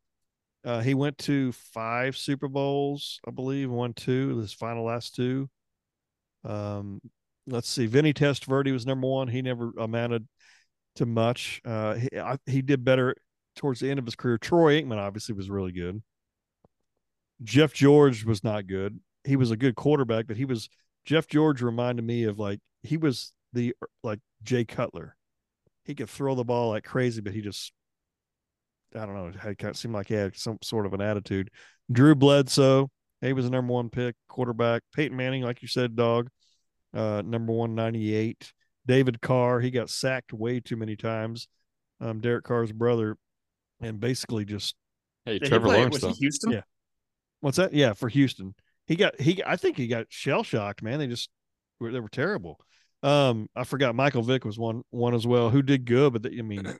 Uh, 0.65 0.81
he 0.81 0.95
went 0.95 1.17
to 1.19 1.53
five 1.53 2.17
Super 2.17 2.49
Bowls, 2.49 3.21
I 3.27 3.31
believe, 3.31 3.71
won 3.71 3.95
two. 3.95 4.39
His 4.39 4.53
final 4.53 4.85
last 4.85 5.15
two. 5.15 5.49
Um, 6.45 7.01
let's 7.47 7.69
see, 7.69 7.87
Vinny 7.87 8.12
Testaverde 8.12 8.73
was 8.73 8.87
number 8.87 9.07
one. 9.07 9.29
He 9.29 9.43
never 9.43 9.73
amounted 9.79 10.27
to 10.97 11.07
much. 11.07 11.61
Uh, 11.65 11.95
he 11.95 12.09
I, 12.19 12.37
he 12.47 12.62
did 12.62 12.85
better 12.85 13.15
towards 13.57 13.81
the 13.81 13.90
end 13.90 13.99
of 13.99 14.05
his 14.05 14.14
career. 14.14 14.38
Troy 14.38 14.81
Aikman 14.81 14.99
obviously 14.99 15.35
was 15.35 15.51
really 15.51 15.73
good. 15.73 16.03
Jeff 17.42 17.73
George 17.73 18.25
was 18.25 18.45
not 18.45 18.66
good. 18.66 19.01
He 19.25 19.37
was 19.37 19.51
a 19.51 19.57
good 19.57 19.75
quarterback, 19.75 20.27
but 20.27 20.37
he 20.37 20.45
was 20.45 20.69
Jeff 21.05 21.27
George 21.27 21.62
reminded 21.62 22.05
me 22.05 22.25
of 22.25 22.38
like 22.38 22.61
he 22.83 22.97
was 22.97 23.33
the 23.53 23.75
like 24.03 24.21
Jay 24.42 24.64
Cutler. 24.64 25.16
He 25.85 25.95
could 25.95 26.11
throw 26.11 26.35
the 26.35 26.45
ball 26.45 26.71
like 26.71 26.85
crazy, 26.85 27.21
but 27.21 27.33
he 27.33 27.40
just 27.40 27.73
I 28.95 29.05
don't 29.05 29.14
know, 29.14 29.33
had 29.38 29.59
kind 29.59 29.71
of 29.71 29.77
seemed 29.77 29.95
like 29.95 30.09
he 30.09 30.14
had 30.14 30.37
some 30.37 30.59
sort 30.62 30.87
of 30.87 30.95
an 30.95 31.01
attitude. 31.01 31.51
Drew 31.90 32.14
Bledsoe, 32.14 32.90
he 33.21 33.33
was 33.33 33.47
a 33.47 33.51
number 33.51 33.73
one 33.73 33.90
pick 33.90 34.14
quarterback. 34.29 34.83
Peyton 34.95 35.16
Manning, 35.16 35.42
like 35.42 35.62
you 35.62 35.69
said, 35.69 35.97
dog, 35.97 36.29
uh, 36.95 37.23
number 37.25 37.53
one 37.53 37.75
ninety 37.75 38.14
eight. 38.14 38.53
David 38.87 39.21
Carr, 39.21 39.61
he 39.61 39.71
got 39.71 39.90
sacked 39.90 40.33
way 40.33 40.61
too 40.61 40.77
many 40.77 40.97
times. 40.97 41.49
Um, 42.01 42.21
Derek 42.21 42.45
Carr's 42.45 42.73
brother, 42.73 43.16
and 43.81 44.01
basically 44.01 44.45
just 44.45 44.75
Hey, 45.25 45.35
Did 45.35 45.43
he 45.45 45.49
Trevor 45.49 45.67
play- 45.67 45.77
Lawrence 45.79 45.95
was 45.95 46.03
he 46.03 46.09
though. 46.09 46.15
Houston? 46.21 46.53
Yeah. 46.53 46.61
what's 47.41 47.57
that? 47.57 47.73
Yeah, 47.73 47.93
for 47.95 48.09
Houston, 48.09 48.55
he 48.87 48.95
got 48.97 49.21
he. 49.21 49.43
I 49.45 49.57
think 49.57 49.77
he 49.77 49.89
got 49.89 50.07
shell 50.09 50.43
shocked. 50.45 50.83
Man, 50.83 50.99
they 51.01 51.07
just 51.09 51.31
were 51.81 51.91
they 51.91 52.01
were 52.01 52.09
terrible. 52.09 52.61
Um, 53.03 53.49
I 53.57 53.65
forgot 53.65 53.95
Michael 53.95 54.23
Vick 54.23 54.45
was 54.45 54.59
one 54.59 54.83
one 54.91 55.15
as 55.15 55.27
well, 55.27 55.51
who 55.51 55.62
did 55.62 55.85
good, 55.85 56.12
but 56.12 56.23
the, 56.23 56.31
I 56.39 56.43
mean, 56.43 56.77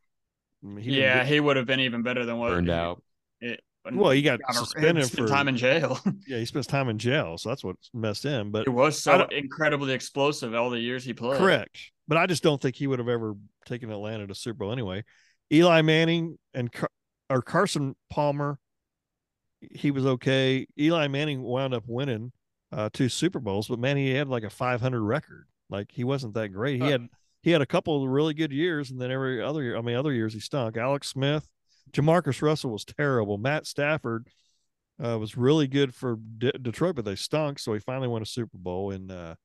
he 0.79 1.01
yeah, 1.01 1.25
he 1.25 1.41
would 1.41 1.57
have 1.57 1.67
been 1.67 1.81
even 1.81 2.03
better 2.03 2.25
than 2.25 2.39
what 2.39 2.51
Burned 2.51 2.69
he- 2.69 2.73
out. 2.73 3.03
It, 3.41 3.61
well, 3.93 4.11
he 4.11 4.23
got 4.23 4.41
got 4.41 4.55
suspended 4.55 5.11
for 5.11 5.27
time 5.29 5.47
in 5.49 5.57
jail. 5.57 5.99
yeah, 6.27 6.39
he 6.39 6.45
spends 6.45 6.67
time 6.67 6.89
in 6.89 6.99
jail, 6.99 7.39
so 7.39 7.49
that's 7.51 7.63
what 7.63 7.77
messed 7.95 8.23
him. 8.25 8.51
But 8.51 8.67
it 8.67 8.71
was 8.71 9.01
so 9.01 9.27
incredibly 9.27 9.93
explosive 9.93 10.55
all 10.55 10.71
the 10.71 10.81
years 10.81 11.05
he 11.05 11.13
played. 11.13 11.39
correct, 11.39 11.79
but 12.09 12.17
I 12.19 12.27
just 12.27 12.43
don't 12.43 12.61
think 12.61 12.75
he 12.77 12.87
would 12.87 12.99
have 12.99 13.09
ever 13.09 13.35
taken 13.65 13.91
Atlanta 13.91 14.27
to 14.27 14.35
Super 14.35 14.59
Bowl 14.59 14.73
anyway. 14.73 15.05
Eli 15.53 15.83
Manning 15.83 16.39
and 16.55 16.71
Car- 16.73 16.91
or 17.31 17.43
Carson 17.43 17.95
Palmer, 18.11 18.59
he 19.61 19.91
was 19.91 20.07
okay. 20.07 20.67
Eli 20.79 21.09
Manning 21.09 21.43
wound 21.43 21.75
up 21.75 21.85
winning 21.87 22.33
uh, 22.73 22.89
two 22.93 23.09
Super 23.09 23.41
Bowls, 23.41 23.69
but 23.69 23.79
man, 23.79 23.97
he 23.97 24.11
had 24.11 24.29
like 24.29 24.43
a 24.45 24.51
500 24.51 25.01
record. 25.03 25.47
Like 25.71 25.91
he 25.93 26.05
wasn't 26.05 26.35
that 26.35 26.49
great. 26.51 26.77
He 26.81 26.87
Uh. 26.89 26.91
had 26.91 27.09
he 27.43 27.51
had 27.53 27.63
a 27.63 27.67
couple 27.67 28.03
of 28.03 28.09
really 28.11 28.35
good 28.35 28.51
years, 28.53 28.91
and 28.91 29.01
then 29.01 29.13
every 29.13 29.41
other 29.41 29.63
year, 29.63 29.77
I 29.77 29.81
mean, 29.81 29.95
other 29.95 30.13
years 30.13 30.35
he 30.35 30.41
stunk. 30.41 30.77
Alex 30.77 31.09
Smith, 31.09 31.47
JaMarcus 31.93 32.43
Russell 32.43 32.73
was 32.73 32.85
terrible. 32.85 33.39
Matt 33.39 33.67
Stafford 33.69 34.27
uh, 35.05 35.17
was 35.19 35.37
really 35.37 35.69
good 35.69 35.95
for 35.95 36.17
D- 36.39 36.51
Detroit, 36.61 36.97
but 36.97 37.05
they 37.05 37.15
stunk. 37.15 37.61
So 37.61 37.73
he 37.73 37.79
finally 37.79 38.09
won 38.09 38.23
a 38.23 38.27
Super 38.27 38.59
Bowl 38.59 38.91
in 38.91 39.13
uh, 39.13 39.37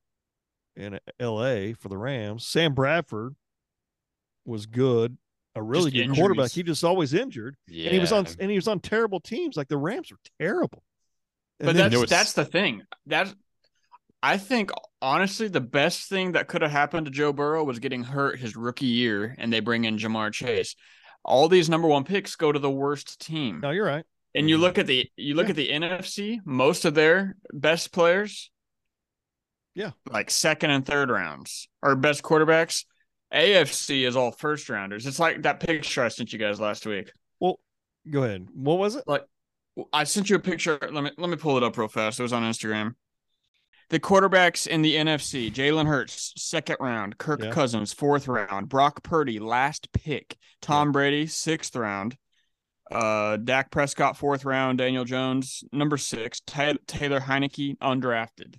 in 0.74 0.98
L.A. 1.20 1.74
for 1.74 1.88
the 1.88 1.98
Rams. 1.98 2.44
Sam 2.46 2.74
Bradford 2.74 3.36
was 4.44 4.66
good, 4.66 5.16
a 5.54 5.62
really 5.62 5.90
Just 5.90 6.08
good 6.08 6.16
quarterback. 6.16 6.50
He 6.50 6.62
just 6.62 6.82
always 6.84 7.12
injured, 7.14 7.56
Yeah. 7.68 7.86
and 7.86 7.94
he 7.94 8.00
was 8.00 8.12
on 8.12 8.26
and 8.40 8.50
he 8.50 8.56
was 8.56 8.68
on 8.68 8.80
terrible 8.80 9.20
teams. 9.20 9.56
Like 9.56 9.68
the 9.68 9.76
Rams 9.76 10.10
were 10.10 10.18
terrible. 10.40 10.82
And 11.60 11.66
But 11.66 11.76
then- 11.76 11.90
that's 11.90 12.00
know, 12.00 12.06
that's 12.06 12.32
the 12.32 12.44
thing. 12.44 12.82
That's 13.06 13.34
I 14.22 14.38
think 14.38 14.70
honestly 15.02 15.48
the 15.48 15.60
best 15.60 16.08
thing 16.08 16.32
that 16.32 16.46
could 16.48 16.62
have 16.62 16.70
happened 16.70 17.06
to 17.06 17.10
Joe 17.12 17.32
Burrow 17.32 17.64
was 17.64 17.80
getting 17.80 18.04
hurt 18.04 18.38
his 18.38 18.54
rookie 18.56 18.86
year, 18.86 19.34
and 19.38 19.52
they 19.52 19.60
bring 19.60 19.84
in 19.84 19.98
Ja'Marr 19.98 20.32
Chase. 20.32 20.76
All 21.24 21.48
these 21.48 21.68
number 21.68 21.88
one 21.88 22.04
picks 22.04 22.34
go 22.36 22.50
to 22.52 22.58
the 22.58 22.70
worst 22.70 23.20
team. 23.20 23.60
no, 23.60 23.70
you're 23.70 23.86
right. 23.86 24.04
And 24.34 24.48
you 24.48 24.56
look 24.58 24.78
at 24.78 24.86
the 24.86 25.10
you 25.16 25.34
look 25.34 25.46
Yeah. 25.46 25.50
at 25.50 25.56
the 25.56 25.70
NFC, 25.70 26.40
most 26.44 26.84
of 26.84 26.94
their 26.94 27.36
best 27.52 27.92
players, 27.92 28.50
Yeah. 29.74 29.90
like 30.10 30.30
second 30.30 30.70
and 30.70 30.86
third 30.86 31.10
rounds, 31.10 31.68
or 31.82 31.94
best 31.96 32.22
quarterbacks. 32.22 32.84
AFC 33.32 34.06
is 34.06 34.16
all 34.16 34.30
first 34.30 34.68
rounders. 34.68 35.06
It's 35.06 35.18
like 35.18 35.42
that 35.42 35.60
picture 35.60 36.04
I 36.04 36.08
sent 36.08 36.32
you 36.32 36.38
guys 36.38 36.60
last 36.60 36.86
week. 36.86 37.12
Well, 37.40 37.58
go 38.10 38.24
ahead. 38.24 38.46
What 38.52 38.78
was 38.78 38.96
it? 38.96 39.04
Like 39.06 39.24
I 39.92 40.04
sent 40.04 40.30
you 40.30 40.36
a 40.36 40.40
picture. 40.40 40.78
Let 40.80 41.04
me 41.04 41.10
let 41.16 41.30
me 41.30 41.36
pull 41.36 41.56
it 41.56 41.62
up 41.62 41.78
real 41.78 41.88
fast. 41.88 42.20
It 42.20 42.24
was 42.24 42.32
on 42.32 42.42
Instagram. 42.42 42.94
The 43.88 44.00
quarterbacks 44.00 44.66
in 44.66 44.82
the 44.82 44.96
NFC: 44.96 45.52
Jalen 45.52 45.86
Hurts, 45.86 46.32
second 46.36 46.76
round; 46.80 47.18
Kirk 47.18 47.42
Yeah. 47.42 47.50
Cousins, 47.50 47.92
fourth 47.92 48.28
round; 48.28 48.68
Brock 48.68 49.02
Purdy, 49.02 49.38
last 49.38 49.92
pick; 49.92 50.36
Tom 50.60 50.92
Brady, 50.92 51.26
sixth 51.26 51.76
round; 51.76 52.16
uh, 52.90 53.36
Dak 53.36 53.70
Prescott, 53.70 54.16
fourth 54.16 54.44
round; 54.44 54.78
Daniel 54.78 55.04
Jones, 55.04 55.64
number 55.72 55.96
six; 55.96 56.40
Taylor 56.46 57.20
Heinicke, 57.20 57.76
undrafted. 57.78 58.56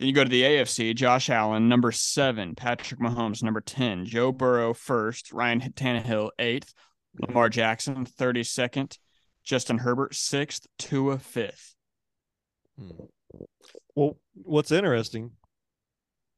Then 0.00 0.08
you 0.08 0.14
go 0.14 0.24
to 0.24 0.30
the 0.30 0.42
AFC: 0.42 0.94
Josh 0.94 1.28
Allen, 1.28 1.68
number 1.68 1.92
seven; 1.92 2.54
Patrick 2.54 2.98
Mahomes, 3.00 3.42
number 3.42 3.60
ten; 3.60 4.06
Joe 4.06 4.32
Burrow, 4.32 4.72
first; 4.72 5.30
Ryan 5.30 5.60
Tannehill, 5.60 6.30
eighth; 6.38 6.72
Lamar 7.20 7.50
Jackson, 7.50 8.06
thirty 8.06 8.42
second. 8.42 8.96
Justin 9.44 9.76
Herbert 9.76 10.14
sixth, 10.14 10.66
Tua 10.78 11.18
fifth. 11.18 11.74
Hmm. 12.78 13.04
Well, 13.94 14.18
what's 14.32 14.72
interesting 14.72 15.32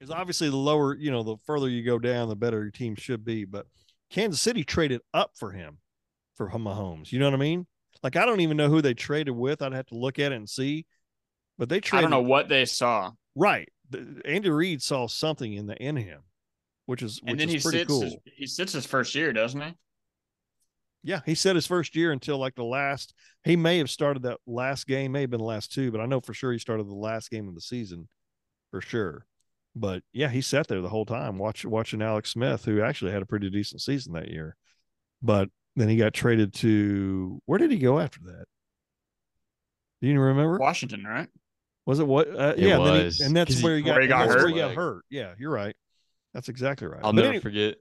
is 0.00 0.10
obviously 0.10 0.50
the 0.50 0.56
lower, 0.56 0.96
you 0.96 1.12
know, 1.12 1.22
the 1.22 1.36
further 1.44 1.68
you 1.68 1.84
go 1.84 2.00
down, 2.00 2.28
the 2.28 2.34
better 2.34 2.62
your 2.62 2.72
team 2.72 2.96
should 2.96 3.24
be. 3.24 3.44
But 3.44 3.66
Kansas 4.10 4.40
City 4.40 4.64
traded 4.64 5.02
up 5.14 5.32
for 5.36 5.52
him 5.52 5.78
for 6.34 6.50
Mahomes. 6.50 7.12
You 7.12 7.20
know 7.20 7.26
what 7.26 7.34
I 7.34 7.38
mean? 7.38 7.68
Like 8.02 8.16
I 8.16 8.26
don't 8.26 8.40
even 8.40 8.56
know 8.56 8.68
who 8.68 8.82
they 8.82 8.94
traded 8.94 9.36
with. 9.36 9.62
I'd 9.62 9.72
have 9.72 9.86
to 9.86 9.96
look 9.96 10.18
at 10.18 10.32
it 10.32 10.34
and 10.34 10.50
see. 10.50 10.84
But 11.58 11.68
they 11.68 11.76
I 11.76 11.80
traded 11.80 12.10
don't 12.10 12.10
know 12.10 12.28
what 12.28 12.48
they 12.48 12.64
saw, 12.64 13.12
right. 13.34 13.68
Andy 14.24 14.50
Reid 14.50 14.82
saw 14.82 15.06
something 15.06 15.52
in 15.52 15.66
the 15.66 15.76
in 15.76 15.96
him, 15.96 16.20
which 16.86 17.02
is 17.02 17.20
which 17.22 17.32
and 17.32 17.40
then 17.40 17.48
is 17.48 17.54
he 17.54 17.60
pretty 17.60 17.78
sits. 17.78 17.88
cool. 17.88 18.02
His, 18.02 18.16
he 18.36 18.46
sits 18.46 18.72
his 18.72 18.86
first 18.86 19.14
year, 19.14 19.32
doesn't 19.32 19.60
he? 19.60 19.74
Yeah, 21.04 21.20
he 21.26 21.34
said 21.34 21.56
his 21.56 21.66
first 21.66 21.96
year 21.96 22.12
until 22.12 22.38
like 22.38 22.54
the 22.54 22.64
last. 22.64 23.12
He 23.44 23.56
may 23.56 23.78
have 23.78 23.90
started 23.90 24.22
that 24.22 24.38
last 24.46 24.86
game, 24.86 25.12
may 25.12 25.22
have 25.22 25.30
been 25.30 25.40
the 25.40 25.44
last 25.44 25.72
two, 25.72 25.90
but 25.90 26.00
I 26.00 26.06
know 26.06 26.20
for 26.20 26.32
sure 26.32 26.52
he 26.52 26.58
started 26.58 26.88
the 26.88 26.94
last 26.94 27.30
game 27.30 27.48
of 27.48 27.54
the 27.54 27.60
season, 27.60 28.08
for 28.70 28.80
sure. 28.80 29.26
But 29.74 30.02
yeah, 30.12 30.28
he 30.28 30.40
sat 30.42 30.68
there 30.68 30.80
the 30.80 30.88
whole 30.88 31.06
time 31.06 31.38
watching 31.38 31.70
watching 31.70 32.02
Alex 32.02 32.30
Smith, 32.30 32.64
who 32.64 32.82
actually 32.82 33.12
had 33.12 33.22
a 33.22 33.26
pretty 33.26 33.50
decent 33.50 33.80
season 33.80 34.12
that 34.12 34.28
year. 34.28 34.56
But 35.22 35.48
then 35.76 35.88
he 35.88 35.96
got 35.96 36.14
traded 36.14 36.54
to 36.54 37.40
where 37.46 37.58
did 37.58 37.70
he 37.70 37.78
go 37.78 37.98
after 37.98 38.20
that? 38.24 38.44
Do 40.00 40.08
you 40.08 40.20
remember? 40.20 40.58
Washington, 40.58 41.04
right? 41.04 41.28
Was 41.86 41.98
it 41.98 42.06
what? 42.06 42.28
Uh, 42.28 42.54
It 42.56 42.60
yeah, 42.60 42.76
and, 42.78 42.86
then 42.86 43.10
he- 43.10 43.24
and 43.24 43.36
that's 43.36 43.50
'cause 43.50 43.58
he- 43.58 43.64
where 43.64 43.76
he 43.76 43.82
got, 43.82 43.92
where 43.94 44.02
he 44.02 44.08
got 44.08 44.18
that's 44.20 44.28
where 44.34 44.38
hurt. 44.44 44.50
he 44.50 44.56
got 44.56 44.74
hurt. 44.74 45.04
Yeah, 45.10 45.34
you're 45.38 45.50
right. 45.50 45.74
That's 46.34 46.48
exactly 46.48 46.86
right. 46.86 47.00
I'll 47.02 47.12
But 47.12 47.22
never 47.22 47.28
any- 47.34 47.40
forget. 47.40 47.76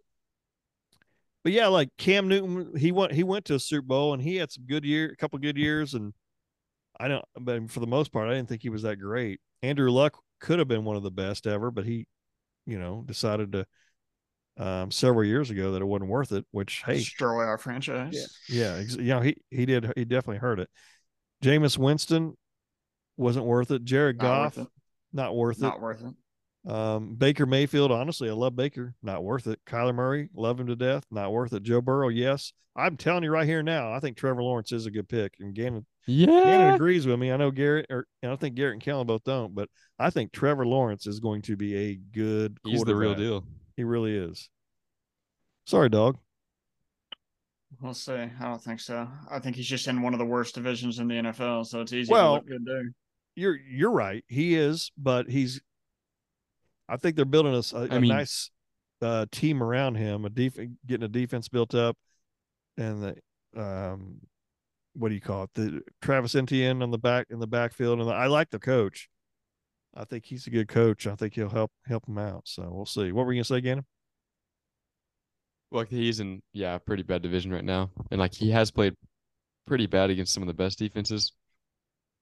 but 1.43 1.51
yeah, 1.53 1.67
like 1.67 1.89
Cam 1.97 2.27
Newton, 2.27 2.75
he 2.77 2.91
went 2.91 3.11
he 3.13 3.23
went 3.23 3.45
to 3.45 3.55
a 3.55 3.59
Super 3.59 3.85
Bowl 3.87 4.13
and 4.13 4.21
he 4.21 4.35
had 4.37 4.51
some 4.51 4.65
good 4.65 4.83
year, 4.85 5.09
a 5.11 5.15
couple 5.15 5.37
good 5.39 5.57
years, 5.57 5.93
and 5.93 6.13
I 6.99 7.07
don't, 7.07 7.25
but 7.39 7.69
for 7.71 7.79
the 7.79 7.87
most 7.87 8.11
part, 8.11 8.27
I 8.29 8.33
didn't 8.33 8.49
think 8.49 8.61
he 8.61 8.69
was 8.69 8.81
that 8.83 8.97
great. 8.97 9.39
Andrew 9.63 9.89
Luck 9.91 10.17
could 10.39 10.59
have 10.59 10.67
been 10.67 10.83
one 10.83 10.95
of 10.97 11.03
the 11.03 11.11
best 11.11 11.47
ever, 11.47 11.71
but 11.71 11.85
he, 11.85 12.05
you 12.65 12.77
know, 12.79 13.03
decided 13.05 13.51
to 13.53 13.65
um, 14.57 14.91
several 14.91 15.23
years 15.23 15.49
ago 15.49 15.71
that 15.71 15.81
it 15.81 15.85
wasn't 15.85 16.09
worth 16.09 16.31
it. 16.31 16.45
Which 16.51 16.83
hey, 16.85 16.97
Destroy 16.97 17.45
our 17.45 17.57
franchise. 17.57 18.37
yeah, 18.49 18.73
ex- 18.81 18.95
you 18.97 19.05
know 19.05 19.21
he 19.21 19.37
he 19.49 19.65
did 19.65 19.91
he 19.95 20.03
definitely 20.05 20.37
hurt 20.39 20.59
it. 20.59 20.69
Jameis 21.43 21.77
Winston 21.77 22.35
wasn't 23.17 23.45
worth 23.45 23.71
it. 23.71 23.83
Jared 23.83 24.17
Not 24.17 24.23
Goff 24.23 24.57
worth 24.57 24.65
it. 24.67 24.71
not 25.13 25.35
worth 25.35 25.57
it. 25.57 25.61
Not 25.61 25.81
worth 25.81 26.01
it. 26.03 26.71
Um, 26.71 27.15
Baker 27.15 27.45
Mayfield, 27.47 27.91
honestly, 27.91 28.29
I 28.29 28.33
love 28.33 28.55
Baker. 28.55 28.93
Not 29.01 29.23
worth 29.23 29.47
it. 29.47 29.59
Kyler 29.65 29.95
Murray, 29.95 30.29
love 30.35 30.59
him 30.59 30.67
to 30.67 30.75
death. 30.75 31.03
Not 31.09 31.31
worth 31.31 31.53
it. 31.53 31.63
Joe 31.63 31.81
Burrow, 31.81 32.09
yes. 32.09 32.53
I'm 32.75 32.97
telling 32.97 33.23
you 33.23 33.31
right 33.31 33.47
here 33.47 33.63
now, 33.63 33.91
I 33.91 33.99
think 33.99 34.15
Trevor 34.15 34.43
Lawrence 34.43 34.71
is 34.71 34.85
a 34.85 34.91
good 34.91 35.09
pick. 35.09 35.33
And 35.39 35.53
Gannon, 35.55 35.85
yeah. 36.05 36.27
Gannon 36.27 36.73
agrees 36.75 37.05
with 37.07 37.19
me. 37.19 37.31
I 37.31 37.37
know 37.37 37.51
Garrett, 37.51 37.87
or 37.89 38.05
I 38.23 38.27
don't 38.27 38.39
think 38.39 38.55
Garrett 38.55 38.73
and 38.73 38.81
Kellen 38.83 39.07
both 39.07 39.23
don't, 39.23 39.53
but 39.55 39.69
I 39.99 40.09
think 40.11 40.31
Trevor 40.31 40.65
Lawrence 40.65 41.07
is 41.07 41.19
going 41.19 41.41
to 41.43 41.57
be 41.57 41.75
a 41.75 41.95
good 41.95 42.61
quarterback. 42.61 42.71
He's 42.77 42.83
the 42.83 42.95
real 42.95 43.15
deal. 43.15 43.43
He 43.75 43.83
really 43.83 44.15
is. 44.15 44.49
Sorry, 45.65 45.89
dog. 45.89 46.17
We'll 47.79 47.93
see. 47.93 48.13
I 48.13 48.29
don't 48.41 48.61
think 48.61 48.79
so. 48.79 49.07
I 49.29 49.39
think 49.39 49.55
he's 49.55 49.67
just 49.67 49.87
in 49.87 50.01
one 50.01 50.13
of 50.13 50.19
the 50.19 50.25
worst 50.25 50.55
divisions 50.55 50.99
in 50.99 51.07
the 51.07 51.15
NFL, 51.15 51.65
so 51.65 51.81
it's 51.81 51.93
easy 51.93 52.11
Well, 52.11 52.27
to 52.27 52.33
look 52.35 52.47
good 52.47 52.65
there. 52.65 52.83
You're 53.35 53.57
you're 53.57 53.91
right. 53.91 54.23
He 54.27 54.55
is, 54.55 54.91
but 54.97 55.29
he's. 55.29 55.61
I 56.89 56.97
think 56.97 57.15
they're 57.15 57.23
building 57.25 57.53
a, 57.55 57.59
s- 57.59 57.71
a- 57.73 57.87
I 57.89 57.95
a 57.95 57.99
mean- 58.01 58.09
nice 58.09 58.51
uh, 59.01 59.25
team 59.31 59.63
around 59.63 59.95
him, 59.95 60.25
a 60.25 60.29
def- 60.29 60.57
getting 60.85 61.05
a 61.05 61.07
defense 61.07 61.47
built 61.47 61.73
up, 61.73 61.95
and 62.77 63.01
the 63.55 63.61
um, 63.61 64.17
what 64.93 65.07
do 65.09 65.15
you 65.15 65.21
call 65.21 65.43
it? 65.43 65.49
The 65.55 65.81
Travis 66.01 66.35
Etienne 66.35 66.83
on 66.83 66.91
the 66.91 66.97
back 66.99 67.27
in 67.29 67.39
the 67.39 67.47
backfield, 67.47 67.99
and 68.01 68.09
I 68.11 68.27
like 68.27 68.49
the 68.49 68.59
coach. 68.59 69.07
I 69.95 70.03
think 70.03 70.25
he's 70.25 70.45
a 70.47 70.49
good 70.51 70.67
coach. 70.67 71.07
I 71.07 71.15
think 71.15 71.33
he'll 71.33 71.49
help 71.49 71.71
help 71.87 72.07
him 72.07 72.17
out. 72.17 72.43
So 72.47 72.69
we'll 72.69 72.85
see. 72.85 73.11
What 73.13 73.25
were 73.25 73.31
you 73.33 73.37
gonna 73.39 73.45
say, 73.45 73.61
Gannon? 73.61 73.85
Like 75.71 75.89
he's 75.89 76.19
in 76.19 76.41
yeah, 76.53 76.77
pretty 76.79 77.03
bad 77.03 77.21
division 77.21 77.51
right 77.53 77.63
now. 77.63 77.89
And 78.11 78.19
like 78.19 78.33
he 78.33 78.51
has 78.51 78.71
played 78.71 78.93
pretty 79.67 79.87
bad 79.87 80.09
against 80.09 80.33
some 80.33 80.43
of 80.43 80.47
the 80.47 80.53
best 80.53 80.79
defenses. 80.79 81.33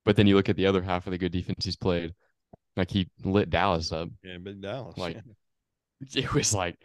But 0.05 0.15
then 0.15 0.27
you 0.27 0.35
look 0.35 0.49
at 0.49 0.55
the 0.55 0.67
other 0.67 0.81
half 0.81 1.07
of 1.07 1.11
the 1.11 1.17
good 1.17 1.31
defense 1.31 1.65
he's 1.65 1.75
played. 1.75 2.13
Like 2.77 2.89
he 2.91 3.09
lit 3.23 3.49
Dallas 3.49 3.91
up. 3.91 4.09
Yeah, 4.23 4.37
Big 4.37 4.61
Dallas. 4.61 4.97
Like, 4.97 5.17
It 6.15 6.33
was 6.33 6.53
like 6.53 6.75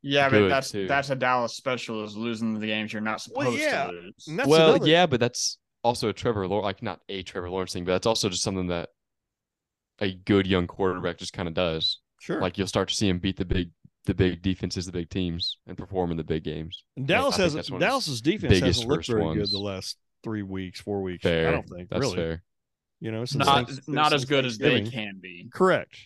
Yeah, 0.00 0.30
but 0.30 0.48
that's 0.48 0.70
too. 0.70 0.86
that's 0.86 1.10
a 1.10 1.16
Dallas 1.16 1.54
special 1.54 2.04
is 2.04 2.16
losing 2.16 2.58
the 2.58 2.66
games 2.66 2.92
you're 2.92 3.02
not 3.02 3.20
supposed 3.20 3.48
Well, 3.48 3.56
yeah. 3.58 3.86
to 3.88 3.92
lose. 3.92 4.24
That's 4.28 4.48
well, 4.48 4.70
another- 4.76 4.88
yeah, 4.88 5.06
but 5.06 5.20
that's 5.20 5.58
also 5.84 6.08
a 6.08 6.12
Trevor 6.12 6.46
Lawrence, 6.48 6.64
like 6.64 6.82
not 6.82 7.00
a 7.08 7.22
Trevor 7.22 7.50
Lawrence 7.50 7.72
thing, 7.72 7.84
but 7.84 7.92
that's 7.92 8.06
also 8.06 8.28
just 8.28 8.42
something 8.42 8.68
that 8.68 8.88
a 10.00 10.12
good 10.14 10.46
young 10.46 10.66
quarterback 10.66 11.18
just 11.18 11.32
kind 11.32 11.48
of 11.48 11.54
does. 11.54 12.00
sure. 12.20 12.40
Like 12.40 12.56
you'll 12.56 12.66
start 12.68 12.88
to 12.88 12.94
see 12.94 13.08
him 13.08 13.18
beat 13.18 13.36
the 13.36 13.44
big, 13.44 13.70
the 14.04 14.14
big 14.14 14.42
defenses, 14.42 14.86
the 14.86 14.92
big 14.92 15.10
teams, 15.10 15.58
and 15.66 15.78
perform 15.78 16.10
in 16.10 16.16
the 16.16 16.24
big 16.24 16.44
games. 16.44 16.84
And 16.96 17.06
Dallas 17.06 17.36
hasn't. 17.36 17.58
that's 17.58 17.70
one 17.70 17.82
of 17.82 17.86
his 17.86 17.90
Dallas's 17.90 18.20
defense 18.20 18.58
hasn't 18.58 18.88
looked 18.88 19.06
first 19.06 19.10
very 19.10 19.34
good 19.36 19.50
the 19.50 19.58
last 19.58 19.96
three 20.24 20.42
weeks, 20.42 20.80
four 20.80 21.02
weeks. 21.02 21.22
Fair, 21.22 21.48
I 21.48 21.50
don't 21.52 21.68
think 21.68 21.88
that's 21.88 22.00
really. 22.00 22.16
fair. 22.16 22.42
You 23.00 23.12
know, 23.12 23.24
since 23.24 23.44
not 23.44 23.66
Thanks- 23.68 23.88
not 23.88 24.12
as 24.12 24.24
good 24.24 24.44
as 24.46 24.58
they 24.58 24.82
can 24.82 25.18
be. 25.20 25.48
Correct. 25.52 25.96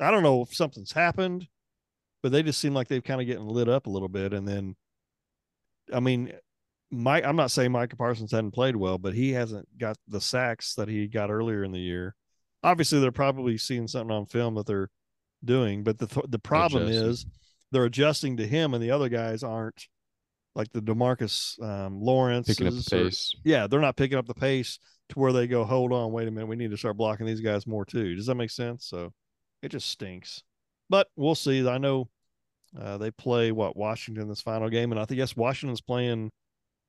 I 0.00 0.10
don't 0.10 0.22
know 0.22 0.42
if 0.42 0.54
something's 0.54 0.92
happened, 0.92 1.46
but 2.22 2.32
they 2.32 2.42
just 2.42 2.60
seem 2.60 2.74
like 2.74 2.88
they've 2.88 3.04
kind 3.04 3.20
of 3.20 3.26
getting 3.26 3.46
lit 3.46 3.68
up 3.68 3.86
a 3.86 3.90
little 3.90 4.08
bit. 4.08 4.32
And 4.34 4.46
then, 4.46 4.76
I 5.92 6.00
mean, 6.00 6.32
Mike. 6.90 7.24
I'm 7.24 7.36
not 7.36 7.50
saying 7.50 7.72
Micah 7.72 7.96
Parsons 7.96 8.32
hadn't 8.32 8.52
played 8.52 8.76
well, 8.76 8.98
but 8.98 9.14
he 9.14 9.32
hasn't 9.32 9.66
got 9.78 9.96
the 10.08 10.20
sacks 10.20 10.74
that 10.74 10.88
he 10.88 11.06
got 11.06 11.30
earlier 11.30 11.64
in 11.64 11.72
the 11.72 11.80
year. 11.80 12.14
Obviously, 12.62 13.00
they're 13.00 13.12
probably 13.12 13.56
seeing 13.58 13.86
something 13.88 14.14
on 14.14 14.26
film 14.26 14.54
that 14.56 14.66
they're 14.66 14.90
doing, 15.44 15.84
but 15.84 15.98
the 15.98 16.06
th- 16.06 16.26
the 16.28 16.38
problem 16.38 16.84
Adjusting. 16.84 17.10
is 17.10 17.26
they're 17.72 17.84
adjusting 17.84 18.36
to 18.38 18.46
him, 18.46 18.74
and 18.74 18.82
the 18.82 18.90
other 18.90 19.08
guys 19.08 19.42
aren't. 19.42 19.86
Like 20.54 20.72
the 20.72 20.80
Demarcus 20.80 21.62
um, 21.62 22.00
Lawrence, 22.00 22.46
Picking 22.48 22.66
up 22.66 22.72
the 22.72 22.88
pace. 22.90 23.34
yeah, 23.44 23.66
they're 23.66 23.78
not 23.78 23.94
picking 23.94 24.16
up 24.16 24.26
the 24.26 24.32
pace 24.32 24.78
to 25.10 25.18
where 25.18 25.30
they 25.30 25.46
go, 25.46 25.64
hold 25.64 25.92
on, 25.92 26.12
wait 26.12 26.28
a 26.28 26.30
minute, 26.30 26.46
we 26.46 26.56
need 26.56 26.70
to 26.70 26.78
start 26.78 26.96
blocking 26.96 27.26
these 27.26 27.42
guys 27.42 27.66
more 27.66 27.84
too. 27.84 28.14
Does 28.14 28.24
that 28.24 28.36
make 28.36 28.50
sense? 28.50 28.86
So 28.86 29.12
it 29.62 29.68
just 29.68 29.90
stinks. 29.90 30.42
But 30.88 31.08
we'll 31.14 31.34
see. 31.34 31.68
I 31.68 31.76
know 31.76 32.08
uh, 32.80 32.96
they 32.96 33.10
play 33.10 33.52
what 33.52 33.76
Washington 33.76 34.28
this 34.30 34.40
final 34.40 34.70
game, 34.70 34.92
and 34.92 34.98
I 34.98 35.04
think 35.04 35.18
yes, 35.18 35.36
Washington's 35.36 35.82
playing. 35.82 36.30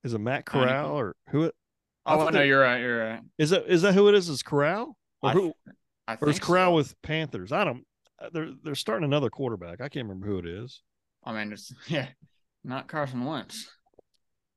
Is 0.05 0.13
it 0.13 0.19
Matt 0.19 0.45
Corral 0.45 0.97
or 0.97 1.13
who? 1.31 1.43
It, 1.43 1.55
I 2.05 2.13
Oh 2.15 2.19
thought 2.19 2.33
no, 2.33 2.39
they- 2.39 2.47
you're 2.47 2.61
right. 2.61 2.79
You're 2.79 3.05
right. 3.05 3.19
is 3.37 3.49
that? 3.49 3.65
Is 3.67 3.81
that 3.81 3.93
who 3.95 4.07
it 4.07 4.15
is? 4.15 4.29
Is 4.29 4.43
Corral 4.43 4.95
or 5.21 5.29
I 5.29 5.33
who? 5.33 5.53
I 6.07 6.15
Or 6.21 6.29
is 6.29 6.39
Corral 6.39 6.71
so. 6.71 6.75
with 6.75 6.95
Panthers? 7.01 7.51
I 7.51 7.65
don't. 7.65 7.83
Uh, 8.21 8.29
They're 8.31 8.51
they're 8.63 8.75
starting 8.75 9.05
another 9.05 9.29
quarterback. 9.29 9.81
I 9.81 9.89
can't 9.89 10.07
remember 10.07 10.27
who 10.27 10.39
it 10.39 10.45
is. 10.47 10.81
I 11.23 11.33
mean, 11.33 11.51
it's 11.51 11.73
yeah, 11.87 12.07
not 12.63 12.87
Carson 12.87 13.25
Wentz. 13.25 13.69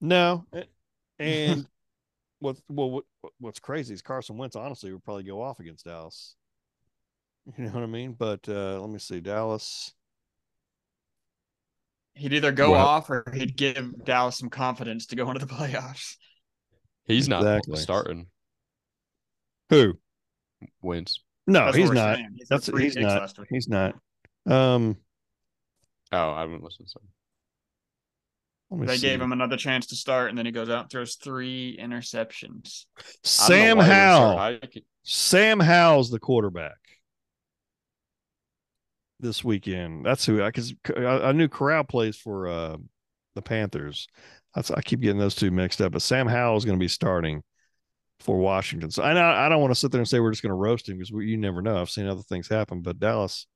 No, 0.00 0.46
and 1.18 1.66
what 2.38 2.56
well 2.68 2.90
what, 2.90 3.04
what's 3.38 3.60
crazy 3.60 3.92
is 3.94 4.02
Carson 4.02 4.36
Wentz 4.38 4.56
honestly 4.56 4.92
would 4.92 5.04
probably 5.04 5.24
go 5.24 5.42
off 5.42 5.60
against 5.60 5.84
Dallas. 5.84 6.36
You 7.56 7.64
know 7.64 7.70
what 7.70 7.82
I 7.82 7.86
mean? 7.86 8.12
But 8.12 8.46
uh 8.48 8.78
let 8.80 8.90
me 8.90 8.98
see, 8.98 9.20
Dallas. 9.20 9.92
He'd 12.14 12.34
either 12.34 12.52
go 12.52 12.72
Well- 12.72 12.86
off 12.86 13.08
or 13.10 13.24
he'd 13.34 13.56
give 13.56 14.04
Dallas 14.04 14.36
some 14.38 14.50
confidence 14.50 15.06
to 15.06 15.16
go 15.16 15.26
into 15.30 15.44
the 15.44 15.52
playoffs. 15.52 16.16
He's 17.06 17.28
not 17.28 17.40
Exactly. 17.40 17.76
starting. 17.76 18.26
Who? 19.70 19.94
Wins. 20.82 21.20
No, 21.50 21.64
That's 21.66 21.76
he's 21.76 21.90
not. 21.90 22.16
saying. 22.16 22.38
That's 22.48 22.66
three 22.66 22.84
he's 22.84 22.94
picks 22.94 23.06
not. 23.06 23.20
last 23.20 23.38
week. 23.38 23.48
He's 23.50 23.68
not. 23.68 23.94
Um, 24.46 24.96
Oh, 26.12 26.30
I 26.30 26.40
haven't 26.40 26.62
listened. 26.64 26.88
Sorry. 26.88 27.04
let 28.70 28.88
They 28.88 28.96
see. 28.96 29.06
gave 29.06 29.20
him 29.20 29.32
another 29.32 29.56
chance 29.56 29.86
to 29.88 29.96
start, 29.96 30.28
and 30.30 30.36
then 30.38 30.44
he 30.46 30.52
goes 30.52 30.68
out 30.68 30.82
and 30.82 30.90
throws 30.90 31.14
three 31.16 31.78
interceptions. 31.80 32.84
I 32.98 33.48
don't 33.48 33.68
know 33.68 33.76
Sam 33.76 33.76
why 33.78 33.84
he 33.84 33.90
didn't 33.90 34.14
start 34.16 34.18
Howell. 34.18 34.38
Hike. 34.38 34.84
Sam 35.04 35.60
Howell's 35.60 36.10
the 36.10 36.18
quarterback 36.18 36.76
this 39.20 39.44
weekend. 39.44 40.04
That's 40.04 40.24
who 40.26 40.42
I 40.42 40.48
because 40.48 40.74
I, 40.96 41.04
I 41.28 41.32
knew 41.32 41.48
Corral 41.48 41.84
plays 41.84 42.16
for 42.16 42.48
uh, 42.48 42.76
the 43.34 43.42
Panthers. 43.42 44.08
That's 44.54 44.70
I 44.70 44.80
keep 44.82 45.00
getting 45.00 45.18
those 45.20 45.34
two 45.36 45.50
mixed 45.50 45.80
up. 45.80 45.92
But 45.92 46.02
Sam 46.02 46.26
Howell 46.26 46.56
is 46.56 46.64
going 46.64 46.78
to 46.78 46.82
be 46.82 46.88
starting 46.88 47.42
for 48.20 48.38
Washington. 48.38 48.90
So 48.90 49.02
I 49.02 49.12
know 49.14 49.24
I 49.24 49.48
don't 49.48 49.60
want 49.60 49.72
to 49.72 49.78
sit 49.78 49.90
there 49.90 50.00
and 50.00 50.08
say 50.08 50.20
we're 50.20 50.30
just 50.30 50.42
going 50.42 50.50
to 50.50 50.54
roast 50.54 50.88
him 50.88 50.98
because 50.98 51.10
you 51.10 51.36
never 51.36 51.62
know. 51.62 51.80
I've 51.80 51.90
seen 51.90 52.06
other 52.06 52.22
things 52.22 52.48
happen, 52.48 52.82
but 52.82 53.00
Dallas 53.00 53.46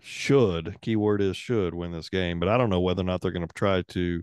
should 0.00 0.80
keyword 0.80 1.20
is 1.20 1.36
should 1.36 1.74
win 1.74 1.92
this 1.92 2.08
game. 2.08 2.40
But 2.40 2.48
I 2.48 2.56
don't 2.56 2.70
know 2.70 2.80
whether 2.80 3.02
or 3.02 3.04
not 3.04 3.20
they're 3.20 3.30
going 3.30 3.46
to 3.46 3.54
try 3.54 3.82
to. 3.82 4.22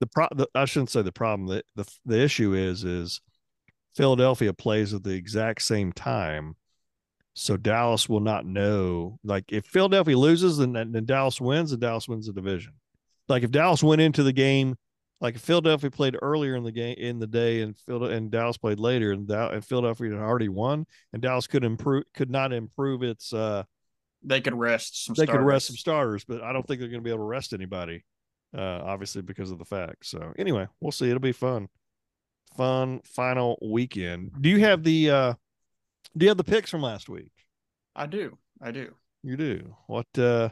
The 0.00 0.06
pro 0.06 0.28
the, 0.34 0.48
I 0.54 0.64
shouldn't 0.64 0.90
say 0.90 1.02
the 1.02 1.12
problem. 1.12 1.48
The, 1.48 1.62
the 1.74 1.90
the 2.04 2.20
issue 2.20 2.54
is 2.54 2.84
is 2.84 3.20
Philadelphia 3.96 4.52
plays 4.52 4.94
at 4.94 5.02
the 5.02 5.14
exact 5.14 5.62
same 5.62 5.92
time. 5.92 6.54
So 7.34 7.56
Dallas 7.56 8.08
will 8.08 8.20
not 8.20 8.46
know. 8.46 9.18
Like 9.22 9.44
if 9.52 9.64
Philadelphia 9.66 10.18
loses, 10.18 10.58
then, 10.58 10.72
then 10.72 11.04
Dallas 11.04 11.40
wins, 11.40 11.72
and 11.72 11.80
Dallas 11.80 12.08
wins 12.08 12.26
the 12.26 12.32
division. 12.32 12.72
Like 13.28 13.44
if 13.44 13.50
Dallas 13.50 13.82
went 13.82 14.00
into 14.00 14.22
the 14.22 14.32
game, 14.32 14.76
like 15.20 15.38
Philadelphia 15.38 15.90
played 15.90 16.16
earlier 16.22 16.54
in 16.54 16.62
the 16.62 16.72
game 16.72 16.94
in 16.98 17.18
the 17.18 17.26
day, 17.26 17.60
and 17.62 17.76
Phil 17.76 18.04
and 18.04 18.30
Dallas 18.30 18.56
played 18.56 18.78
later, 18.78 19.12
and, 19.12 19.26
Dal- 19.26 19.50
and 19.50 19.64
Philadelphia 19.64 20.10
had 20.12 20.20
already 20.20 20.48
won, 20.48 20.86
and 21.12 21.20
Dallas 21.22 21.46
could 21.46 21.64
improve 21.64 22.04
could 22.14 22.30
not 22.30 22.52
improve 22.52 23.02
its. 23.02 23.32
uh 23.32 23.64
They 24.22 24.40
could 24.40 24.54
rest 24.54 25.04
some. 25.04 25.14
They 25.16 25.26
could 25.26 25.40
rest 25.40 25.66
some 25.66 25.76
starters. 25.76 26.22
starters, 26.22 26.40
but 26.40 26.42
I 26.48 26.52
don't 26.52 26.66
think 26.66 26.80
they're 26.80 26.88
going 26.88 27.00
to 27.00 27.04
be 27.04 27.10
able 27.10 27.24
to 27.24 27.28
rest 27.28 27.52
anybody. 27.52 28.04
Uh, 28.56 28.80
obviously 28.82 29.20
because 29.20 29.50
of 29.50 29.58
the 29.58 29.64
fact. 29.64 30.06
So 30.06 30.32
anyway, 30.38 30.66
we'll 30.80 30.92
see. 30.92 31.06
It'll 31.08 31.20
be 31.20 31.32
fun 31.32 31.68
fun 32.56 33.00
final 33.04 33.58
weekend. 33.62 34.32
Do 34.40 34.48
you 34.48 34.60
have 34.60 34.82
the 34.82 35.10
uh 35.10 35.34
do 36.16 36.24
you 36.24 36.30
have 36.30 36.38
the 36.38 36.44
picks 36.44 36.70
from 36.70 36.82
last 36.82 37.08
week? 37.08 37.32
I 37.94 38.06
do. 38.06 38.38
I 38.60 38.70
do. 38.70 38.94
You 39.22 39.36
do. 39.36 39.76
What 39.86 40.06
uh 40.18 40.48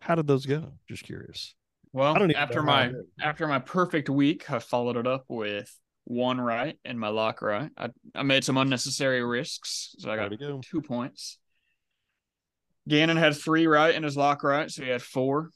how 0.00 0.14
did 0.14 0.26
those 0.26 0.44
go? 0.46 0.72
Just 0.88 1.04
curious. 1.04 1.54
Well, 1.94 2.12
I 2.12 2.18
don't 2.18 2.32
even 2.32 2.42
after 2.42 2.60
know 2.60 2.72
how 2.72 2.78
I 2.78 2.88
my 2.88 2.94
after 3.22 3.46
my 3.46 3.60
perfect 3.60 4.10
week, 4.10 4.50
I 4.50 4.58
followed 4.58 4.96
it 4.96 5.06
up 5.06 5.26
with 5.28 5.72
one 6.02 6.40
right 6.40 6.76
and 6.84 6.98
my 6.98 7.06
lock 7.06 7.40
right. 7.40 7.70
I, 7.78 7.90
I 8.16 8.24
made 8.24 8.42
some 8.42 8.58
unnecessary 8.58 9.24
risks, 9.24 9.94
so 10.00 10.10
I 10.10 10.16
got 10.16 10.36
go. 10.36 10.60
two 10.60 10.82
points. 10.82 11.38
Gannon 12.88 13.16
had 13.16 13.36
three 13.36 13.68
right 13.68 13.94
in 13.94 14.02
his 14.02 14.16
lock 14.16 14.42
right, 14.42 14.68
so 14.68 14.82
he 14.82 14.90
had 14.90 15.02
four. 15.02 15.50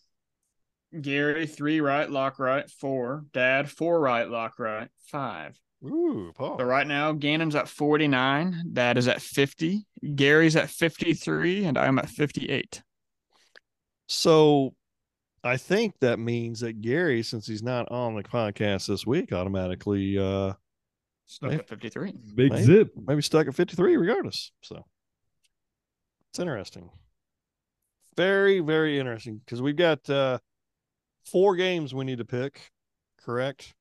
Gary, 0.99 1.49
three 1.49 1.81
right, 1.81 2.09
lock 2.09 2.39
right, 2.39 2.71
four. 2.71 3.25
Dad, 3.33 3.69
four 3.69 3.99
right, 3.99 4.31
lock 4.31 4.61
right, 4.61 4.89
five. 5.11 5.59
Ooh, 5.85 6.33
Paul. 6.37 6.57
So 6.59 6.65
right 6.65 6.87
now, 6.87 7.13
Gannon's 7.13 7.57
at 7.57 7.69
49, 7.69 8.71
Dad 8.73 8.97
is 8.97 9.09
at 9.09 9.21
50, 9.21 9.87
Gary's 10.15 10.55
at 10.55 10.71
53, 10.71 11.65
and 11.65 11.77
I'm 11.77 11.99
at 11.99 12.09
58. 12.09 12.81
So 14.07 14.75
I 15.45 15.57
think 15.57 15.95
that 16.01 16.19
means 16.19 16.61
that 16.61 16.81
Gary, 16.81 17.23
since 17.23 17.47
he's 17.47 17.63
not 17.63 17.91
on 17.91 18.15
the 18.17 18.23
podcast 18.23 18.87
this 18.89 19.07
week, 19.07 19.33
automatically 19.33 20.19
uh 20.19 20.53
Stuck 21.27 21.51
Maybe. 21.51 21.61
at 21.61 21.69
53. 21.69 22.15
Big 22.35 22.53
Maybe. 22.53 22.65
zip. 22.65 22.91
maybe 23.07 23.21
stuck 23.21 23.47
at 23.47 23.55
53 23.55 23.97
regardless. 23.99 24.51
So 24.63 24.87
it's 26.31 26.39
interesting. 26.39 26.89
Very, 28.17 28.61
very 28.61 28.99
interesting 28.99 29.37
because 29.45 29.61
we've 29.61 29.77
got 29.77 30.09
uh 30.09 30.39
four 31.27 31.55
games 31.57 31.95
we 31.95 32.05
need 32.07 32.19
to 32.19 32.25
pick, 32.25 32.71
correct? 33.23 33.75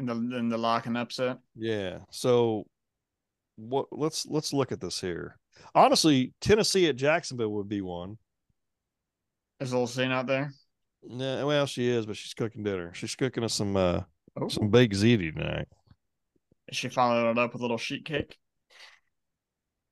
in 0.00 0.06
the 0.06 0.36
in 0.36 0.48
the 0.48 0.58
lock 0.58 0.86
and 0.86 0.98
upset. 0.98 1.38
Yeah. 1.54 1.98
So 2.10 2.66
what 3.56 3.86
let's 3.92 4.26
let's 4.26 4.52
look 4.52 4.72
at 4.72 4.80
this 4.80 5.00
here. 5.00 5.38
Honestly, 5.76 6.32
Tennessee 6.40 6.88
at 6.88 6.96
Jacksonville 6.96 7.52
would 7.52 7.68
be 7.68 7.82
one. 7.82 8.18
Is 9.62 9.72
little 9.72 9.86
scene 9.86 10.10
out 10.10 10.26
there? 10.26 10.52
yeah, 11.08 11.44
well, 11.44 11.66
she 11.66 11.88
is, 11.88 12.06
but 12.06 12.16
she's 12.16 12.34
cooking 12.34 12.62
dinner. 12.62 12.92
She's 12.94 13.14
cooking 13.14 13.44
us 13.44 13.54
some 13.54 13.76
uh 13.76 14.02
Oh. 14.40 14.48
some 14.48 14.70
baked 14.70 14.94
ziti 14.94 15.34
tonight. 15.34 15.68
Is 16.68 16.76
she 16.76 16.88
followed 16.88 17.30
it 17.30 17.38
up 17.38 17.52
with 17.52 17.60
a 17.60 17.64
little 17.64 17.76
sheet 17.76 18.04
cake? 18.06 18.38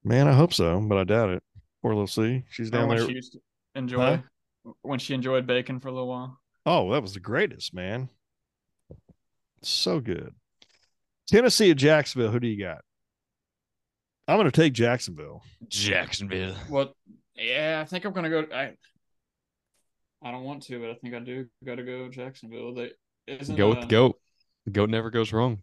Man, 0.03 0.27
I 0.29 0.33
hope 0.33 0.55
so, 0.55 0.81
but 0.81 0.97
I 0.97 1.05
doubt 1.05 1.29
it. 1.31 1.43
Poor 1.83 1.93
little 1.93 2.07
C. 2.07 2.45
She's 2.49 2.71
Remember 2.71 2.79
down 2.81 2.89
when 2.89 2.97
there. 2.99 3.07
she 3.09 3.15
used 3.15 3.33
to 3.35 3.41
enjoy 3.75 4.23
when 4.83 4.99
she 4.99 5.15
enjoyed 5.15 5.47
bacon 5.47 5.79
for 5.81 5.89
a 5.89 5.93
little 5.93 6.09
while. 6.09 6.41
Oh, 6.65 6.91
that 6.93 7.03
was 7.03 7.13
the 7.15 7.21
greatest, 7.21 7.75
man. 7.75 8.09
So 9.63 10.01
good. 10.01 10.35
Tennessee 11.29 11.71
at 11.71 11.77
Jacksonville. 11.77 12.31
Who 12.31 12.41
do 12.41 12.49
you 12.49 12.63
got? 12.63 12.79
I'm 14.27 14.37
going 14.39 14.51
to 14.51 14.53
take 14.53 14.73
Jacksonville. 14.73 15.43
Jacksonville. 15.69 16.55
Well, 16.69 16.95
yeah, 17.37 17.81
I 17.83 17.85
think 17.85 18.05
I'm 18.05 18.13
gonna 18.13 18.31
go. 18.31 18.47
I 18.55 18.73
I 20.23 20.31
don't 20.31 20.45
want 20.45 20.63
to, 20.65 20.79
but 20.79 20.91
I 20.91 20.95
think 20.95 21.15
I 21.15 21.21
do. 21.21 21.47
Got 21.65 21.77
to 21.77 21.83
go 21.83 22.09
Jacksonville. 22.09 22.75
They 22.75 22.91
isn't 23.27 23.57
Go 23.57 23.71
with 23.71 23.79
uh, 23.79 23.81
the 23.83 23.87
goat. 23.87 24.17
The 24.67 24.73
goat 24.73 24.91
never 24.91 25.11
goes 25.11 25.33
wrong. 25.33 25.61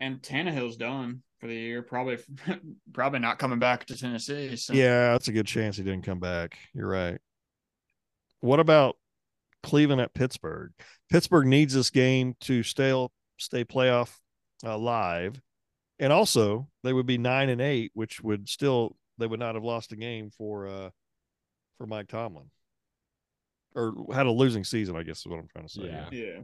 and 0.00 0.20
Tannehill's 0.20 0.76
done 0.76 1.22
for 1.38 1.46
the 1.46 1.54
year. 1.54 1.82
Probably 1.82 2.18
probably 2.92 3.20
not 3.20 3.38
coming 3.38 3.58
back 3.58 3.86
to 3.86 3.96
Tennessee. 3.96 4.56
So 4.56 4.72
Yeah, 4.72 5.12
that's 5.12 5.28
a 5.28 5.32
good 5.32 5.46
chance 5.46 5.76
he 5.76 5.82
didn't 5.84 6.04
come 6.04 6.20
back. 6.20 6.58
You're 6.74 6.88
right. 6.88 7.18
What 8.40 8.60
about 8.60 8.96
Cleveland 9.62 10.00
at 10.00 10.14
Pittsburgh? 10.14 10.72
Pittsburgh 11.10 11.46
needs 11.46 11.74
this 11.74 11.90
game 11.90 12.34
to 12.40 12.62
stay 12.62 12.92
stay 13.38 13.64
playoff 13.64 14.16
alive, 14.64 15.40
and 15.98 16.12
also 16.12 16.68
they 16.82 16.92
would 16.92 17.06
be 17.06 17.18
nine 17.18 17.48
and 17.48 17.60
eight, 17.60 17.92
which 17.94 18.20
would 18.22 18.48
still 18.48 18.96
they 19.18 19.26
would 19.26 19.40
not 19.40 19.54
have 19.54 19.64
lost 19.64 19.92
a 19.92 19.96
game 19.96 20.30
for 20.36 20.66
uh 20.66 20.90
for 21.78 21.86
Mike 21.86 22.08
Tomlin, 22.08 22.50
or 23.74 23.94
had 24.14 24.26
a 24.26 24.30
losing 24.30 24.64
season. 24.64 24.96
I 24.96 25.02
guess 25.02 25.18
is 25.20 25.26
what 25.26 25.38
I'm 25.38 25.48
trying 25.48 25.66
to 25.66 25.72
say. 25.72 25.82
Yeah. 25.84 26.08
yeah. 26.12 26.40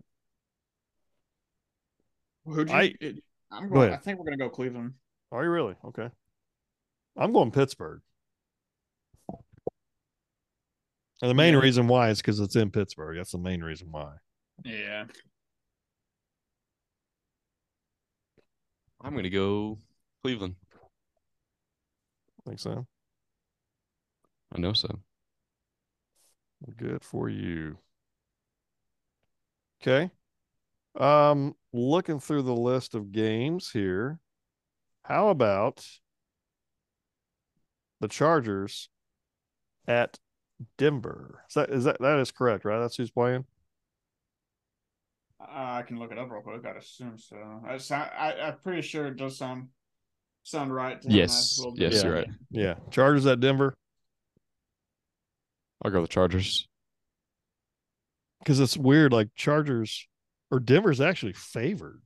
Who'd 2.45 2.69
you? 2.69 2.75
I- 2.75 2.95
it- 3.01 3.25
I'm 3.53 3.69
Go 3.69 3.75
going. 3.77 3.93
I 3.93 3.97
think 3.97 4.19
we're 4.19 4.25
gonna 4.27 4.37
go 4.37 4.49
Cleveland. 4.49 4.95
Are 5.33 5.43
you 5.45 5.51
really 5.51 5.75
okay? 5.85 6.09
I'm 7.17 7.33
going 7.33 7.51
Pittsburgh. 7.51 8.01
And 11.23 11.29
the 11.31 11.35
main 11.35 11.55
Yeah. 11.55 11.61
reason 11.61 11.87
why 11.89 12.11
is 12.11 12.19
because 12.19 12.39
it's 12.41 12.57
in 12.57 12.71
Pittsburgh. 12.71 13.17
That's 13.17 13.33
the 13.33 13.39
main 13.39 13.63
reason 13.63 13.91
why. 13.91 14.15
Yeah. 14.65 15.07
I'm 19.03 19.15
gonna 19.15 19.31
go 19.31 19.79
Cleveland. 20.23 20.57
think 22.47 22.59
so. 22.59 22.87
I 24.53 24.59
know 24.59 24.73
so. 24.73 24.89
Good 26.77 27.03
for 27.05 27.29
you. 27.29 27.79
Okay. 29.83 30.11
Um, 30.99 31.55
looking 31.73 32.21
through 32.21 32.43
the 32.43 32.55
list 32.55 32.95
of 32.95 33.13
games 33.13 33.71
here. 33.71 34.19
How 35.05 35.29
about 35.29 35.87
the 38.01 38.09
Chargers 38.09 38.89
at 39.87 40.19
Denver? 40.77 41.45
Is 41.49 41.55
that 41.55 41.71
is 41.71 41.85
that 41.85 42.01
that 42.01 42.19
is 42.19 42.31
correct, 42.31 42.65
right? 42.65 42.79
That's 42.79 42.97
who's 42.97 43.11
playing. 43.11 43.47
Uh, 45.41 45.47
I 45.79 45.83
can 45.83 45.99
look 45.99 46.13
it 46.13 46.19
up 46.19 46.31
real 46.31 46.43
quick. 46.43 46.67
I'd 46.67 46.77
assume 46.77 47.17
so. 47.17 47.37
I, 47.67 47.79
sound, 47.79 48.11
I 48.17 48.35
I'm 48.35 48.59
pretty 48.63 48.83
sure 48.83 49.07
it 49.07 49.17
does 49.17 49.39
sound 49.39 49.69
sound 50.43 50.75
right. 50.75 51.01
To 51.01 51.09
Yes. 51.11 51.59
nice 51.59 51.73
Yes, 51.77 51.95
bit. 51.95 52.05
you're 52.05 52.15
right. 52.15 52.29
Yeah, 52.51 52.75
Chargers 52.91 53.27
at 53.27 53.41
Denver 53.41 53.77
I'll 55.83 55.91
go 55.91 56.03
the 56.03 56.09
Chargers. 56.09 56.69
because 58.41 58.61
it's 58.61 58.77
weird. 58.77 59.13
Like 59.13 59.29
Chargers 59.35 60.07
or 60.51 60.61
Denver's 60.61 61.01
actually 61.01 61.33
favored 61.35 62.01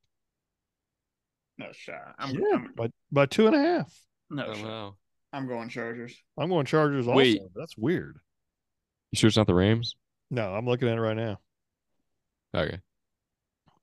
No 1.59 1.67
shot. 1.73 2.15
I'm, 2.19 2.35
yeah, 2.35 2.41
I'm 2.55 2.73
by 2.77 2.89
by 3.11 3.27
two 3.27 3.47
and 3.47 3.57
a 3.57 3.59
half. 3.61 3.93
no 4.31 4.47
Oh, 4.47 4.55
shot. 4.55 4.65
wow. 4.65 4.97
I'm 5.33 5.49
going 5.49 5.69
Chargers. 5.69 6.15
I'm 6.39 6.49
going 6.49 6.67
Chargers. 6.67 7.07
Also, 7.09 7.17
Wait. 7.17 7.41
that's 7.57 7.77
weird. 7.77 8.19
You 9.11 9.17
sure 9.17 9.29
it's 9.29 9.37
not 9.37 9.47
the 9.49 9.55
Rams? 9.55 9.97
No, 10.31 10.55
I'm 10.55 10.67
looking 10.67 10.89
at 10.89 10.97
it 10.97 11.01
right 11.01 11.17
now. 11.17 11.39
Okay. 12.55 12.79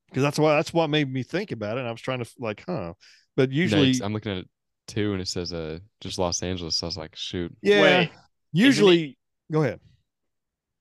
because 0.08 0.24
that's 0.24 0.40
why 0.40 0.56
that's 0.56 0.74
what 0.74 0.90
made 0.90 1.12
me 1.12 1.24
think 1.24 1.52
about 1.52 1.78
it. 1.78 1.82
And 1.82 1.88
I 1.90 1.92
was 1.92 2.02
trying 2.02 2.24
to 2.24 2.30
like, 2.40 2.64
huh? 2.66 2.94
But 3.36 3.50
No, 3.50 3.56
usually, 3.56 3.92
'cause 3.92 4.02
I'm 4.02 4.14
looking 4.14 4.32
at 4.34 4.38
it 4.40 4.50
too, 4.88 5.12
and 5.14 5.22
it 5.22 5.28
says 5.28 5.52
uh 5.54 5.80
just 6.02 6.20
Los 6.20 6.42
Angeles. 6.44 6.78
So 6.78 6.88
I 6.88 6.90
was 6.90 6.98
like, 6.98 7.16
shoot. 7.16 7.54
yeah. 7.62 7.82
Wait, 7.82 8.12
usually, 8.54 9.18
go 9.52 9.64
ahead. 9.64 9.80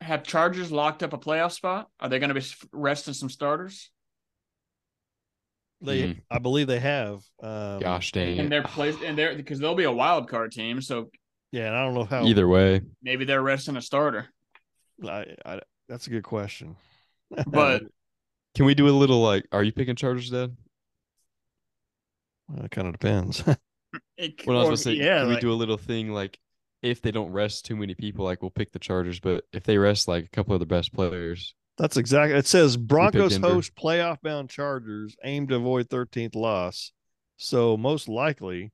Have 0.01 0.23
Chargers 0.23 0.73
locked 0.73 1.03
up 1.03 1.12
a 1.12 1.18
playoff 1.18 1.53
spot? 1.53 1.89
Are 2.01 2.09
they 2.09 2.18
going 2.18 2.33
to 2.33 2.41
be 2.41 2.47
resting 2.73 3.12
some 3.14 3.29
starters? 3.29 3.91
They, 5.83 6.03
Mhm. 6.03 6.21
I 6.31 6.39
believe 6.39 6.66
they 6.66 6.81
have. 6.81 7.23
Um, 7.43 7.81
Gosh 7.81 8.12
dang 8.12 8.39
And 8.39 8.47
it. 8.47 8.51
they're 8.51 8.62
placed 8.62 9.01
and 9.03 9.16
they're 9.16 9.35
because 9.35 9.59
they'll 9.59 9.75
be 9.75 9.85
a 9.85 9.93
wild 9.93 10.29
card 10.29 10.53
team, 10.53 10.81
so 10.83 11.11
yeah. 11.53 11.66
And 11.68 11.77
I 11.77 11.85
don't 11.85 11.95
know 11.95 12.05
how. 12.05 12.25
Either 12.25 12.47
way, 12.47 12.83
maybe 13.03 13.25
they're 13.25 13.43
resting 13.43 13.77
a 13.77 13.83
starter. 13.83 14.27
I, 15.05 15.25
I, 15.45 15.61
that's 15.89 16.07
a 16.07 16.11
good 16.11 16.25
question. 16.25 16.77
But 17.47 17.83
can 18.55 18.66
we 18.66 18.75
do 18.75 18.89
a 18.89 18.91
little 18.91 19.23
like? 19.23 19.47
Are 19.53 19.62
you 19.62 19.73
picking 19.73 19.97
Chargers, 19.97 20.31
Dad? 20.31 20.55
Well, 22.49 22.64
it 22.64 22.71
kind 22.71 22.87
of 22.89 22.93
depends. 22.93 23.43
it, 24.18 24.47
What 24.47 24.57
I 24.57 24.59
was 24.59 24.66
gonna 24.66 24.77
say, 24.77 24.93
yeah, 24.95 25.21
can 25.21 25.29
we 25.29 25.41
do 25.41 25.53
a 25.53 25.55
little 25.55 25.77
thing 25.79 26.12
like 26.12 26.39
if 26.83 27.03
they 27.03 27.11
don't 27.11 27.31
rest 27.33 27.66
too 27.66 27.76
many 27.76 27.95
people, 27.95 28.24
like 28.24 28.43
we'll 28.43 28.51
pick 28.51 28.72
the 28.72 28.78
Chargers, 28.78 29.20
but 29.20 29.45
if 29.53 29.64
they 29.64 29.78
rest 29.78 30.09
like 30.09 30.24
a 30.24 30.28
couple 30.31 30.55
of 30.55 30.61
the 30.61 30.66
best 30.66 30.93
players, 30.93 31.55
that's 31.78 31.97
exactly. 31.97 32.37
It 32.39 32.47
says 32.47 32.76
Broncos 32.76 33.37
host 33.37 33.74
playoff 33.74 34.20
bound 34.22 34.51
Chargers 34.51 35.16
aim 35.24 35.47
to 35.49 35.57
avoid 35.57 35.89
13th 35.89 36.35
loss. 36.35 36.93
So 37.37 37.76
most 37.76 38.09
likely, 38.09 38.72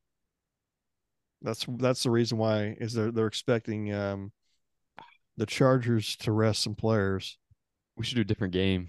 that's 1.42 1.66
that's 1.78 2.02
the 2.02 2.10
reason 2.10 2.38
why 2.38 2.76
is 2.80 2.94
they're 2.94 3.12
they're 3.12 3.26
expecting 3.26 3.92
um 3.94 4.32
the 5.36 5.46
Chargers 5.46 6.16
to 6.16 6.32
rest 6.32 6.62
some 6.62 6.74
players. 6.74 7.38
we 7.96 8.04
should 8.04 8.14
do 8.16 8.22
a 8.22 8.24
different 8.24 8.52
game. 8.54 8.88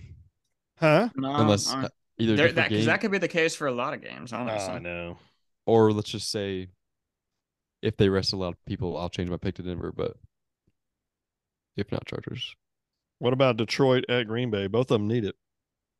Huh? 0.79 1.09
no, 1.15 1.35
Unless 1.35 1.73
uh, 1.73 1.89
either 2.17 2.35
there- 2.35 2.47
different 2.47 2.69
game 2.69 2.85
that 2.85 3.01
could 3.01 3.11
be 3.11 3.17
the 3.17 3.27
case 3.27 3.55
for 3.55 3.67
a 3.67 3.71
lot 3.73 3.93
of 3.93 4.01
games, 4.01 4.31
honestly. 4.31 4.73
I 4.75 4.79
know. 4.79 5.17
or 5.65 5.91
let's 5.91 6.09
just 6.09 6.31
say 6.31 6.69
if 7.81 7.97
they 7.97 8.09
rest 8.09 8.33
a 8.33 8.37
lot 8.37 8.49
of 8.49 8.65
people, 8.65 8.97
I'll 8.97 9.09
change 9.09 9.29
my 9.29 9.37
pick 9.37 9.55
to 9.55 9.63
Denver, 9.63 9.91
but 9.95 10.13
if 11.75 11.91
not 11.91 12.05
Chargers. 12.05 12.55
What 13.19 13.33
about 13.33 13.57
Detroit 13.57 14.05
at 14.09 14.27
Green 14.27 14.49
Bay? 14.51 14.67
Both 14.67 14.91
of 14.91 14.99
them 14.99 15.07
need 15.07 15.25
it. 15.25 15.35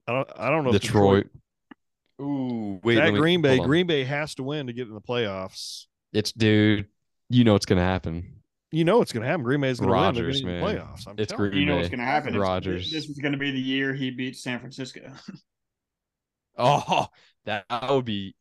I 0.08 0.14
don't. 0.14 0.30
I 0.38 0.50
don't 0.50 0.64
know. 0.64 0.74
if 0.74 0.82
Detroit. 0.82 1.28
Ooh, 2.22 2.80
wait. 2.84 2.98
at 2.98 3.14
me- 3.14 3.20
Green 3.20 3.42
Bay. 3.42 3.60
Green 3.60 3.86
Bay 3.88 4.04
has 4.04 4.36
to 4.36 4.44
win 4.44 4.68
to 4.68 4.74
get 4.74 4.88
in 4.88 4.94
the 4.94 5.02
playoffs. 5.02 5.86
It's 6.14 6.32
dude. 6.32 6.88
You 7.30 7.44
know 7.44 7.56
it's 7.56 7.66
gonna 7.66 7.82
happen. 7.82 8.34
You 8.72 8.84
know 8.84 8.98
what's 8.98 9.14
going 9.14 9.22
to 9.24 9.28
happen. 9.30 9.44
Green 9.44 9.62
Bay 9.62 9.70
is 9.70 9.80
going 9.80 9.88
to 9.90 9.94
win. 9.96 10.14
They're 10.14 10.24
Rodgers, 10.26 10.42
going 10.42 10.56
to 10.56 10.60
get 10.60 10.68
the 10.68 10.74
man. 10.76 10.86
playoffs. 10.88 11.08
I'm 11.08 11.16
It's 11.18 11.32
telling 11.32 11.52
Green 11.52 11.62
you 11.62 11.66
know 11.68 11.76
Bay. 11.76 11.78
what's 11.78 11.90
going 11.90 12.00
to 12.00 12.06
happen. 12.06 12.30
It's- 12.32 12.42
Rodgers. 12.42 12.92
This 12.92 13.06
is 13.10 13.18
going 13.18 13.32
to 13.32 13.38
be 13.38 13.52
the 13.52 13.60
year 13.62 13.94
he 13.94 14.12
beats 14.12 14.44
San 14.44 14.60
Francisco. 14.60 15.10
Oh, 16.58 17.08
that 17.46 17.66
would 17.90 18.06
be. 18.06 18.36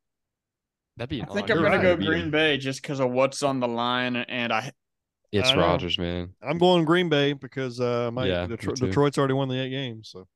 That'd 0.97 1.11
be. 1.11 1.22
I 1.22 1.26
think 1.26 1.51
I'm 1.51 1.59
going 1.59 1.72
to 1.72 1.78
right. 1.78 1.82
go 1.82 1.97
Green. 1.97 2.30
Bay 2.30 2.57
just 2.57 2.80
because 2.80 3.01
of 3.01 3.11
what's 3.11 3.42
on 3.42 3.61
the 3.61 3.68
line, 3.68 4.16
and 4.16 4.53
I 4.53 4.72
It's 5.30 5.51
I 5.51 5.55
know. 5.55 5.61
Rodgers, 5.62 5.99
man. 5.99 6.34
I'm 6.42 6.59
going 6.59 6.84
Green 6.84 7.09
Bay 7.09 7.34
because 7.34 7.80
uh, 7.80 8.11
my 8.12 8.26
Yeah, 8.26 8.47
Detro- 8.47 8.74
Detroit's 8.74 9.18
already 9.18 9.34
won 9.34 9.49
the 9.49 9.61
eight 9.61 9.70
games, 9.70 10.09
so 10.11 10.26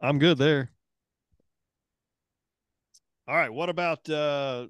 I'm 0.00 0.18
good 0.18 0.38
there. 0.38 0.70
All 3.28 3.36
right. 3.36 3.52
What 3.52 3.68
about 3.68 4.08
uh, 4.08 4.66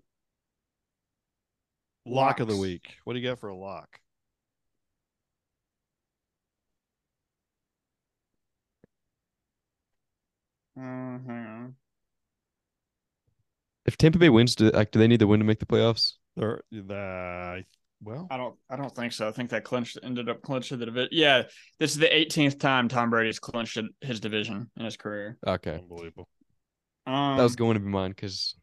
lock 2.07 2.41
of 2.41 2.49
the 2.49 2.57
week? 2.57 2.97
What 3.05 3.15
do 3.15 3.21
you 3.21 3.29
got 3.29 3.39
for 3.39 3.49
a 3.49 3.57
lock? 3.57 4.01
uh, 10.77 10.81
hang 10.81 11.47
on. 11.47 11.75
If 13.95 13.99
Tampa 13.99 14.19
Bay 14.19 14.29
wins, 14.29 14.57
do 14.57 14.71
like 14.71 14.91
do 14.91 14.99
they 14.99 15.07
need 15.07 15.21
to 15.21 15.29
win 15.29 15.39
to 15.39 15.47
make 15.47 15.61
the 15.61 15.67
playoffs? 15.67 16.15
There, 16.35 16.63
the 16.73 17.63
well, 18.03 18.27
I 18.29 18.37
don't. 18.37 18.57
I 18.69 18.75
don't 18.75 18.93
think 18.93 19.13
so. 19.13 19.29
I 19.29 19.31
think 19.31 19.51
that 19.51 19.63
clinched 19.63 19.99
ended 20.03 20.29
up 20.29 20.43
clinching 20.43 20.81
the 20.81 20.87
division. 20.87 21.11
Yeah, 21.13 21.45
this 21.79 21.93
is 21.93 21.99
the 21.99 22.09
18th 22.09 22.59
time 22.59 22.89
Tom 22.89 23.11
Brady's 23.11 23.39
clinched 23.39 23.79
his 24.01 24.19
division 24.19 24.69
in 24.77 24.85
his 24.85 24.97
career. 24.97 25.39
Okay, 25.47 25.75
unbelievable. 25.75 26.29
Um, 27.07 27.37
that 27.37 27.45
was 27.45 27.55
going 27.55 27.75
to 27.75 27.81
be 27.81 27.87
mine 27.87 28.11
because 28.11 28.57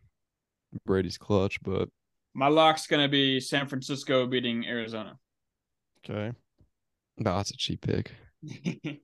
Brady's 0.85 1.17
clutch, 1.17 1.63
but 1.63 1.87
my 2.33 2.49
lock's 2.49 2.87
going 2.87 3.01
to 3.01 3.09
be 3.09 3.39
San 3.39 3.67
Francisco 3.67 4.27
beating 4.27 4.67
Arizona. 4.67 5.17
Okay. 6.03 6.35
no, 7.19 7.37
that's 7.37 7.51
a 7.51 7.57
cheap 7.57 7.79
pick. 7.79 8.11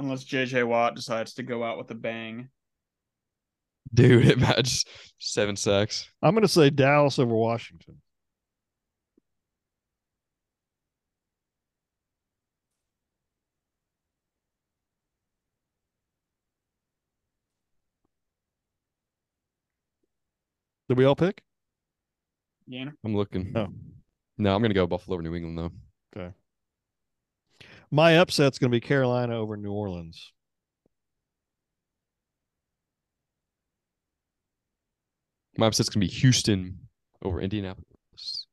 unless 0.00 0.24
JJ 0.24 0.66
Watt 0.66 0.96
decides 0.96 1.34
to 1.34 1.44
go 1.44 1.62
out 1.62 1.78
with 1.78 1.88
a 1.92 1.94
bang. 1.94 2.48
Dude, 3.92 4.26
it 4.28 4.38
matches 4.38 4.84
seven 5.18 5.56
sacks. 5.56 6.08
I'm 6.22 6.34
going 6.34 6.42
to 6.42 6.48
say 6.48 6.70
Dallas 6.70 7.18
over 7.18 7.34
Washington. 7.34 8.00
Did 20.88 20.98
we 20.98 21.04
all 21.04 21.14
pick? 21.14 21.40
Yeah. 22.66 22.86
I'm 23.04 23.14
looking. 23.14 23.52
Oh. 23.54 23.68
No, 24.38 24.54
I'm 24.54 24.60
gonna 24.60 24.74
go 24.74 24.88
Buffalo 24.88 25.14
over 25.14 25.22
New 25.22 25.36
England 25.36 25.56
though. 25.56 26.20
Okay. 26.20 26.34
My 27.92 28.12
upset's 28.18 28.58
going 28.58 28.70
to 28.70 28.74
be 28.74 28.80
Carolina 28.80 29.36
over 29.36 29.56
New 29.56 29.72
Orleans. 29.72 30.32
My 35.56 35.66
upset's 35.66 35.88
gonna 35.88 36.04
be 36.06 36.10
Houston 36.12 36.88
over 37.22 37.40
Indianapolis. 37.40 38.46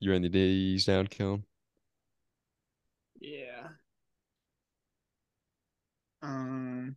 You're 0.00 0.14
in 0.14 0.22
the 0.22 0.28
days 0.28 0.84
down, 0.84 1.06
Kellen? 1.08 1.44
Yeah. 3.20 3.68
Um. 6.22 6.96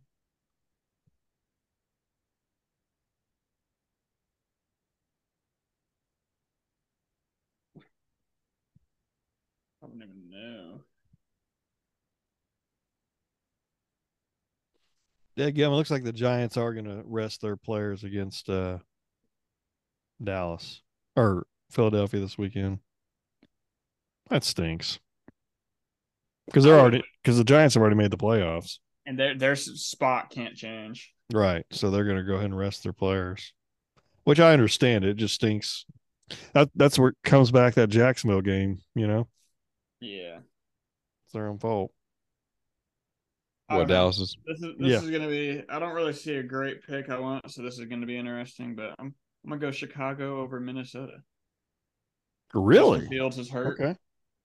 I 9.82 9.86
don't 9.86 9.96
even 10.02 10.30
know. 10.30 10.80
Again, 15.38 15.70
it 15.70 15.74
looks 15.74 15.90
like 15.90 16.04
the 16.04 16.12
Giants 16.12 16.56
are 16.56 16.72
going 16.72 16.86
to 16.86 17.02
rest 17.04 17.40
their 17.40 17.56
players 17.56 18.04
against 18.04 18.48
uh, 18.48 18.78
Dallas 20.22 20.82
or 21.16 21.46
Philadelphia 21.70 22.20
this 22.20 22.38
weekend. 22.38 22.78
That 24.30 24.44
stinks 24.44 24.98
because 26.46 26.64
they're 26.64 26.78
already 26.78 27.02
because 27.22 27.38
the 27.38 27.44
Giants 27.44 27.74
have 27.74 27.80
already 27.82 27.96
made 27.96 28.10
the 28.10 28.16
playoffs, 28.18 28.78
And 29.06 29.18
their 29.18 29.34
their 29.36 29.56
spot 29.56 30.30
can't 30.30 30.54
change. 30.56 31.12
right? 31.32 31.64
So 31.72 31.90
they're 31.90 32.04
going 32.04 32.18
to 32.18 32.24
go 32.24 32.34
ahead 32.34 32.46
and 32.46 32.58
rest 32.58 32.82
their 32.82 32.92
players, 32.92 33.52
which 34.24 34.40
I 34.40 34.52
understand. 34.52 35.04
It 35.04 35.14
just 35.16 35.34
stinks. 35.34 35.86
That 36.52 36.68
that's 36.74 36.98
where 36.98 37.10
it 37.10 37.16
comes 37.24 37.50
back 37.50 37.74
that 37.74 37.88
Jacksonville 37.88 38.42
game. 38.42 38.80
You 38.94 39.06
know, 39.06 39.28
Yeah. 40.00 40.40
it's 41.24 41.32
their 41.32 41.48
own 41.48 41.58
fault. 41.58 41.90
I 43.68 43.76
What 43.76 43.88
know. 43.88 43.94
Dallas 43.94 44.18
is? 44.18 44.36
This 44.46 44.58
is 44.62 44.74
this 44.78 44.90
Yeah. 44.92 45.02
is 45.02 45.10
gonna 45.10 45.28
be. 45.28 45.62
I 45.68 45.78
don't 45.78 45.94
really 45.94 46.12
see 46.14 46.36
a 46.36 46.42
great 46.42 46.86
pick 46.86 47.10
I 47.10 47.18
want, 47.18 47.50
so 47.50 47.62
this 47.62 47.78
is 47.78 47.84
gonna 47.86 48.06
be 48.06 48.16
interesting. 48.16 48.74
But 48.74 48.94
I'm 48.98 49.14
I'm 49.44 49.50
gonna 49.50 49.60
go 49.60 49.70
Chicago 49.70 50.40
over 50.40 50.58
Minnesota. 50.60 51.22
Justin 52.50 52.62
Really? 52.64 53.06
Fields 53.08 53.38
is 53.38 53.50
hurt. 53.50 53.78
Okay. 53.80 53.96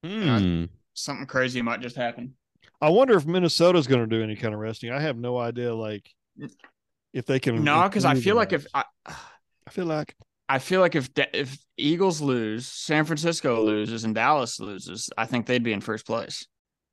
Hmm. 0.03 0.65
Something 0.93 1.25
crazy 1.25 1.61
might 1.61 1.79
just 1.79 1.95
happen. 1.95 2.35
I 2.81 2.89
wonder 2.89 3.15
if 3.15 3.25
Minnesota's 3.25 3.87
going 3.87 4.01
to 4.01 4.07
do 4.07 4.21
any 4.21 4.35
kind 4.35 4.53
of 4.53 4.59
resting. 4.59 4.91
I 4.91 4.99
have 4.99 5.17
no 5.17 5.37
idea. 5.37 5.73
Like, 5.73 6.09
if 7.13 7.25
they 7.25 7.39
can. 7.39 7.63
No, 7.63 7.83
because 7.83 8.03
I 8.03 8.15
feel 8.15 8.35
like 8.35 8.51
not. 8.51 8.59
if 8.59 8.67
I, 8.73 8.83
I 9.05 9.69
feel 9.71 9.85
like 9.85 10.15
I 10.49 10.59
feel 10.59 10.81
like 10.81 10.95
if 10.95 11.09
if 11.33 11.57
Eagles 11.77 12.19
lose, 12.19 12.67
San 12.67 13.05
Francisco 13.05 13.63
loses, 13.63 14.03
and 14.03 14.13
Dallas 14.13 14.59
loses, 14.59 15.09
I 15.17 15.25
think 15.25 15.45
they'd 15.45 15.63
be 15.63 15.71
in 15.71 15.79
first 15.79 16.05
place, 16.05 16.45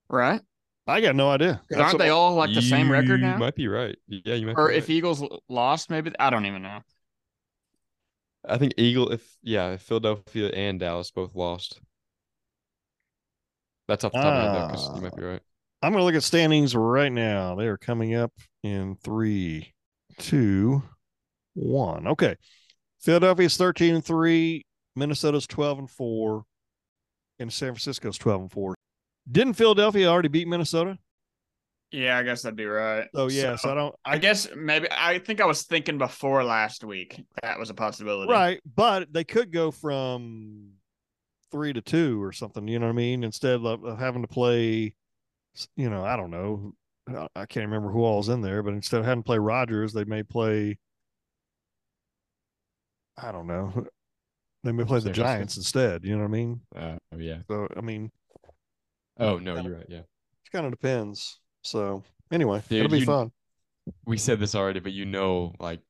right? 0.08 0.40
I 0.86 1.00
got 1.00 1.14
no 1.14 1.30
idea. 1.30 1.60
That's 1.70 1.82
aren't 1.82 1.98
they 1.98 2.08
all 2.08 2.34
like 2.34 2.54
the 2.54 2.62
same 2.62 2.90
record 2.90 3.20
now? 3.20 3.34
You? 3.34 3.38
Might 3.38 3.54
be 3.54 3.68
right. 3.68 3.96
Yeah, 4.08 4.34
you 4.34 4.46
might. 4.46 4.56
Or 4.56 4.68
be 4.68 4.76
if 4.76 4.84
right. 4.84 4.90
Eagles 4.90 5.22
lost, 5.48 5.90
maybe 5.90 6.10
I 6.18 6.30
don't 6.30 6.46
even 6.46 6.62
know. 6.62 6.80
I 8.48 8.58
think 8.58 8.74
Eagle. 8.76 9.12
If 9.12 9.36
yeah, 9.42 9.72
if 9.72 9.82
Philadelphia 9.82 10.48
and 10.48 10.80
Dallas 10.80 11.10
both 11.10 11.34
lost. 11.34 11.80
That's 13.86 14.04
off 14.04 14.12
the 14.12 14.18
top 14.18 14.26
of 14.26 14.34
my 14.34 14.60
head 14.60 14.68
though, 14.68 14.72
'cause 14.72 14.96
you 14.96 15.02
might 15.02 15.16
be 15.16 15.22
right. 15.22 15.40
Ah. 15.42 15.86
I'm 15.86 15.92
going 15.92 16.00
to 16.02 16.04
look 16.04 16.14
at 16.14 16.22
standings 16.22 16.76
right 16.76 17.10
now. 17.10 17.54
They 17.54 17.66
are 17.66 17.78
coming 17.78 18.14
up 18.14 18.32
in 18.62 18.96
three, 18.96 19.72
two, 20.18 20.82
one. 21.54 22.06
Okay. 22.06 22.36
Philadelphia's 23.00 23.56
13 23.56 23.94
and 23.94 24.04
three. 24.04 24.66
Minnesota's 24.94 25.46
12 25.46 25.78
and 25.78 25.90
four. 25.90 26.44
And 27.38 27.50
San 27.50 27.70
Francisco's 27.70 28.18
12 28.18 28.40
and 28.42 28.52
four. 28.52 28.74
Didn't 29.30 29.54
Philadelphia 29.54 30.08
already 30.08 30.28
beat 30.28 30.48
Minnesota? 30.48 30.98
Yeah, 31.92 32.18
I 32.18 32.22
guess 32.22 32.42
that'd 32.42 32.56
be 32.56 32.66
right. 32.66 33.08
Oh, 33.14 33.28
yeah. 33.28 33.56
So, 33.56 33.70
I 33.70 33.74
don't. 33.74 33.94
I 34.04 34.18
guess 34.18 34.48
maybe 34.54 34.86
I 34.90 35.18
think 35.18 35.40
I 35.40 35.44
was 35.46 35.64
thinking 35.64 35.98
before 35.98 36.44
last 36.44 36.84
week 36.84 37.20
that 37.42 37.58
was 37.58 37.68
a 37.70 37.74
possibility. 37.74 38.30
Right. 38.30 38.60
But 38.76 39.12
they 39.12 39.24
could 39.24 39.52
go 39.52 39.70
from 39.72 40.70
three 41.50 41.72
to 41.72 41.80
two 41.80 42.22
or 42.22 42.30
something. 42.32 42.68
You 42.68 42.78
know 42.78 42.86
what 42.86 42.92
I 42.92 42.96
mean? 42.96 43.24
Instead 43.24 43.60
of, 43.64 43.84
of 43.84 43.98
having 43.98 44.22
to 44.22 44.28
play, 44.28 44.94
you 45.76 45.90
know, 45.90 46.04
I 46.04 46.16
don't 46.16 46.30
know. 46.30 46.74
I- 47.08 47.26
I 47.34 47.46
can't 47.46 47.66
remember 47.66 47.90
who 47.90 48.04
all's 48.04 48.28
in 48.28 48.40
there, 48.40 48.62
but 48.62 48.72
instead 48.72 49.00
of 49.00 49.04
having 49.06 49.24
to 49.24 49.26
play 49.26 49.38
Rodgers, 49.38 49.92
they 49.92 50.04
may 50.04 50.22
play. 50.22 50.78
I 53.18 53.32
don't 53.32 53.46
know. 53.46 53.86
They 54.62 54.72
may 54.72 54.84
play 54.84 55.00
the 55.00 55.10
Giants 55.10 55.56
instead. 55.56 56.04
You 56.04 56.12
know 56.16 56.18
what 56.24 56.28
I 56.28 56.32
mean? 56.32 56.60
Uh, 56.76 56.96
yeah. 57.16 57.38
So 57.48 57.66
I 57.74 57.80
mean, 57.80 58.12
Oh 59.20 59.38
no, 59.38 59.60
you're 59.60 59.76
right. 59.76 59.86
Yeah. 59.88 59.98
it 59.98 60.50
kind 60.52 60.64
of 60.66 60.72
depends. 60.72 61.38
So 61.62 62.02
anyway, 62.32 62.62
Dude, 62.68 62.78
it'll 62.80 62.90
be 62.90 63.00
you- 63.00 63.06
fun. 63.06 63.30
We 64.06 64.16
said 64.18 64.38
this 64.40 64.54
already, 64.54 64.80
but 64.80 64.92
you 64.92 65.04
know, 65.04 65.54
like 65.58 65.80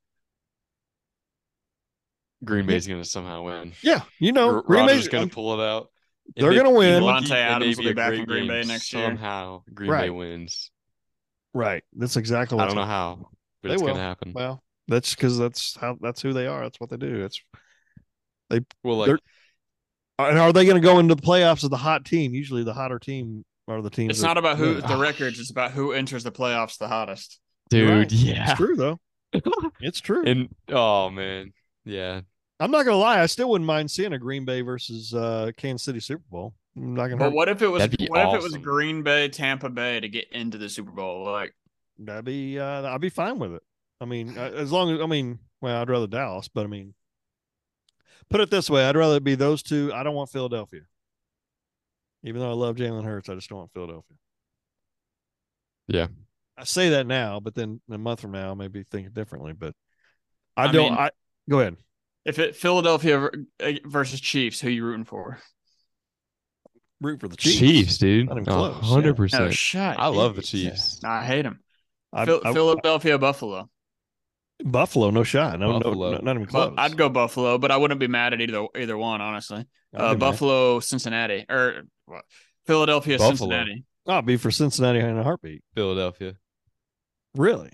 Green 2.45 2.67
Bay's 2.67 2.87
gonna 2.87 3.05
somehow 3.05 3.43
win. 3.43 3.73
Yeah, 3.83 4.01
you 4.19 4.33
know, 4.33 4.57
R- 4.57 4.63
Green 4.63 4.87
Bay's 4.87 5.09
gonna 5.09 5.27
pull 5.27 5.61
it 5.61 5.65
out. 5.65 5.91
If 6.35 6.43
They're 6.43 6.51
they- 6.51 6.57
gonna 6.57 6.71
win. 6.71 7.03
lucky, 7.03 7.27
Davante 7.27 7.31
Adams 7.33 7.77
will 7.77 7.85
be 7.85 7.93
back 7.93 8.09
great 8.11 8.21
in 8.21 8.27
Green 8.27 8.49
Bay 8.49 8.61
game. 8.61 8.69
next 8.69 8.93
year. 8.93 9.07
Somehow, 9.07 9.63
Green 9.75 9.91
Right. 9.91 10.03
Bay 10.05 10.11
wins. 10.11 10.71
right. 11.53 11.83
That's 11.95 12.17
exactly 12.17 12.59
I 12.59 12.67
don't 12.67 12.77
know 12.77 12.85
how, 12.85 13.31
but 13.63 13.69
They 13.69 13.75
it's 13.75 13.83
will. 13.83 13.89
gonna 13.91 14.01
happen. 14.01 14.33
Well, 14.33 14.63
that's 14.89 15.15
because 15.15 15.37
that's 15.39 15.77
how 15.77 15.99
that's 16.01 16.23
who 16.23 16.33
they 16.33 16.47
are. 16.47 16.63
That's 16.63 16.81
what 16.81 16.89
they 16.91 16.97
do. 16.97 17.25
It's 17.25 17.43
they. 18.49 18.61
Well, 18.83 18.97
like 18.99 19.07
they're- 19.09 19.19
and 20.27 20.39
are 20.39 20.53
they 20.53 20.65
going 20.65 20.81
to 20.81 20.87
go 20.87 20.99
into 20.99 21.15
the 21.15 21.23
playoffs 21.23 21.65
as 21.65 21.71
the 21.71 21.77
hot 21.77 22.05
team? 22.05 22.35
Usually, 22.35 22.65
the 22.65 22.75
hotter 22.75 22.99
team 22.99 23.45
are 23.69 23.83
the 23.83 23.91
teams. 23.91 24.11
It's 24.11 24.21
that 24.21 24.29
not 24.29 24.39
about 24.39 24.59
who 24.59 24.75
win. 24.75 24.81
the 24.87 24.97
records; 24.97 25.39
it's 25.39 25.51
about 25.51 25.73
who 25.73 25.93
enters 25.93 26.25
the 26.25 26.33
playoffs 26.33 26.79
the 26.79 26.89
hottest. 26.89 27.41
dude, 27.69 27.91
right. 27.91 28.13
yeah. 28.13 28.51
It's 28.51 28.59
true 28.59 28.77
though. 28.77 28.99
It's 29.81 30.01
true. 30.01 30.25
and 30.27 30.49
oh 30.69 31.09
man, 31.11 31.53
yeah. 31.85 32.23
I'm 32.59 32.71
not 32.71 32.85
going 32.85 32.95
to 32.95 32.99
lie. 32.99 33.23
I 33.23 33.27
still 33.27 33.49
wouldn't 33.49 33.67
mind 33.67 33.91
seeing 33.91 34.13
a 34.13 34.19
Green 34.19 34.45
Bay 34.45 34.61
versus 34.61 35.15
uh, 35.15 35.51
Kansas 35.57 35.83
City 35.85 35.99
Super 35.99 36.25
Bowl. 36.31 36.55
I'm 36.77 36.95
not 36.95 37.07
gonna. 37.07 37.17
But 37.17 37.31
to. 37.31 37.35
what 37.35 37.49
if 37.49 37.63
it 37.63 37.69
was? 37.69 37.81
That'd 37.81 37.99
be 37.99 38.07
What 38.07 38.29
if 38.29 38.35
it 38.35 38.43
was. 38.43 38.57
Green 38.59 39.03
Bay, 39.03 39.29
Tampa 39.29 39.71
Bay 39.71 39.99
to 39.99 40.09
get 40.09 40.31
into 40.31 40.59
the 40.59 40.69
Super 40.69 40.91
Bowl? 40.91 41.25
Like, 41.25 41.55
That'd 41.99 42.27
be. 42.27 42.59
Uh, 42.59 42.83
I'd 42.83 43.01
be 43.01 43.09
fine 43.09 43.39
with 43.39 43.55
it. 43.55 43.63
I 44.01 44.05
mean, 44.05 44.37
uh, 44.37 44.51
as 44.55 44.73
long 44.73 44.95
as 44.95 45.01
I 45.01 45.07
mean, 45.07 45.39
well, 45.61 45.81
I'd 45.81 45.91
rather 45.91 46.07
Dallas, 46.07 46.49
but 46.49 46.65
I 46.65 46.67
mean, 46.69 46.95
put 48.31 48.41
it 48.41 48.51
this 48.51 48.71
way: 48.71 48.85
I'd 48.85 48.97
rather 48.97 49.17
it 49.17 49.25
be 49.25 49.35
those 49.35 49.63
two. 49.63 49.93
I 49.95 50.03
don't 50.03 50.15
want 50.15 50.31
Philadelphia. 50.31 50.81
Even 52.23 52.41
though 52.41 52.51
I 52.51 52.55
love 52.55 52.77
Jalen 52.77 53.05
Hurts, 53.05 53.29
I 53.29 53.35
just 53.35 53.49
don't 53.49 53.59
want 53.61 53.73
Philadelphia. 53.73 54.17
Yeah. 55.89 56.07
I 56.57 56.65
say 56.65 56.91
that 56.91 57.07
now, 57.07 57.41
but 57.41 57.55
then 57.55 57.81
a 57.91 57.97
month 57.97 58.21
from 58.21 58.33
now, 58.33 58.51
I 58.51 58.55
may 58.55 58.69
be 58.69 58.85
thinking 58.91 59.13
differently. 59.13 59.55
But 59.55 59.75
I, 60.57 60.65
I 60.65 60.73
don't. 60.73 60.91
mean- 60.91 60.99
I 60.99 61.11
go 61.49 61.61
ahead. 61.61 61.77
if 62.27 62.39
it 62.39 62.55
Philadelphia 62.57 63.31
uh, 63.63 63.73
versus 63.87 64.21
Chiefs, 64.21 64.61
who 64.61 64.69
you 64.69 64.85
rooting 64.85 65.05
for? 65.07 65.39
Root 67.01 67.21
for 67.21 67.29
the 67.29 67.37
Chiefs. 67.37 67.59
Chiefs, 67.59 67.99
dude. 67.99 68.29
Not 68.29 68.39
even 68.39 68.49
A 68.53 68.57
close, 68.57 68.79
yeah. 68.83 68.89
hundred 68.89 69.13
No, 69.13 69.15
percent. 69.15 69.55
shut. 69.55 69.99
I 69.99 70.09
love 70.09 70.35
the 70.35 70.43
it. 70.43 70.45
Chiefs. 70.45 71.01
I 71.03 71.25
hate 71.25 71.43
them. 71.43 71.61
I, 72.13 72.27
Phil- 72.27 72.43
I- 72.45 72.53
Philadelphia, 72.53 73.19
Buffalo. 73.19 73.71
Buffalo, 74.65 75.11
no 75.11 75.23
shot. 75.25 75.59
No, 75.59 75.79
Buffalo. 75.79 76.13
no, 76.13 76.19
not 76.19 76.31
even 76.37 76.45
Bu- 76.45 76.51
close. 76.51 76.75
I'd 76.77 76.97
go 76.97 77.09
Buffalo, 77.09 77.59
but 77.59 77.71
I 77.71 77.77
wouldn't 77.77 78.01
be 78.01 78.07
mad 78.09 78.33
at 78.33 78.41
either 78.41 78.67
either 78.77 78.97
one, 78.97 79.21
honestly. 79.21 79.67
Uh, 79.95 79.99
be 79.99 80.03
mad. 80.03 80.19
Buffalo, 80.19 80.81
Cincinnati, 80.81 81.47
or 81.49 81.83
what? 82.07 82.25
Philadelphia, 82.67 83.19
Buffalo. 83.19 83.37
Cincinnati. 83.51 83.85
I'll 84.07 84.23
be 84.23 84.37
for 84.37 84.51
Cincinnati 84.51 84.99
in 84.99 85.17
a 85.19 85.23
heartbeat. 85.23 85.63
Philadelphia. 85.75 86.35
Really? 87.35 87.71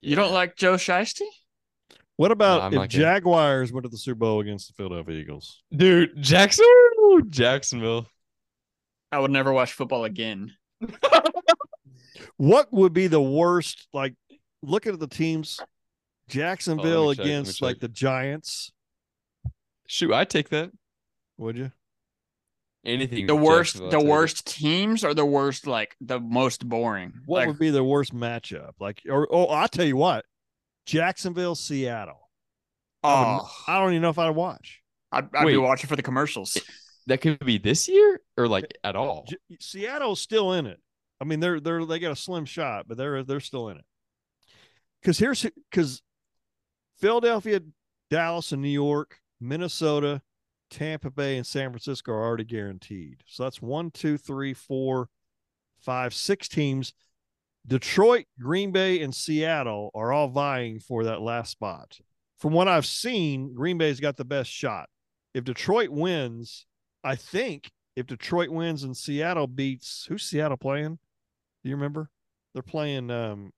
You 0.00 0.16
don't 0.16 0.32
like 0.32 0.56
Joe 0.56 0.74
Shiesty? 0.74 1.26
What 2.16 2.32
about 2.32 2.62
I'm 2.62 2.72
if 2.72 2.76
not 2.76 2.88
kidding. 2.90 3.00
Jaguars 3.04 3.72
went 3.72 3.84
to 3.84 3.88
the 3.88 3.96
Super 3.96 4.18
Bowl 4.18 4.40
against 4.40 4.68
the 4.68 4.74
Philadelphia 4.74 5.14
Eagles? 5.16 5.62
dude? 5.74 6.10
Jackson, 6.20 6.64
Jacksonville. 7.28 8.06
I 9.10 9.18
would 9.18 9.30
never 9.30 9.52
watch 9.52 9.72
football 9.72 10.04
again. 10.04 10.52
What 12.36 12.72
would 12.72 12.92
be 12.92 13.06
the 13.06 13.20
worst? 13.22 13.86
Like, 13.92 14.14
looking 14.62 14.92
at 14.92 15.00
the 15.00 15.06
teams, 15.08 15.60
Jacksonville 16.28 17.08
Oh, 17.08 17.14
check, 17.14 17.18
let 17.18 17.26
me 17.26 17.32
against 17.32 17.58
check. 17.58 17.66
like 17.66 17.80
the 17.80 17.88
Giants. 17.88 18.72
Shoot, 19.86 20.12
I 20.12 20.24
take 20.24 20.48
that. 20.50 20.70
Would 21.38 21.56
you? 21.56 21.72
Anything 22.84 23.26
The 23.26 23.36
worst, 23.36 23.78
the 23.78 23.90
take 23.90 24.04
worst 24.06 24.46
teams 24.46 25.04
are 25.04 25.14
the 25.14 25.24
worst, 25.24 25.66
like 25.66 25.94
the 26.00 26.18
most 26.18 26.68
boring. 26.68 27.12
What 27.26 27.40
like, 27.40 27.48
would 27.48 27.58
be 27.58 27.70
the 27.70 27.84
worst 27.84 28.14
matchup? 28.14 28.72
Like, 28.80 29.02
or 29.08 29.28
oh, 29.30 29.46
I'll 29.46 29.68
tell 29.68 29.84
you 29.84 29.96
what, 29.96 30.24
Jacksonville, 30.86 31.54
Seattle. 31.54 32.28
I, 33.04 33.08
would- 33.20 33.40
oh, 33.42 33.50
I 33.68 33.78
don't 33.80 33.90
even 33.92 34.02
know 34.02 34.10
if 34.10 34.18
I'd 34.18 34.30
watch. 34.30 34.80
I'd, 35.12 35.28
I'd 35.34 35.46
be 35.46 35.56
watching 35.56 35.88
for 35.88 35.96
the 35.96 36.02
commercials. 36.02 36.56
That 37.08 37.20
could 37.20 37.40
be 37.40 37.58
this 37.58 37.88
year 37.88 38.20
or 38.36 38.46
like 38.46 38.78
at 38.84 38.94
all. 38.94 39.26
J- 39.28 39.36
Seattle's 39.58 40.20
still 40.20 40.52
in 40.52 40.66
it. 40.66 40.80
I 41.20 41.24
mean, 41.24 41.40
they're 41.40 41.58
they're 41.58 41.84
they 41.84 41.98
got 41.98 42.12
a 42.12 42.16
slim 42.16 42.44
shot, 42.44 42.86
but 42.88 42.96
they're 42.96 43.24
they're 43.24 43.40
still 43.40 43.68
in 43.70 43.78
it. 43.78 43.84
Because 45.02 45.18
here's 45.18 45.44
because 45.70 46.00
Philadelphia, 46.98 47.60
Dallas, 48.08 48.52
and 48.52 48.62
New 48.62 48.68
York, 48.68 49.18
Minnesota, 49.40 50.22
Tampa 50.70 51.10
Bay, 51.10 51.36
and 51.36 51.46
San 51.46 51.70
Francisco 51.70 52.12
are 52.12 52.24
already 52.24 52.44
guaranteed. 52.44 53.22
So 53.26 53.42
that's 53.42 53.60
one, 53.60 53.90
two, 53.90 54.16
three, 54.16 54.54
four, 54.54 55.08
five, 55.80 56.14
six 56.14 56.48
teams. 56.48 56.94
Detroit, 57.66 58.26
Green 58.40 58.72
Bay, 58.72 59.00
and 59.02 59.14
Seattle 59.14 59.90
are 59.94 60.12
all 60.12 60.28
vying 60.28 60.80
for 60.80 61.04
that 61.04 61.20
last 61.20 61.50
spot. 61.50 61.98
From 62.38 62.52
what 62.52 62.68
I've 62.68 62.86
seen, 62.86 63.54
Green 63.54 63.78
Bay's 63.78 64.00
got 64.00 64.16
the 64.16 64.24
best 64.24 64.50
shot. 64.50 64.88
If 65.34 65.44
Detroit 65.44 65.90
wins, 65.90 66.66
I 67.04 67.14
think 67.16 67.70
if 67.94 68.06
Detroit 68.06 68.48
wins 68.48 68.82
and 68.82 68.96
Seattle 68.96 69.46
beats 69.46 70.06
who's 70.08 70.22
Seattle 70.22 70.56
playing? 70.56 70.98
Do 71.62 71.70
you 71.70 71.76
remember? 71.76 72.10
They're 72.52 72.62
playing 72.62 73.10
um 73.10 73.52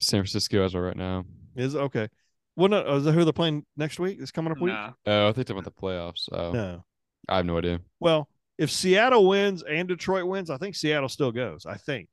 San 0.00 0.20
Francisco 0.20 0.64
as 0.64 0.74
of 0.74 0.82
right 0.82 0.96
now. 0.96 1.24
is 1.56 1.74
okay. 1.76 2.08
Well 2.56 2.68
no, 2.68 2.96
is 2.96 3.04
that 3.04 3.12
who 3.12 3.24
they're 3.24 3.32
playing 3.32 3.64
next 3.76 3.98
week? 3.98 4.18
This 4.18 4.30
coming 4.30 4.52
up 4.52 4.60
week? 4.60 4.72
Nah. 4.72 4.92
Oh, 5.06 5.28
I 5.28 5.32
think 5.32 5.46
they're 5.46 5.56
about 5.56 5.64
the 5.64 5.80
playoffs. 5.80 6.28
Oh, 6.32 6.52
No. 6.52 6.84
I 7.28 7.36
have 7.38 7.46
no 7.46 7.58
idea. 7.58 7.80
Well, 8.00 8.28
if 8.56 8.70
Seattle 8.70 9.26
wins 9.28 9.62
and 9.62 9.88
Detroit 9.88 10.26
wins, 10.26 10.48
I 10.48 10.56
think 10.58 10.74
Seattle 10.76 11.08
still 11.08 11.32
goes. 11.32 11.66
I 11.66 11.76
think. 11.76 12.08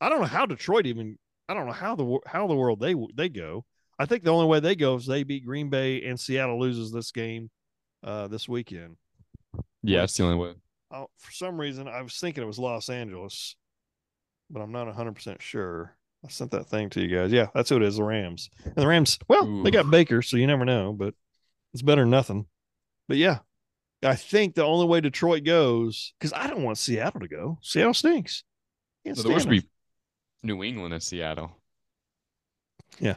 I 0.00 0.08
don't 0.08 0.20
know 0.20 0.26
how 0.26 0.46
Detroit 0.46 0.86
even. 0.86 1.18
I 1.48 1.54
don't 1.54 1.66
know 1.66 1.72
how 1.72 1.94
the 1.94 2.04
wo- 2.04 2.22
how 2.26 2.46
the 2.46 2.54
world 2.54 2.80
they 2.80 2.94
they 3.14 3.28
go. 3.28 3.64
I 3.98 4.06
think 4.06 4.24
the 4.24 4.32
only 4.32 4.46
way 4.46 4.60
they 4.60 4.74
go 4.76 4.94
is 4.96 5.04
they 5.06 5.24
beat 5.24 5.44
Green 5.44 5.68
Bay 5.68 6.02
and 6.04 6.18
Seattle 6.18 6.58
loses 6.58 6.90
this 6.90 7.12
game 7.12 7.50
uh 8.02 8.28
this 8.28 8.48
weekend. 8.48 8.96
Yeah, 9.82 10.00
that's 10.00 10.16
the 10.16 10.24
only 10.24 10.36
way. 10.36 10.54
Oh, 10.90 11.08
for 11.18 11.32
some 11.32 11.60
reason, 11.60 11.86
I 11.86 12.02
was 12.02 12.16
thinking 12.18 12.42
it 12.42 12.46
was 12.46 12.58
Los 12.58 12.88
Angeles, 12.88 13.56
but 14.50 14.60
I'm 14.60 14.72
not 14.72 14.88
100% 14.88 15.40
sure. 15.40 15.94
I 16.24 16.28
sent 16.28 16.50
that 16.50 16.66
thing 16.66 16.90
to 16.90 17.00
you 17.00 17.08
guys. 17.14 17.32
Yeah, 17.32 17.46
that's 17.54 17.70
who 17.70 17.76
it 17.76 17.82
is 17.82 17.96
the 17.96 18.04
Rams. 18.04 18.50
And 18.64 18.74
the 18.76 18.86
Rams, 18.86 19.18
well, 19.28 19.62
they 19.62 19.70
got 19.70 19.90
Baker, 19.90 20.20
so 20.22 20.36
you 20.36 20.46
never 20.46 20.64
know, 20.64 20.92
but 20.92 21.14
it's 21.72 21.82
better 21.82 22.02
than 22.02 22.10
nothing. 22.10 22.46
But 23.08 23.16
yeah, 23.16 23.38
I 24.02 24.16
think 24.16 24.54
the 24.54 24.64
only 24.64 24.86
way 24.86 25.00
Detroit 25.00 25.44
goes, 25.44 26.12
because 26.18 26.32
I 26.32 26.46
don't 26.46 26.62
want 26.62 26.78
Seattle 26.78 27.20
to 27.20 27.28
go. 27.28 27.58
Seattle 27.62 27.94
stinks. 27.94 28.44
Can't 29.04 29.16
So 29.16 29.22
the 29.22 29.30
worst 29.30 29.46
would 29.48 29.62
be 29.62 29.68
New 30.42 30.62
England 30.62 30.92
and 30.92 31.02
Seattle. 31.02 31.52
Yeah. 32.98 33.16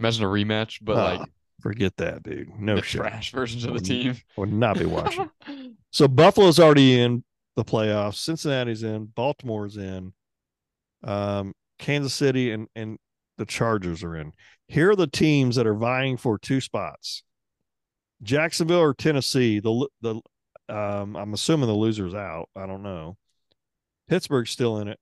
Imagine 0.00 0.24
a 0.24 0.28
rematch, 0.28 0.78
but 0.82 0.96
Ah, 0.96 1.18
like 1.20 1.28
Forget 1.60 1.96
that, 1.96 2.22
dude. 2.22 2.58
No 2.58 2.76
the 2.76 2.82
shit. 2.82 3.00
trash 3.00 3.32
versions 3.32 3.64
of 3.64 3.72
the 3.74 3.80
team. 3.80 4.16
Would 4.36 4.52
not 4.52 4.78
be 4.78 4.84
watching. 4.86 5.30
So 5.92 6.08
Buffalo's 6.08 6.58
already 6.58 6.98
in 7.00 7.22
the 7.54 7.64
playoffs. 7.64 8.16
Cincinnati's 8.16 8.82
in. 8.82 9.04
Baltimore's 9.04 9.76
in. 9.76 10.12
Um, 11.04 11.54
Kansas 11.78 12.14
City 12.14 12.52
and 12.52 12.68
and 12.74 12.98
the 13.38 13.46
Chargers 13.46 14.02
are 14.02 14.16
in. 14.16 14.32
Here 14.68 14.90
are 14.90 14.96
the 14.96 15.06
teams 15.06 15.56
that 15.56 15.66
are 15.66 15.74
vying 15.74 16.16
for 16.16 16.38
two 16.38 16.60
spots: 16.60 17.22
Jacksonville 18.22 18.80
or 18.80 18.94
Tennessee. 18.94 19.60
The 19.60 19.88
the 20.00 20.20
um, 20.68 21.16
I'm 21.16 21.34
assuming 21.34 21.68
the 21.68 21.74
loser's 21.74 22.14
out. 22.14 22.48
I 22.56 22.66
don't 22.66 22.82
know. 22.82 23.16
Pittsburgh's 24.08 24.50
still 24.50 24.78
in 24.78 24.88
it. 24.88 24.98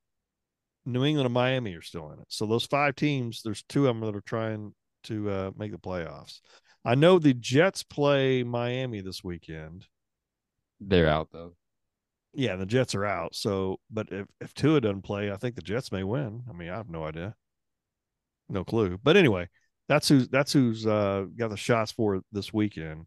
New 0.84 1.04
England 1.04 1.26
and 1.26 1.34
Miami 1.34 1.74
are 1.74 1.82
still 1.82 2.10
in 2.10 2.18
it. 2.18 2.26
So 2.28 2.46
those 2.46 2.66
five 2.66 2.96
teams, 2.96 3.42
there's 3.42 3.62
two 3.68 3.86
of 3.86 3.94
them 3.94 4.06
that 4.06 4.16
are 4.16 4.22
trying 4.22 4.74
to 5.04 5.30
uh, 5.30 5.50
make 5.56 5.70
the 5.70 5.78
playoffs. 5.78 6.40
I 6.84 6.96
know 6.96 7.18
the 7.18 7.34
Jets 7.34 7.84
play 7.84 8.42
Miami 8.42 9.00
this 9.00 9.22
weekend. 9.22 9.86
They're 10.80 11.08
out 11.08 11.28
though. 11.32 11.54
Yeah, 12.34 12.56
the 12.56 12.66
Jets 12.66 12.94
are 12.94 13.04
out. 13.04 13.34
So, 13.34 13.78
but 13.90 14.08
if 14.10 14.26
if 14.40 14.54
Tua 14.54 14.80
doesn't 14.80 15.02
play, 15.02 15.30
I 15.30 15.36
think 15.36 15.54
the 15.54 15.62
Jets 15.62 15.92
may 15.92 16.02
win. 16.02 16.42
I 16.48 16.52
mean, 16.52 16.70
I 16.70 16.76
have 16.76 16.88
no 16.88 17.04
idea, 17.04 17.34
no 18.48 18.64
clue. 18.64 18.98
But 19.02 19.16
anyway, 19.16 19.48
that's 19.88 20.08
who's 20.08 20.28
that's 20.28 20.52
who's 20.52 20.86
uh, 20.86 21.26
got 21.36 21.50
the 21.50 21.56
shots 21.56 21.92
for 21.92 22.22
this 22.32 22.52
weekend. 22.52 23.06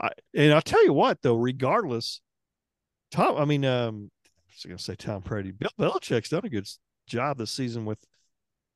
I 0.00 0.10
and 0.34 0.52
I'll 0.52 0.62
tell 0.62 0.84
you 0.84 0.92
what 0.92 1.20
though, 1.22 1.36
regardless, 1.36 2.20
Tom. 3.10 3.36
I 3.36 3.44
mean, 3.44 3.64
um, 3.64 4.10
I 4.26 4.30
was 4.54 4.64
going 4.64 4.76
to 4.76 4.82
say 4.82 4.94
Tom 4.94 5.22
Brady. 5.22 5.50
Bill 5.50 5.70
Belichick's 5.78 6.28
done 6.30 6.44
a 6.44 6.48
good 6.48 6.68
job 7.06 7.38
this 7.38 7.50
season 7.50 7.84
with. 7.84 7.98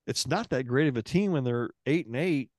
It's 0.07 0.27
not 0.27 0.51
that 0.51 0.67
great 0.67 0.89
of 0.89 0.97
a 0.99 1.03
team 1.03 1.33
when 1.33 1.45
they're 1.45 1.71
eight 1.87 2.07
and 2.07 2.17
eight, 2.17 2.51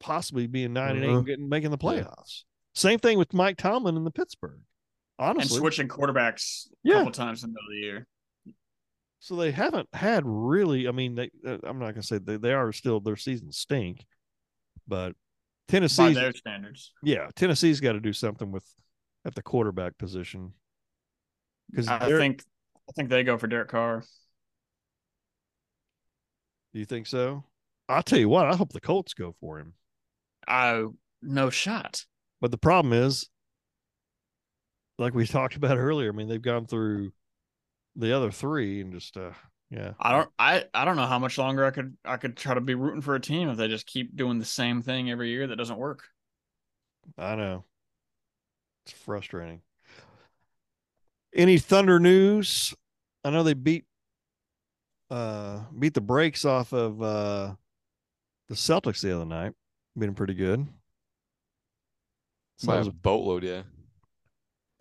possibly 0.00 0.48
being 0.48 0.72
9 0.72 0.96
and 0.96 1.04
eight 1.04 1.08
and 1.10 1.26
getting 1.26 1.48
making 1.48 1.70
the 1.70 1.78
Yeah. 1.80 2.02
playoffs. 2.02 2.42
Same 2.74 2.98
thing 2.98 3.16
with 3.16 3.32
Mike 3.32 3.56
Tomlin 3.58 3.96
in 3.96 4.02
the 4.02 4.10
Pittsburgh. 4.10 4.60
And 5.18 5.48
switching 5.48 5.88
quarterbacks 5.88 6.66
a 6.66 6.70
Yeah. 6.84 6.94
couple 6.96 7.12
times 7.12 7.44
in 7.44 7.50
the 7.50 7.54
middle 7.54 7.68
of 7.68 7.72
the 7.72 7.86
year. 7.86 8.06
So 9.20 9.36
they 9.36 9.52
haven't 9.52 9.88
had 9.94 10.22
really. 10.26 10.86
I 10.86 10.92
mean, 10.92 11.14
they. 11.14 11.30
Uh, 11.46 11.58
I'm 11.64 11.78
not 11.78 11.92
gonna 11.92 12.02
say 12.02 12.18
they, 12.18 12.36
they 12.36 12.52
are 12.52 12.72
still 12.72 13.00
their 13.00 13.16
season 13.16 13.50
stink, 13.52 14.04
but 14.86 15.14
Tennessee 15.68 16.02
By 16.02 16.12
their 16.12 16.32
standards. 16.34 16.92
yeah 17.02 17.28
Tennessee's 17.34 17.80
got 17.80 17.92
to 17.92 18.00
do 18.00 18.12
something 18.12 18.52
with 18.52 18.64
at 19.24 19.34
the 19.34 19.42
quarterback 19.42 19.96
position 19.96 20.52
because 21.70 21.88
I 21.88 22.06
think 22.18 22.42
I 22.88 22.92
think 22.92 23.08
they 23.08 23.22
go 23.24 23.38
for 23.38 23.46
Derek 23.46 23.68
Carr. 23.68 24.04
Do 26.72 26.78
you 26.80 26.84
think 26.84 27.06
so? 27.06 27.44
I'll 27.88 28.02
tell 28.02 28.18
you 28.18 28.28
what. 28.28 28.46
I 28.46 28.56
hope 28.56 28.72
the 28.72 28.80
Colts 28.80 29.14
go 29.14 29.34
for 29.40 29.58
him, 29.58 29.74
Oh, 30.48 30.94
no 31.22 31.48
shot. 31.50 32.04
but 32.40 32.50
the 32.50 32.58
problem 32.58 32.92
is, 32.92 33.28
like 34.98 35.14
we 35.14 35.26
talked 35.26 35.56
about 35.56 35.78
earlier. 35.78 36.10
I 36.10 36.12
mean, 36.12 36.28
they've 36.28 36.40
gone 36.40 36.66
through 36.66 37.12
the 37.96 38.14
other 38.16 38.30
three 38.30 38.80
and 38.80 38.92
just 38.92 39.16
uh 39.16 39.30
yeah. 39.70 39.92
I 39.98 40.12
don't 40.12 40.30
I, 40.38 40.64
I 40.74 40.84
don't 40.84 40.96
know 40.96 41.06
how 41.06 41.18
much 41.18 41.38
longer 41.38 41.64
I 41.64 41.70
could 41.70 41.96
I 42.04 42.16
could 42.16 42.36
try 42.36 42.54
to 42.54 42.60
be 42.60 42.74
rooting 42.74 43.02
for 43.02 43.14
a 43.14 43.20
team 43.20 43.48
if 43.48 43.56
they 43.56 43.68
just 43.68 43.86
keep 43.86 44.16
doing 44.16 44.38
the 44.38 44.44
same 44.44 44.82
thing 44.82 45.10
every 45.10 45.30
year 45.30 45.46
that 45.46 45.56
doesn't 45.56 45.78
work. 45.78 46.04
I 47.18 47.34
know. 47.34 47.64
It's 48.86 48.92
frustrating. 48.92 49.62
Any 51.34 51.58
Thunder 51.58 51.98
news? 51.98 52.74
I 53.24 53.30
know 53.30 53.42
they 53.42 53.54
beat 53.54 53.84
uh 55.10 55.60
beat 55.78 55.94
the 55.94 56.00
brakes 56.00 56.44
off 56.44 56.72
of 56.72 57.02
uh 57.02 57.54
the 58.48 58.54
Celtics 58.54 59.00
the 59.00 59.14
other 59.14 59.24
night. 59.24 59.52
Been 59.96 60.14
pretty 60.14 60.34
good. 60.34 60.66
So 62.58 62.68
By 62.68 62.78
that 62.78 62.88
a 62.88 62.92
boatload, 62.92 63.44
yeah. 63.44 63.62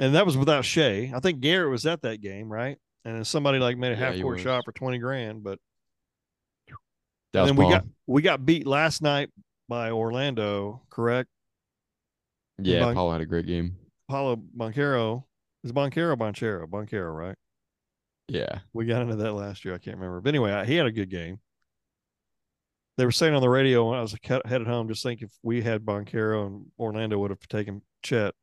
And 0.03 0.15
that 0.15 0.25
was 0.25 0.35
without 0.37 0.65
Shea. 0.65 1.11
I 1.13 1.19
think 1.19 1.39
Garrett 1.39 1.69
was 1.71 1.85
at 1.85 2.01
that 2.01 2.21
game, 2.21 2.51
right? 2.51 2.77
And 3.05 3.15
then 3.15 3.23
somebody 3.25 3.59
like 3.59 3.77
made 3.77 3.91
a 3.93 3.95
Yeah, 3.99 4.11
half 4.11 4.21
court 4.21 4.39
shot 4.39 4.63
for 4.65 4.71
20 4.71 4.97
grand, 4.97 5.43
but 5.43 5.59
That 7.33 7.41
was 7.41 7.49
then 7.49 7.55
we 7.57 7.69
got 7.71 7.85
we 8.07 8.21
got 8.21 8.45
beat 8.45 8.67
last 8.67 9.01
night 9.01 9.29
by 9.67 9.91
Orlando, 9.91 10.81
correct? 10.89 11.29
yeah, 12.59 12.79
Bunk- 12.81 12.95
Paul 12.95 13.11
had 13.11 13.21
a 13.21 13.25
great 13.25 13.45
game. 13.47 13.75
Paulo 14.09 14.35
Boncaro. 14.35 15.23
Is 15.63 15.71
Boncaro 15.71 16.11
or 16.11 16.17
Bonchero? 16.17 16.67
Boncaro, 16.67 17.15
right? 17.15 17.35
Yeah. 18.27 18.59
We 18.73 18.85
got 18.85 19.01
into 19.01 19.15
that 19.15 19.33
last 19.33 19.63
year. 19.65 19.73
I 19.73 19.77
can't 19.77 19.95
remember. 19.97 20.19
But 20.21 20.29
anyway, 20.29 20.51
I- 20.51 20.65
he 20.65 20.75
had 20.75 20.85
a 20.85 20.91
good 20.91 21.09
game. 21.09 21.39
They 22.97 23.05
were 23.05 23.11
saying 23.11 23.33
on 23.33 23.41
the 23.41 23.49
radio 23.49 23.89
when 23.89 23.97
I 23.97 24.01
was 24.01 24.15
headed 24.45 24.67
home, 24.67 24.87
just 24.87 25.01
think 25.03 25.21
if 25.21 25.31
we 25.41 25.61
had 25.63 25.83
Boncaro 25.83 26.45
and 26.45 26.71
Orlando 26.77 27.17
would 27.17 27.31
have 27.31 27.39
taken 27.47 27.81
Chet, 28.03 28.35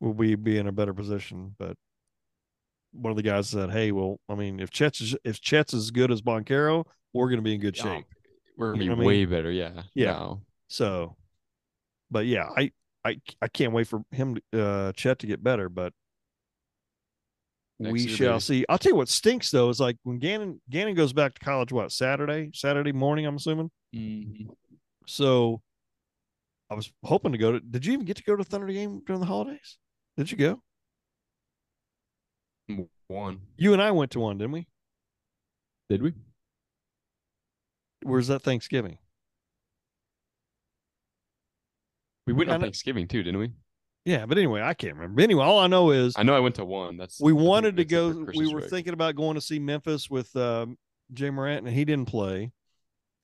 would 0.00 0.16
we 0.18 0.34
be 0.34 0.58
in 0.58 0.66
a 0.66 0.72
better 0.72 0.92
position? 0.94 1.54
But 1.58 1.76
one 2.92 3.10
of 3.10 3.16
the 3.16 3.22
guys 3.22 3.48
said, 3.48 3.70
"Hey, 3.70 3.92
well, 3.92 4.18
I 4.28 4.34
mean, 4.34 4.60
if 4.60 4.70
Chet's 4.70 5.00
is, 5.00 5.16
if 5.24 5.40
Chet's 5.40 5.74
as 5.74 5.90
good 5.90 6.10
as 6.10 6.22
Boncaro, 6.22 6.84
we're 7.12 7.28
going 7.28 7.38
to 7.38 7.42
be 7.42 7.54
in 7.54 7.60
good 7.60 7.76
Oh, 7.80 7.82
shape." 7.84 8.04
We're 8.58 8.72
gonna 8.72 8.78
be 8.78 8.86
know 8.88 8.92
what 8.92 8.96
I 8.96 9.00
mean? 9.00 9.06
way 9.08 9.24
better. 9.26 9.50
Yeah. 9.50 9.82
Yeah. 9.94 10.12
No. 10.12 10.42
So, 10.68 11.16
but 12.10 12.24
yeah, 12.26 12.48
I 12.56 12.72
I 13.04 13.20
I 13.42 13.48
can't 13.48 13.72
wait 13.74 13.86
for 13.86 14.02
him, 14.10 14.38
to, 14.52 14.62
uh, 14.62 14.92
Chet, 14.92 15.18
to 15.20 15.26
get 15.26 15.42
better. 15.44 15.68
But 15.68 15.92
Next 17.78 17.92
we 17.92 18.06
shall 18.08 18.34
baby. 18.34 18.40
see. 18.40 18.64
I'll 18.70 18.78
tell 18.78 18.92
you 18.92 18.96
what 18.96 19.10
stinks 19.10 19.50
though 19.50 19.68
is 19.68 19.78
like 19.78 19.98
when 20.04 20.18
Gannon 20.18 20.62
Gannon 20.70 20.94
goes 20.94 21.12
back 21.12 21.34
to 21.34 21.44
college. 21.44 21.70
What 21.72 21.92
Saturday? 21.92 22.50
Saturday 22.54 22.92
morning, 22.92 23.26
I'm 23.26 23.36
assuming. 23.36 23.70
Mhm. 23.94 24.48
So, 25.06 25.60
I 26.70 26.74
was 26.74 26.90
hoping 27.04 27.32
to 27.32 27.38
go 27.38 27.52
to. 27.52 27.60
Did 27.60 27.84
you 27.84 27.92
even 27.92 28.06
get 28.06 28.16
to 28.16 28.22
go 28.22 28.34
to 28.36 28.42
the 28.42 28.48
Thunder 28.48 28.72
game 28.72 29.02
during 29.06 29.20
the 29.20 29.26
holidays? 29.26 29.76
Did 30.16 30.30
you 30.30 30.36
go? 30.38 30.62
One. 33.08 33.40
You 33.56 33.72
and 33.72 33.82
I 33.82 33.90
went 33.90 34.10
to 34.12 34.20
one, 34.20 34.38
didn't 34.38 34.52
we? 34.52 34.66
Did 35.88 36.02
we? 36.02 36.14
Where's 38.02 38.28
that 38.28 38.42
Thanksgiving? 38.42 38.98
We 42.26 42.32
went 42.32 42.48
Yeah, 42.48 42.54
on 42.54 42.60
Thanksgiving 42.60 43.06
too, 43.06 43.22
didn't 43.22 43.38
we? 43.38 43.52
Yeah, 44.04 44.26
but 44.26 44.38
anyway, 44.38 44.62
I 44.62 44.74
can't 44.74 44.94
remember. 44.94 45.20
Anyway, 45.20 45.42
all 45.42 45.58
I 45.58 45.66
know 45.66 45.90
is 45.90 46.14
I 46.16 46.22
know 46.22 46.34
I 46.34 46.40
went 46.40 46.54
to 46.56 46.64
one. 46.64 46.96
That's 46.96 47.20
we 47.20 47.32
wanted 47.32 47.76
to 47.76 47.84
go. 47.84 48.26
We 48.36 48.46
were 48.52 48.60
break. 48.60 48.70
thinking 48.70 48.92
about 48.92 49.16
going 49.16 49.34
to 49.34 49.40
see 49.40 49.58
Memphis 49.58 50.08
with 50.08 50.34
um, 50.36 50.78
Ja 51.16 51.30
Morant, 51.30 51.66
and 51.66 51.74
he 51.74 51.84
didn't 51.84 52.08
play. 52.08 52.52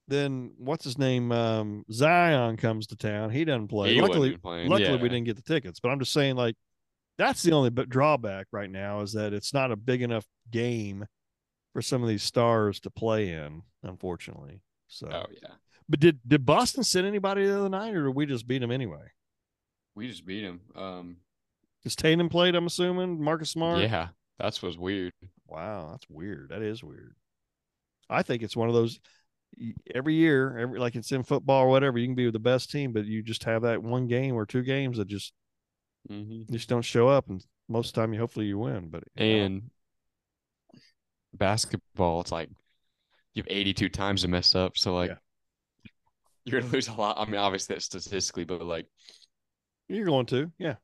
Then 0.09 0.53
what's 0.59 0.84
his 0.84 0.99
name? 0.99 1.30
Um, 1.30 1.84
Zion 1.90 2.57
comes 2.57 2.88
to 2.88 2.97
town. 2.97 3.30
He 3.30 3.45
doesn't 3.45 3.68
play. 3.68 3.95
He 3.95 4.01
luckily, 4.01 4.36
luckily 4.43 4.97
we 4.97 5.09
didn't 5.09 5.24
get 5.24 5.36
the 5.36 5.43
tickets. 5.43 5.78
But 5.78 5.90
I'm 5.90 6.01
just 6.01 6.12
saying, 6.12 6.34
like, 6.34 6.57
that's 7.27 7.43
the 7.43 7.53
only 7.53 7.70
but 7.70 7.89
drawback 7.89 8.47
right 8.53 8.70
now 8.70 9.01
is 9.01 9.12
that 9.12 9.33
it's 9.33 9.55
not 9.55 9.73
a 9.73 9.77
big 9.77 10.03
enough 10.03 10.27
game 10.51 11.07
for 11.73 11.83
some 11.83 12.03
of 12.03 12.09
these 12.09 12.23
stars 12.23 12.81
to 12.81 12.91
play 12.91 13.31
in. 13.31 13.62
Unfortunately, 13.83 14.62
so. 14.89 15.09
Oh 15.11 15.27
yeah, 15.33 15.55
But 15.89 16.01
did 16.01 16.20
did 16.27 16.45
Boston 16.47 16.85
send 16.85 17.07
anybody 17.07 17.47
the 17.47 17.59
other 17.59 17.68
night, 17.68 17.95
or 17.95 18.07
did 18.07 18.14
we 18.16 18.27
just 18.27 18.47
beat 18.47 18.59
them 18.61 18.70
anyway? 18.70 19.11
we 19.95 20.09
just 20.09 20.25
beat 20.25 20.43
them. 20.43 20.61
Um, 20.75 21.16
Because 21.81 21.97
Tatum 21.97 22.29
played, 22.31 22.55
I'm 22.55 22.66
assuming. 22.66 23.23
Marcus 23.23 23.51
Smart. 23.51 23.81
yeah, 23.81 24.09
that's 24.39 24.62
was 24.62 24.79
weird. 24.79 25.12
Wow, 25.47 25.89
that's 25.93 26.09
weird. 26.09 26.49
That 26.51 26.62
is 26.62 26.83
weird. 26.83 27.14
I 28.09 28.23
think 28.23 28.43
it's 28.43 28.57
one 28.57 28.68
of 28.68 28.75
those 28.75 28.99
every 29.95 30.14
year, 30.14 30.57
every 30.59 30.79
like 30.81 30.95
it's 30.97 31.12
in 31.12 31.25
football 31.25 31.64
or 31.64 31.68
whatever. 31.68 31.99
You 31.99 32.07
can 32.07 32.14
be 32.14 32.25
with 32.25 32.33
the 32.33 32.39
best 32.39 32.70
team, 32.70 32.93
but 32.93 33.05
you 33.05 33.23
just 33.23 33.45
have 33.45 33.62
that 33.62 33.83
one 33.83 34.07
game 34.07 34.35
or 34.35 34.47
two 34.47 34.62
games 34.62 34.97
that 34.99 35.09
just 35.09 35.33
hmm 36.09 36.43
just 36.51 36.69
don't 36.69 36.83
show 36.83 37.09
up, 37.09 37.29
and 37.29 37.45
most 37.69 37.89
of 37.89 37.95
the 37.95 38.01
time, 38.01 38.13
you 38.13 38.21
hopefully 38.21 38.47
you 38.47 38.59
win. 38.59 38.89
But 38.89 39.05
you 39.17 39.49
know, 39.49 39.61
basketball, 41.35 42.21
it's 42.21 42.33
like 42.33 42.51
you 43.35 43.43
have 43.43 43.49
82 43.51 43.89
times 43.89 44.23
to 44.23 44.29
mess 44.29 44.55
up. 44.55 44.77
So 44.77 44.95
like 44.95 45.11
Yeah. 45.11 45.17
you're 46.45 46.61
gonna 46.61 46.73
lose 46.73 46.89
a 46.89 46.95
lot. 46.95 47.19
I 47.19 47.25
mean, 47.25 47.37
obviously 47.37 47.75
that's 47.75 47.87
statistically, 47.87 48.45
but 48.45 48.63
like 48.63 48.87
you're 49.89 50.07
going 50.07 50.27
to, 50.27 50.51
yeah, 50.59 50.77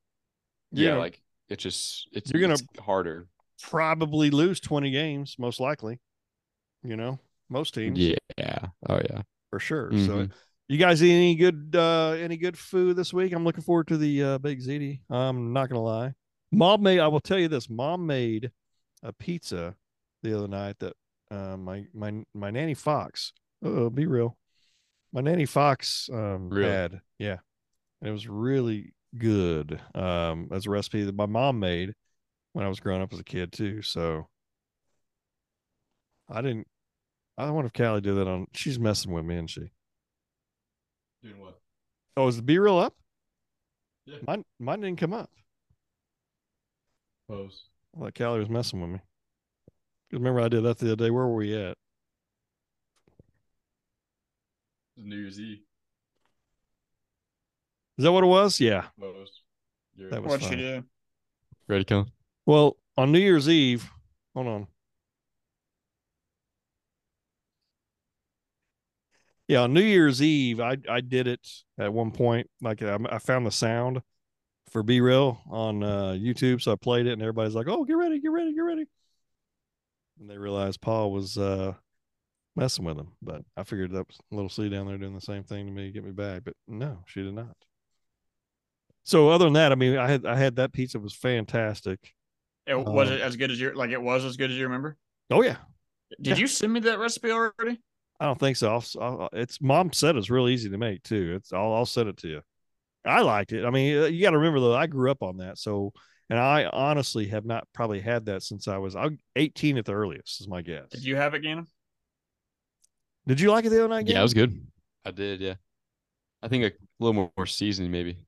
yeah, 0.73 0.91
Yeah. 0.91 0.97
like 0.97 1.23
it's 1.49 1.62
just 1.62 2.09
it's 2.12 2.31
You're 2.31 2.41
gonna- 2.41 2.55
it's 2.55 2.62
harder. 2.81 3.27
probably 3.62 4.31
lose 4.31 4.61
20 4.61 4.91
games, 4.91 5.37
most 5.39 5.61
likely. 5.61 6.01
You 6.83 6.97
know, 6.97 7.19
most 7.49 7.75
teams, 7.75 7.99
Yeah. 7.99 8.69
Oh 8.89 9.01
yeah. 9.11 9.23
for 9.51 9.59
sure. 9.59 9.91
So, 9.93 9.97
Mhm. 9.97 10.33
You 10.69 10.79
guys 10.79 11.03
eat 11.03 11.12
any 11.12 11.35
good 11.35 11.75
uh 11.75 12.11
any 12.19 12.37
good 12.37 12.57
food 12.59 12.97
this 12.97 13.12
week? 13.12 13.33
I'm 13.33 13.45
looking 13.45 13.62
forward 13.64 13.89
to 13.89 13.97
the 13.97 14.23
uh, 14.23 14.39
Big 14.39 14.61
Ziti. 14.61 15.01
I'm 15.11 15.53
not 15.53 15.69
gonna 15.69 15.83
lie. 15.83 16.14
Mom 16.53 16.83
made. 16.83 17.01
I 17.01 17.09
will 17.09 17.21
tell 17.21 17.39
you 17.39 17.49
this. 17.49 17.69
Mom 17.71 18.07
made 18.07 18.51
a 19.03 19.12
pizza 19.12 19.75
the 20.23 20.37
other 20.37 20.49
night 20.49 20.77
that 20.81 20.95
uh, 21.31 21.57
my 21.57 21.85
my 21.95 22.23
my 22.35 22.51
nanny 22.51 22.75
Fox. 22.75 23.33
Oh, 23.62 23.91
be 23.91 24.07
real. 24.07 24.37
My 25.12 25.21
nanny 25.21 25.47
Fox 25.47 26.09
um, 26.12 26.51
Really? 26.51 26.71
had. 26.71 27.01
Yeah, 27.19 27.39
And 28.01 28.11
it 28.11 28.12
was 28.12 28.29
really 28.29 28.93
good. 29.16 29.81
Um, 29.95 30.49
as 30.53 30.66
a 30.66 30.71
recipe 30.71 31.03
that 31.05 31.14
my 31.14 31.27
mom 31.27 31.59
made 31.59 31.95
when 32.53 32.64
I 32.64 32.69
was 32.69 32.79
growing 32.79 33.01
up 33.03 33.12
as 33.12 33.19
a 33.19 33.25
kid 33.25 33.53
too. 33.53 33.81
So 33.83 34.29
I 36.29 36.43
didn't. 36.43 36.66
I 37.39 37.51
wonder 37.51 37.66
if 37.66 37.73
Callie 37.73 38.01
did 38.01 38.16
that 38.16 38.29
on. 38.29 38.47
She's 38.53 38.79
messing 38.79 39.12
with 39.12 39.25
me, 39.25 39.37
isn't 39.37 39.49
she? 39.49 39.71
Doing 41.29 41.41
what? 41.41 41.59
Oh, 42.16 42.26
is 42.29 42.37
the 42.37 42.43
BeReal 42.43 42.83
up? 42.83 42.95
Yeah. 44.07 44.16
Mine 44.26 44.45
mine 44.59 44.81
didn't 44.81 44.99
come 44.99 45.12
up. 45.12 45.31
Pose. 47.29 47.64
I 47.95 48.01
thought 48.01 48.14
Callie 48.14 48.39
was 48.39 48.49
messing 48.49 48.81
with 48.81 48.91
me. 48.91 48.99
'Cause 50.11 50.18
Remember 50.18 50.41
I 50.41 50.49
did 50.49 50.62
that 50.64 50.79
the 50.79 50.93
other 50.93 51.05
day. 51.05 51.11
Where 51.11 51.26
were 51.26 51.35
we 51.35 51.55
at? 51.55 51.76
New 54.97 55.16
Year's 55.16 55.39
Eve. 55.39 55.61
Is 57.99 58.05
that 58.05 58.12
what 58.12 58.24
it 58.24 58.29
was? 58.29 58.59
Yeah. 58.61 58.89
Pose. 58.99 59.43
That 59.97 60.22
was 60.22 60.31
What 60.31 60.43
you 60.43 60.49
fun. 60.49 60.59
do? 60.59 60.85
Ready, 61.66 61.85
Kellen? 61.85 62.11
Well, 62.47 62.79
on 62.97 63.12
New 63.12 63.18
Year's 63.18 63.49
Eve, 63.49 63.91
hold 64.35 64.47
on. 64.47 64.66
Yeah, 69.49 69.61
on 69.62 69.72
New 69.72 69.82
Year's 69.82 70.20
Eve, 70.22 70.61
I 70.61 70.76
I 70.88 71.01
did 71.01 71.26
it 71.26 71.49
at 71.78 71.92
one 71.92 72.11
point. 72.11 72.49
Like 72.61 72.82
I, 72.82 72.99
I 73.11 73.18
found 73.18 73.46
the 73.46 73.51
sound 73.51 74.03
for 74.70 74.84
BeReal 74.84 75.38
on 75.51 75.82
uh, 75.82 76.16
YouTube, 76.18 76.62
so 76.62 76.72
I 76.72 76.76
played 76.76 77.07
it, 77.07 77.12
and 77.12 77.22
everybody's 77.22 77.55
like, 77.55 77.68
"Oh, 77.68 77.84
get 77.84 77.94
ready, 77.96 78.20
get 78.20 78.30
ready, 78.30 78.55
get 78.55 78.61
ready!" 78.61 78.86
And 80.20 80.28
they 80.28 80.36
realized 80.38 80.80
Paul 80.80 81.12
was 81.12 81.38
uh, 81.38 81.74
messing 82.57 82.84
with 82.84 82.96
them. 82.96 83.12
But 83.22 83.42
I 83.57 83.64
figured 83.64 83.92
that 83.92 84.07
was 84.09 84.18
little 84.30 84.51
C 84.51 84.68
down 84.68 84.86
there 84.86 84.99
doing 84.99 85.14
the 85.14 85.20
same 85.20 85.44
thing 85.44 85.66
to 85.66 85.72
me, 85.72 85.90
get 85.92 86.05
me 86.05 86.12
back. 86.12 86.44
But 86.44 86.55
no, 86.68 87.05
she 87.07 87.22
did 87.22 87.34
not. 87.34 87.57
So 89.05 89.30
other 89.30 89.46
than 89.46 89.55
that, 89.55 89.72
I 89.72 89.74
mean, 89.74 89.96
I 89.96 90.09
had 90.09 90.26
I 90.26 90.36
had 90.36 90.57
that 90.57 90.72
pizza 90.72 90.99
was 90.99 91.14
fantastic. 91.14 92.14
It, 92.66 92.74
was 92.74 93.09
Um, 93.09 93.14
it 93.14 93.20
as 93.22 93.36
good 93.36 93.51
as 93.51 93.59
you 93.61 93.72
like? 93.72 93.90
It 93.90 94.03
was 94.03 94.24
as 94.24 94.36
good 94.36 94.51
as 94.51 94.57
you 94.57 94.64
remember. 94.64 94.96
Oh 95.30 95.42
yeah, 95.42 95.57
Did 96.20 96.26
Yeah. 96.28 96.34
you 96.36 96.46
send 96.46 96.72
me 96.72 96.80
that 96.80 96.99
recipe 96.99 97.30
already? 97.30 97.80
I 98.21 98.27
don't 98.27 98.39
think 98.39 98.57
so. 98.57 98.73
I'll, 98.73 98.85
I'll, 99.01 99.29
it's 99.33 99.61
mom 99.61 99.93
said 99.93 100.16
it's 100.16 100.31
real 100.31 100.49
easy 100.49 100.69
to 100.71 100.79
make 100.79 101.03
too. 101.03 101.35
It's 101.37 101.53
I'll, 101.53 101.73
I'll 101.73 101.87
send 101.87 102.09
it 102.09 102.16
to 102.19 102.29
you. 102.29 102.43
I 103.05 103.21
liked 103.23 103.53
it. 103.53 103.64
I 103.64 103.71
mean, 103.71 103.99
uh, 104.03 104.07
you 104.07 104.23
got 104.23 104.33
to 104.33 104.39
remember 104.39 104.61
though, 104.61 104.75
I 104.75 104.87
grew 104.87 105.11
up 105.11 105.23
on 105.23 105.39
that. 105.39 105.59
So, 105.59 105.93
and 106.29 106.39
I 106.39 106.64
honestly 106.66 107.29
have 107.29 107.45
not 107.45 107.66
probably 107.73 108.01
had 108.01 108.27
that 108.27 108.43
since 108.43 108.69
I 108.69 108.79
was 108.79 108.97
I, 108.97 109.11
18 109.37 109.79
at 109.79 109.85
the 109.85 109.95
earliest, 109.95 110.41
is 110.41 110.49
my 110.49 110.62
guess. 110.62 110.89
Did 110.91 111.05
you 111.05 111.16
have 111.16 111.35
it, 111.35 111.41
Gannon? 111.43 111.66
Did 113.27 113.41
you 113.41 113.51
like 113.51 113.64
it 113.64 113.71
the 113.71 113.79
other 113.79 113.89
night? 113.89 114.07
Yeah, 114.07 114.14
Gabe? 114.14 114.19
it 114.19 114.23
was 114.23 114.35
good. 114.35 114.66
I 115.05 115.11
did, 115.12 115.41
yeah. 115.41 115.55
I 116.43 116.49
think 116.49 116.64
a 116.64 116.73
little 116.99 117.14
more, 117.14 117.31
more 117.37 117.47
seasoning, 117.47 117.91
maybe. 117.91 118.19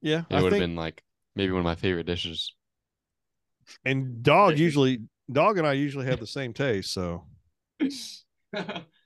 yeah. 0.00 0.22
It 0.30 0.42
would 0.42 0.52
have 0.52 0.60
been 0.60 0.76
like 0.76 1.02
maybe 1.34 1.52
one 1.52 1.60
of 1.60 1.64
my 1.64 1.74
favorite 1.74 2.06
dishes. 2.06 2.54
and 3.84 4.22
dog 4.22 4.58
usually, 4.58 5.00
dog 5.30 5.58
and 5.58 5.66
I 5.66 5.74
usually 5.74 6.06
have 6.06 6.20
the 6.20 6.26
same 6.26 6.52
taste. 6.52 6.92
So, 6.92 7.24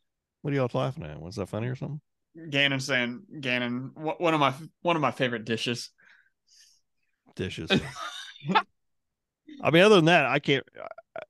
what 0.44 0.52
are 0.52 0.56
y'all 0.56 0.68
laughing 0.74 1.04
at? 1.04 1.18
Was 1.18 1.36
that 1.36 1.48
funny 1.48 1.68
or 1.68 1.74
something? 1.74 2.02
Gannon 2.50 2.78
saying 2.78 3.22
Gannon 3.40 3.92
one 3.94 4.34
of 4.34 4.40
my 4.40 4.52
one 4.82 4.94
of 4.94 5.00
my 5.00 5.10
favorite 5.10 5.46
dishes. 5.46 5.88
Dishes. 7.34 7.70
I 9.62 9.70
mean, 9.70 9.82
other 9.82 9.96
than 9.96 10.04
that, 10.04 10.26
I 10.26 10.40
can't. 10.40 10.62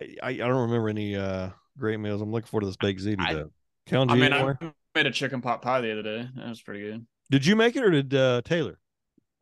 I, 0.01 0.07
I, 0.21 0.29
I 0.31 0.37
don't 0.37 0.63
remember 0.63 0.89
any 0.89 1.15
uh 1.15 1.51
great 1.79 2.01
meals. 2.01 2.23
I'm 2.23 2.33
looking 2.33 2.49
forward 2.49 2.63
to 2.63 2.67
this 2.67 2.77
baked 2.77 3.03
ziti 3.03 3.33
though. 3.33 3.51
Count 3.87 4.11
I 4.11 4.15
you 4.15 4.21
mean, 4.21 4.33
anywhere? 4.33 4.59
I 4.61 4.73
made 4.97 5.07
a 5.07 5.13
chicken 5.13 5.41
pot 5.41 5.63
pie 5.63 5.81
the 5.81 5.93
other 5.93 6.03
day. 6.03 6.29
That 6.35 6.49
was 6.49 6.61
pretty 6.61 6.81
good. 6.81 7.07
Did 7.31 7.47
you 7.47 7.55
make 7.55 7.77
it 7.77 7.85
or 7.85 7.91
did 7.91 8.13
uh, 8.13 8.43
Taylor? 8.45 8.81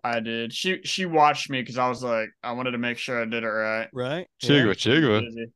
I 0.05 0.21
did. 0.21 0.53
She 0.53 0.83
she 0.85 1.07
watched 1.07 1.49
me 1.49 1.63
because 1.63 1.79
I 1.79 1.89
was 1.89 2.03
like, 2.03 2.29
I 2.43 2.53
wanted 2.53 2.73
to 2.73 2.79
make 2.79 2.99
sure 2.99 3.23
I 3.23 3.25
did 3.25 3.43
it 3.43 3.47
right. 3.47 3.89
Right, 3.95 4.27
Chigwa, 4.43 4.75
chigwa. 4.75 5.23
Busy. 5.23 5.47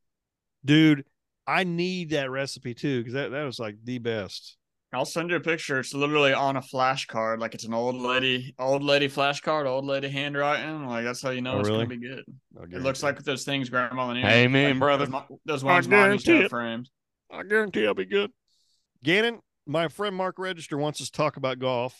dude. 0.65 1.05
I 1.47 1.63
need 1.63 2.09
that 2.09 2.29
recipe 2.29 2.73
too 2.73 2.99
because 2.99 3.13
that 3.13 3.31
that 3.31 3.43
was 3.43 3.57
like 3.59 3.77
the 3.83 3.99
best. 3.99 4.57
I'll 4.93 5.05
send 5.05 5.29
you 5.29 5.35
a 5.35 5.41
picture. 5.41 5.79
It's 5.79 5.93
literally 5.93 6.33
on 6.33 6.55
a 6.55 6.61
flashcard, 6.61 7.39
like 7.39 7.53
it's 7.53 7.65
an 7.65 7.73
old 7.73 7.95
lady, 7.95 8.53
old 8.57 8.83
lady 8.83 9.09
flashcard, 9.09 9.65
old 9.65 9.85
lady 9.85 10.07
handwriting. 10.09 10.85
Like 10.85 11.03
that's 11.03 11.21
how 11.21 11.29
you 11.31 11.41
know 11.41 11.53
Oh, 11.53 11.59
it's 11.59 11.69
really? 11.69 11.85
gonna 11.85 11.99
be 11.99 12.07
good. 12.07 12.23
I'll 12.57 12.63
It 12.63 12.81
looks 12.81 13.03
like 13.03 13.21
those 13.23 13.43
things 13.43 13.69
grandma 13.69 14.09
and 14.09 14.19
Hey, 14.19 14.47
man, 14.47 14.71
like, 14.71 14.79
brother. 14.79 15.05
Those, 15.05 15.11
mo- 15.11 15.39
those 15.45 15.63
ones 15.63 15.87
I 15.87 15.89
mom 15.89 16.11
used 16.13 16.25
to 16.25 16.31
guarantee 16.31 16.49
framed. 16.49 16.89
I 17.31 17.43
guarantee 17.43 17.85
I'll 17.85 17.93
be 17.93 18.05
good. 18.05 18.31
Gannon, 19.03 19.39
my 19.65 19.89
friend 19.89 20.15
Mark 20.15 20.39
Register 20.39 20.77
wants 20.77 21.01
us 21.01 21.09
to 21.09 21.17
talk 21.17 21.37
about 21.37 21.59
golf. 21.59 21.93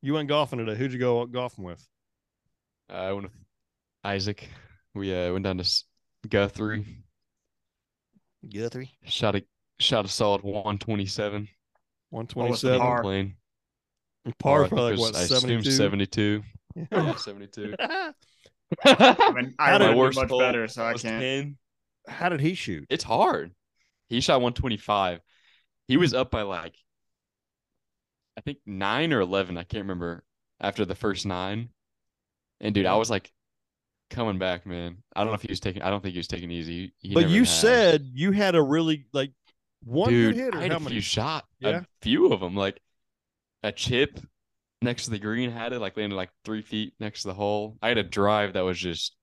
You 0.00 0.14
went 0.14 0.28
golfing 0.28 0.58
today. 0.58 0.74
Who'd 0.74 0.92
you 0.92 0.98
go 0.98 1.24
golfing 1.26 1.64
with? 1.64 1.86
I 2.88 3.12
went 3.12 3.24
with 3.24 3.32
Isaac. 4.02 4.48
We 4.94 5.14
uh, 5.14 5.32
went 5.32 5.44
down 5.44 5.58
to 5.58 5.82
Guthrie. 6.28 7.03
Guthrie. 8.44 8.92
Shot 9.04 9.36
a 9.36 9.44
shot 9.80 10.04
a 10.04 10.08
solid 10.08 10.42
127. 10.42 11.48
One 12.10 12.22
What 12.22 12.28
twenty 12.30 12.50
was 12.50 12.62
par? 12.62 13.02
Playing. 13.02 13.36
Par 14.38 14.62
Oh, 14.62 14.64
I 14.64 14.68
probably 14.68 14.96
like 14.96 15.00
what 15.00 15.16
seventy 15.16 15.62
two. 15.62 15.70
Seventy 15.70 16.06
two. 16.06 16.42
Seventy 17.18 17.46
two. 17.46 17.74
I 18.84 19.32
mean, 19.32 19.54
I 19.58 19.70
How 19.70 19.78
did- 19.78 19.96
would 19.96 20.14
My 20.16 20.24
do 20.26 20.34
much 20.34 20.40
better, 20.40 20.68
so 20.68 20.84
I 20.84 20.94
can't. 20.94 21.22
10. 21.22 21.58
How 22.08 22.28
did 22.28 22.40
he 22.40 22.54
shoot? 22.54 22.86
It's 22.90 23.04
hard. 23.04 23.52
He 24.08 24.20
shot 24.20 24.40
125. 24.40 25.20
He 25.88 25.96
was 25.96 26.12
up 26.14 26.30
by 26.30 26.42
like, 26.42 26.74
I 28.36 28.40
think 28.40 28.58
nine 28.66 29.12
or 29.12 29.20
11. 29.20 29.56
I 29.56 29.62
can't 29.64 29.84
remember 29.84 30.24
after 30.60 30.84
the 30.84 30.94
first 30.94 31.24
nine. 31.26 31.68
And 32.60 32.74
dude, 32.74 32.86
I 32.86 32.96
was 32.96 33.10
like 33.10 33.30
coming 34.14 34.38
back, 34.38 34.66
man. 34.66 34.96
I 35.14 35.20
don't 35.20 35.28
know 35.28 35.34
if 35.34 35.42
he 35.42 35.48
was 35.50 35.60
taking, 35.60 35.82
I 35.82 35.90
don't 35.90 36.00
think 36.02 36.12
he 36.14 36.18
was 36.18 36.28
taking 36.28 36.50
easy. 36.50 36.94
He 36.98 37.14
but 37.14 37.28
you 37.28 37.40
has. 37.40 37.60
said 37.60 38.08
you 38.12 38.32
had 38.32 38.54
a 38.54 38.62
really 38.62 39.06
like 39.12 39.32
one 39.84 40.10
dude, 40.10 40.34
good 40.34 40.44
hit 40.44 40.54
I 40.54 40.62
had 40.62 40.72
a 40.72 40.80
many? 40.80 40.92
few 40.92 41.00
shot, 41.00 41.44
Yeah? 41.60 41.78
a 41.80 41.84
few 42.02 42.32
of 42.32 42.40
them, 42.40 42.54
like 42.56 42.80
a 43.62 43.72
chip 43.72 44.18
next 44.82 45.04
to 45.06 45.10
the 45.10 45.18
green 45.18 45.50
had 45.50 45.72
it, 45.72 45.80
like 45.80 45.96
landed 45.96 46.16
like 46.16 46.30
three 46.44 46.62
feet 46.62 46.94
next 47.00 47.22
to 47.22 47.28
the 47.28 47.34
hole. 47.34 47.76
I 47.82 47.88
had 47.88 47.98
a 47.98 48.02
drive 48.02 48.52
that 48.54 48.60
was 48.62 48.78
just, 48.78 49.16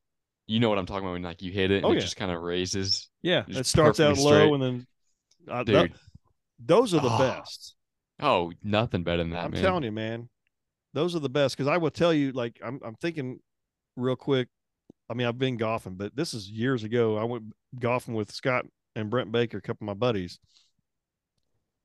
you 0.47 0.59
know 0.59 0.69
what 0.69 0.77
I'm 0.79 0.85
talking 0.85 1.03
about 1.05 1.13
when 1.13 1.21
like 1.23 1.41
you 1.41 1.51
hit 1.51 1.71
it 1.71 1.77
and 1.77 1.85
Oh, 1.85 1.91
it 1.91 1.95
yeah. 1.95 1.99
just 2.01 2.17
kind 2.17 2.31
of 2.31 2.41
raises. 2.41 3.09
Yeah, 3.21 3.43
it 3.47 3.65
starts 3.65 3.99
out 3.99 4.17
low 4.17 4.31
straight. 4.31 4.53
and 4.53 4.63
then 4.63 4.87
uh, 5.49 5.63
Dude, 5.63 5.93
those 6.63 6.93
are 6.93 6.99
the 7.01 7.09
Oh, 7.11 7.17
best. 7.17 7.75
oh, 8.21 8.51
nothing 8.63 9.03
better 9.03 9.17
than 9.23 9.31
that, 9.31 9.45
I'm 9.45 9.51
man. 9.51 9.61
telling 9.61 9.83
you, 9.83 9.91
man. 9.91 10.29
Those 10.93 11.15
are 11.15 11.19
the 11.19 11.29
best 11.29 11.55
because 11.55 11.69
I 11.69 11.77
will 11.77 11.89
tell 11.91 12.13
you, 12.13 12.33
like, 12.33 12.59
I'm 12.63 12.79
I'm 12.83 12.95
thinking 12.95 13.39
real 13.95 14.15
quick. 14.17 14.49
I 15.11 15.13
mean, 15.13 15.27
I've 15.27 15.37
been 15.37 15.57
golfing, 15.57 15.95
but 15.95 16.15
this 16.15 16.33
is 16.33 16.49
years 16.49 16.85
ago. 16.85 17.17
I 17.17 17.25
went 17.25 17.43
golfing 17.77 18.13
with 18.13 18.31
Scott 18.31 18.65
and 18.95 19.09
Brent 19.09 19.31
Baker, 19.31 19.57
a 19.57 19.61
couple 19.61 19.83
of 19.83 19.87
my 19.87 19.93
buddies. 19.93 20.39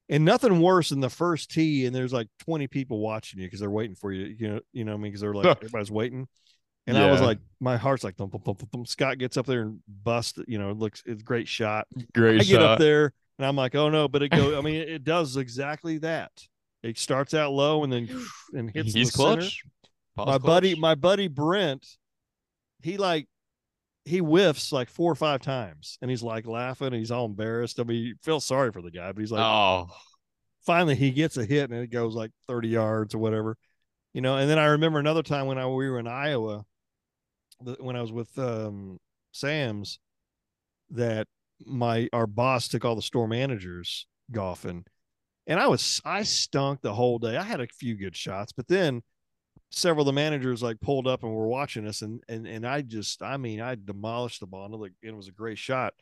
And 0.08 0.24
nothing 0.24 0.60
worse 0.60 0.90
than 0.90 1.00
the 1.00 1.10
first 1.10 1.50
tee, 1.50 1.84
and 1.86 1.94
there's 1.94 2.12
like 2.12 2.28
20 2.44 2.68
people 2.68 3.00
watching 3.00 3.40
you 3.40 3.46
because 3.46 3.58
they're 3.58 3.68
waiting 3.68 3.96
for 3.96 4.12
you. 4.12 4.36
You 4.38 4.48
know, 4.48 4.60
you 4.72 4.84
know 4.84 4.92
what 4.92 4.98
I 4.98 5.02
mean? 5.02 5.10
Because 5.10 5.22
they're 5.22 5.34
like 5.34 5.46
everybody's 5.56 5.90
waiting. 5.90 6.28
And 6.86 6.96
I 6.96 7.10
was 7.10 7.20
like, 7.20 7.38
my 7.58 7.76
heart's 7.76 8.04
like, 8.04 8.14
thump, 8.14 8.30
thump, 8.30 8.44
thump, 8.44 8.70
thump. 8.70 8.86
Scott 8.86 9.18
gets 9.18 9.36
up 9.36 9.46
there 9.46 9.62
and 9.62 9.80
busts. 10.04 10.38
You 10.46 10.58
know, 10.58 10.70
it 10.70 10.78
looks 10.78 11.02
it's 11.04 11.22
a 11.22 11.24
great 11.24 11.48
shot. 11.48 11.88
Great 12.14 12.42
I 12.42 12.44
get 12.44 12.62
up 12.62 12.78
there 12.78 13.12
and 13.38 13.46
I'm 13.46 13.56
like, 13.56 13.74
oh 13.74 13.88
no, 13.88 14.08
but 14.08 14.22
it 14.22 14.28
go. 14.30 14.56
I 14.56 14.60
mean, 14.62 14.76
it, 14.76 15.04
does 15.04 15.36
exactly 15.36 15.98
that. 15.98 16.30
It 16.84 16.98
starts 16.98 17.34
out 17.34 17.52
low 17.52 17.82
and 17.82 17.92
then 17.92 18.08
and 18.54 18.70
hits. 18.70 18.94
He's 18.94 19.10
the 19.10 19.16
clutch. 19.16 19.62
Paul's 20.14 20.28
My 20.28 20.38
buddy, 20.38 20.74
my 20.74 20.94
buddy 20.94 21.28
Brent, 21.28 21.84
he 22.86 22.96
like 22.98 23.26
he 24.04 24.18
whiffs 24.18 24.70
like 24.70 24.88
four 24.88 25.10
or 25.10 25.16
five 25.16 25.40
times, 25.40 25.98
and 26.00 26.08
he's 26.08 26.22
like 26.22 26.46
laughing. 26.46 26.88
And 26.88 26.96
he's 26.96 27.10
all 27.10 27.26
embarrassed. 27.26 27.80
I 27.80 27.82
mean, 27.82 28.02
you 28.02 28.14
feel 28.22 28.38
sorry 28.38 28.70
for 28.70 28.80
the 28.80 28.92
guy, 28.92 29.10
but 29.10 29.20
he's 29.20 29.32
like, 29.32 29.42
oh, 29.42 29.88
finally 30.64 30.94
he 30.94 31.10
gets 31.10 31.36
a 31.36 31.44
hit 31.44 31.70
and 31.70 31.80
it 31.80 31.90
goes 31.90 32.14
like 32.14 32.30
30 32.46 32.68
yards 32.68 33.14
or 33.14 33.18
whatever, 33.18 33.56
you 34.14 34.20
know. 34.20 34.36
And 34.36 34.48
then 34.48 34.58
I 34.58 34.66
remember 34.66 35.00
another 35.00 35.24
time 35.24 35.46
when 35.46 35.58
I 35.58 35.66
we 35.66 35.90
were 35.90 35.98
in 35.98 36.06
Iowa, 36.06 36.64
when 37.80 37.96
I 37.96 38.00
was 38.00 38.12
with 38.12 38.38
um, 38.38 38.98
Sam's, 39.32 39.98
that 40.90 41.26
my 41.64 42.08
our 42.12 42.28
boss 42.28 42.68
took 42.68 42.84
all 42.84 42.94
the 42.94 43.02
store 43.02 43.26
managers 43.26 44.06
golfing, 44.30 44.84
and 45.48 45.58
I 45.58 45.66
was 45.66 46.00
I 46.04 46.22
stunk 46.22 46.82
the 46.82 46.94
whole 46.94 47.18
day. 47.18 47.36
I 47.36 47.42
had 47.42 47.60
a 47.60 47.66
few 47.66 47.96
good 47.96 48.14
shots, 48.14 48.52
but 48.52 48.68
then 48.68 49.02
several 49.70 50.02
of 50.02 50.06
the 50.06 50.12
managers 50.20 50.62
like 50.62 50.80
pulled 50.80 51.06
up 51.06 51.22
and 51.22 51.32
were 51.34 51.48
watching 51.48 51.86
us, 51.86 52.02
and 52.02 52.22
and 52.28 52.46
and 52.46 52.66
I 52.66 52.82
just 52.82 53.22
I 53.22 53.36
mean 53.36 53.60
I 53.60 53.74
demolished 53.76 54.40
the 54.40 54.46
ball. 54.46 54.66
and 54.72 54.84
It 55.02 55.08
it 55.08 55.16
was 55.16 55.28
a 55.28 55.32
great 55.32 55.58
shot. 55.58 55.94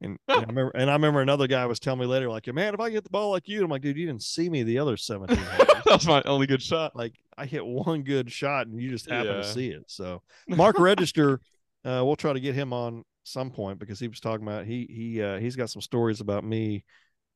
And, 0.00 0.16
and 0.30 0.44
I 0.44 0.46
remember, 0.48 0.70
and 0.76 0.88
I 0.90 0.92
remember 0.92 1.20
another 1.20 1.48
guy 1.48 1.66
was 1.66 1.80
telling 1.80 1.98
me 2.00 2.06
later, 2.06 2.28
like, 2.30 2.46
"Man, 2.52 2.72
if 2.72 2.78
I 2.80 2.90
get 2.90 3.02
the 3.02 3.10
ball 3.10 3.30
like 3.32 3.48
you," 3.48 3.64
I'm 3.64 3.70
like, 3.70 3.82
"Dude, 3.82 3.96
you 3.96 4.06
didn't 4.06 4.22
see 4.22 4.48
me 4.48 4.62
the 4.62 4.78
other 4.78 4.96
17 4.96 5.38
holes. 5.50 5.82
that's 5.86 6.06
my 6.06 6.22
only 6.22 6.46
good 6.46 6.62
shot. 6.62 6.94
like 6.94 7.14
I 7.36 7.46
hit 7.46 7.66
one 7.66 8.02
good 8.02 8.30
shot, 8.30 8.68
and 8.68 8.80
you 8.80 8.90
just 8.90 9.10
happen 9.10 9.26
Yeah. 9.26 9.42
to 9.42 9.48
see 9.52 9.70
it." 9.70 9.82
So, 9.88 10.22
Mark 10.48 10.78
Register, 10.78 11.40
uh, 11.84 12.02
we'll 12.04 12.14
try 12.16 12.32
to 12.32 12.40
get 12.40 12.54
him 12.54 12.72
on 12.72 13.04
some 13.24 13.50
point 13.50 13.78
because 13.80 13.98
he 13.98 14.08
was 14.08 14.20
talking 14.20 14.46
about 14.46 14.66
he 14.66 14.86
he 14.88 15.20
uh, 15.22 15.38
he's 15.38 15.56
got 15.56 15.68
some 15.68 15.82
stories 15.82 16.20
about 16.20 16.44
me 16.44 16.84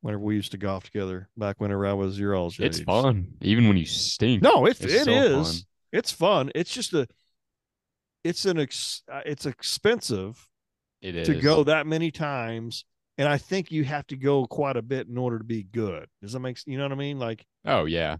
whenever 0.00 0.22
we 0.22 0.36
used 0.36 0.52
to 0.52 0.58
golf 0.58 0.84
together 0.84 1.28
back 1.36 1.60
whenever 1.60 1.84
I 1.86 1.92
was 1.92 2.18
your 2.18 2.34
all's 2.36 2.58
It's 2.60 2.78
age. 2.78 2.84
fun, 2.86 3.34
even 3.40 3.66
when 3.68 3.76
you 3.76 3.86
stink. 3.86 4.42
No, 4.42 4.66
it's, 4.66 4.80
It's 4.80 4.94
it 4.94 5.04
so 5.04 5.12
is. 5.12 5.66
It's 5.92 6.10
fun. 6.10 6.50
It's 6.54 6.72
just 6.72 6.92
a. 6.94 7.06
It's 8.24 8.44
an 8.44 8.58
ex. 8.58 9.02
uh, 9.10 9.22
It's 9.26 9.46
expensive 9.46 10.48
It 11.00 11.16
is 11.16 11.26
to 11.28 11.34
go 11.34 11.64
that 11.64 11.86
many 11.86 12.10
times, 12.10 12.84
and 13.18 13.28
I 13.28 13.38
think 13.38 13.70
you 13.72 13.84
have 13.84 14.06
to 14.08 14.16
go 14.16 14.46
quite 14.46 14.76
a 14.76 14.82
bit 14.82 15.08
in 15.08 15.18
order 15.18 15.38
to 15.38 15.44
be 15.44 15.64
good. 15.64 16.08
Does 16.20 16.32
that 16.32 16.40
make 16.40 16.58
you 16.66 16.78
know 16.78 16.84
what 16.84 16.92
I 16.92 16.96
mean? 16.96 17.18
Like, 17.18 17.44
Oh 17.64 17.84
yeah, 17.84 18.18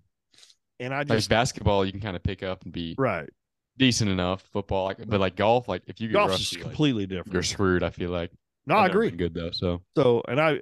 and 0.80 0.92
I 0.94 1.04
like 1.04 1.08
just 1.08 1.30
basketball, 1.30 1.84
you 1.84 1.92
can 1.92 2.00
kind 2.00 2.16
of 2.16 2.22
pick 2.22 2.42
up 2.42 2.64
and 2.64 2.72
be 2.72 2.94
right. 2.98 3.28
decent 3.78 4.10
enough. 4.10 4.42
Football, 4.52 4.86
like, 4.86 4.98
but 5.08 5.20
like 5.20 5.36
golf, 5.36 5.68
like 5.68 5.82
if 5.86 6.00
you 6.00 6.08
get 6.08 6.14
Golf's 6.14 6.32
rusty, 6.38 6.56
like, 6.56 6.62
completely 6.62 7.06
different. 7.06 7.32
you're 7.32 7.42
screwed. 7.42 7.82
I 7.82 7.90
feel 7.90 8.10
like. 8.10 8.32
no, 8.66 8.76
I've 8.76 8.84
I 8.84 8.86
agree. 8.86 9.10
Good 9.10 9.34
though, 9.34 9.50
so 9.52 9.82
So, 9.96 10.22
and 10.28 10.40
I, 10.40 10.60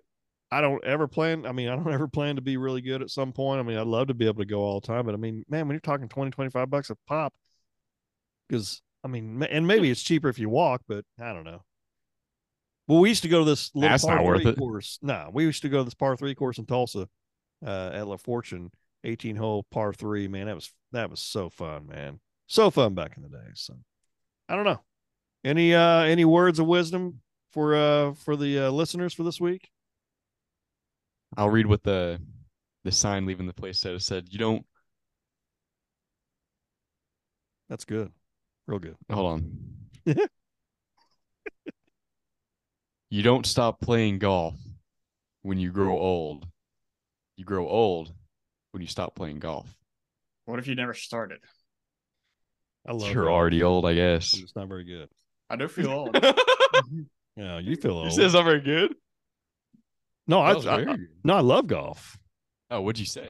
I 0.52 0.60
don't 0.60 0.84
ever 0.84 1.06
plan. 1.06 1.46
I 1.46 1.52
mean, 1.52 1.68
I 1.68 1.76
don't 1.76 1.92
ever 1.92 2.08
plan 2.08 2.36
to 2.36 2.42
be 2.42 2.56
really 2.56 2.80
good 2.80 3.02
at 3.02 3.10
some 3.10 3.32
point. 3.32 3.60
I 3.60 3.62
mean, 3.62 3.78
I'd 3.78 3.86
love 3.86 4.08
to 4.08 4.14
be 4.14 4.26
able 4.26 4.42
to 4.42 4.46
go 4.46 4.60
all 4.60 4.80
the 4.80 4.86
time, 4.86 5.06
but 5.06 5.14
I 5.14 5.18
mean, 5.18 5.44
man, 5.48 5.66
when 5.66 5.74
you're 5.74 5.80
talking 5.80 6.08
20, 6.08 6.30
25 6.30 6.70
bucks 6.70 6.90
a 6.90 6.96
pop, 7.06 7.32
because 8.48 8.82
I 9.04 9.08
mean, 9.08 9.42
and 9.42 9.66
maybe 9.66 9.90
it's 9.90 10.02
cheaper 10.02 10.28
if 10.28 10.38
you 10.38 10.48
walk, 10.48 10.82
but 10.88 11.04
I 11.20 11.32
don't 11.32 11.44
know. 11.44 11.62
Well, 12.86 13.00
we 13.00 13.08
used 13.08 13.22
to 13.22 13.28
go 13.28 13.38
to 13.40 13.44
this 13.44 13.70
little 13.74 13.90
That's 13.90 14.04
par 14.04 14.38
three 14.38 14.54
course. 14.54 14.98
No, 15.00 15.30
we 15.32 15.44
used 15.44 15.62
to 15.62 15.68
go 15.68 15.78
to 15.78 15.84
this 15.84 15.94
par 15.94 16.16
three 16.16 16.34
course 16.34 16.58
in 16.58 16.66
Tulsa, 16.66 17.08
uh, 17.64 17.90
at 17.92 18.04
LaFortune, 18.04 18.70
18 19.04 19.36
hole 19.36 19.64
par 19.70 19.92
three. 19.92 20.26
Man, 20.26 20.46
that 20.46 20.56
was 20.56 20.72
that 20.90 21.08
was 21.08 21.20
so 21.20 21.48
fun, 21.48 21.86
man. 21.86 22.18
So 22.48 22.68
fun 22.70 22.94
back 22.94 23.16
in 23.16 23.22
the 23.22 23.28
day. 23.28 23.50
So, 23.54 23.74
I 24.48 24.56
don't 24.56 24.64
know. 24.64 24.80
Any 25.44 25.72
uh 25.72 26.00
any 26.00 26.24
words 26.24 26.58
of 26.58 26.66
wisdom 26.66 27.20
for 27.52 27.76
uh 27.76 28.14
for 28.14 28.36
the 28.36 28.66
uh, 28.66 28.70
listeners 28.70 29.14
for 29.14 29.22
this 29.22 29.40
week? 29.40 29.70
I'll 31.36 31.50
read 31.50 31.66
what 31.66 31.82
the 31.82 32.20
the 32.84 32.92
sign 32.92 33.26
leaving 33.26 33.46
the 33.46 33.52
place 33.52 33.78
said. 33.78 33.94
It 33.94 34.02
said, 34.02 34.28
"You 34.30 34.38
don't 34.38 34.66
That's 37.68 37.84
good. 37.84 38.10
Real 38.66 38.80
good. 38.80 38.96
hold 39.10 39.26
on. 39.32 39.58
you 43.10 43.22
don't 43.22 43.46
stop 43.46 43.80
playing 43.80 44.18
golf 44.18 44.54
when 45.42 45.58
you 45.58 45.70
grow 45.70 45.96
old. 45.98 46.46
You 47.36 47.44
grow 47.44 47.68
old 47.68 48.12
when 48.72 48.80
you 48.82 48.88
stop 48.88 49.14
playing 49.14 49.38
golf. 49.38 49.72
What 50.46 50.58
if 50.58 50.66
you 50.66 50.74
never 50.74 50.94
started? 50.94 51.38
I 52.86 52.92
love 52.92 53.12
You're 53.12 53.24
that. 53.26 53.30
already 53.30 53.62
old, 53.62 53.86
I 53.86 53.94
guess. 53.94 54.34
I'm 54.34 54.46
not 54.56 54.68
very 54.68 54.84
good. 54.84 55.08
I 55.48 55.56
do 55.56 55.68
feel 55.68 55.90
old. 55.90 56.16
Yeah, 57.36 57.58
you 57.58 57.76
feel 57.76 57.92
old. 57.98 58.06
This 58.08 58.18
is 58.18 58.34
not 58.34 58.44
very 58.44 58.60
good. 58.60 58.94
No, 60.30 60.40
I, 60.40 60.52
I- 60.52 60.92
I- 60.92 60.96
no, 61.24 61.34
I 61.34 61.40
love 61.40 61.66
golf. 61.66 62.18
Oh, 62.70 62.80
what'd 62.80 62.98
you 63.00 63.06
say? 63.06 63.28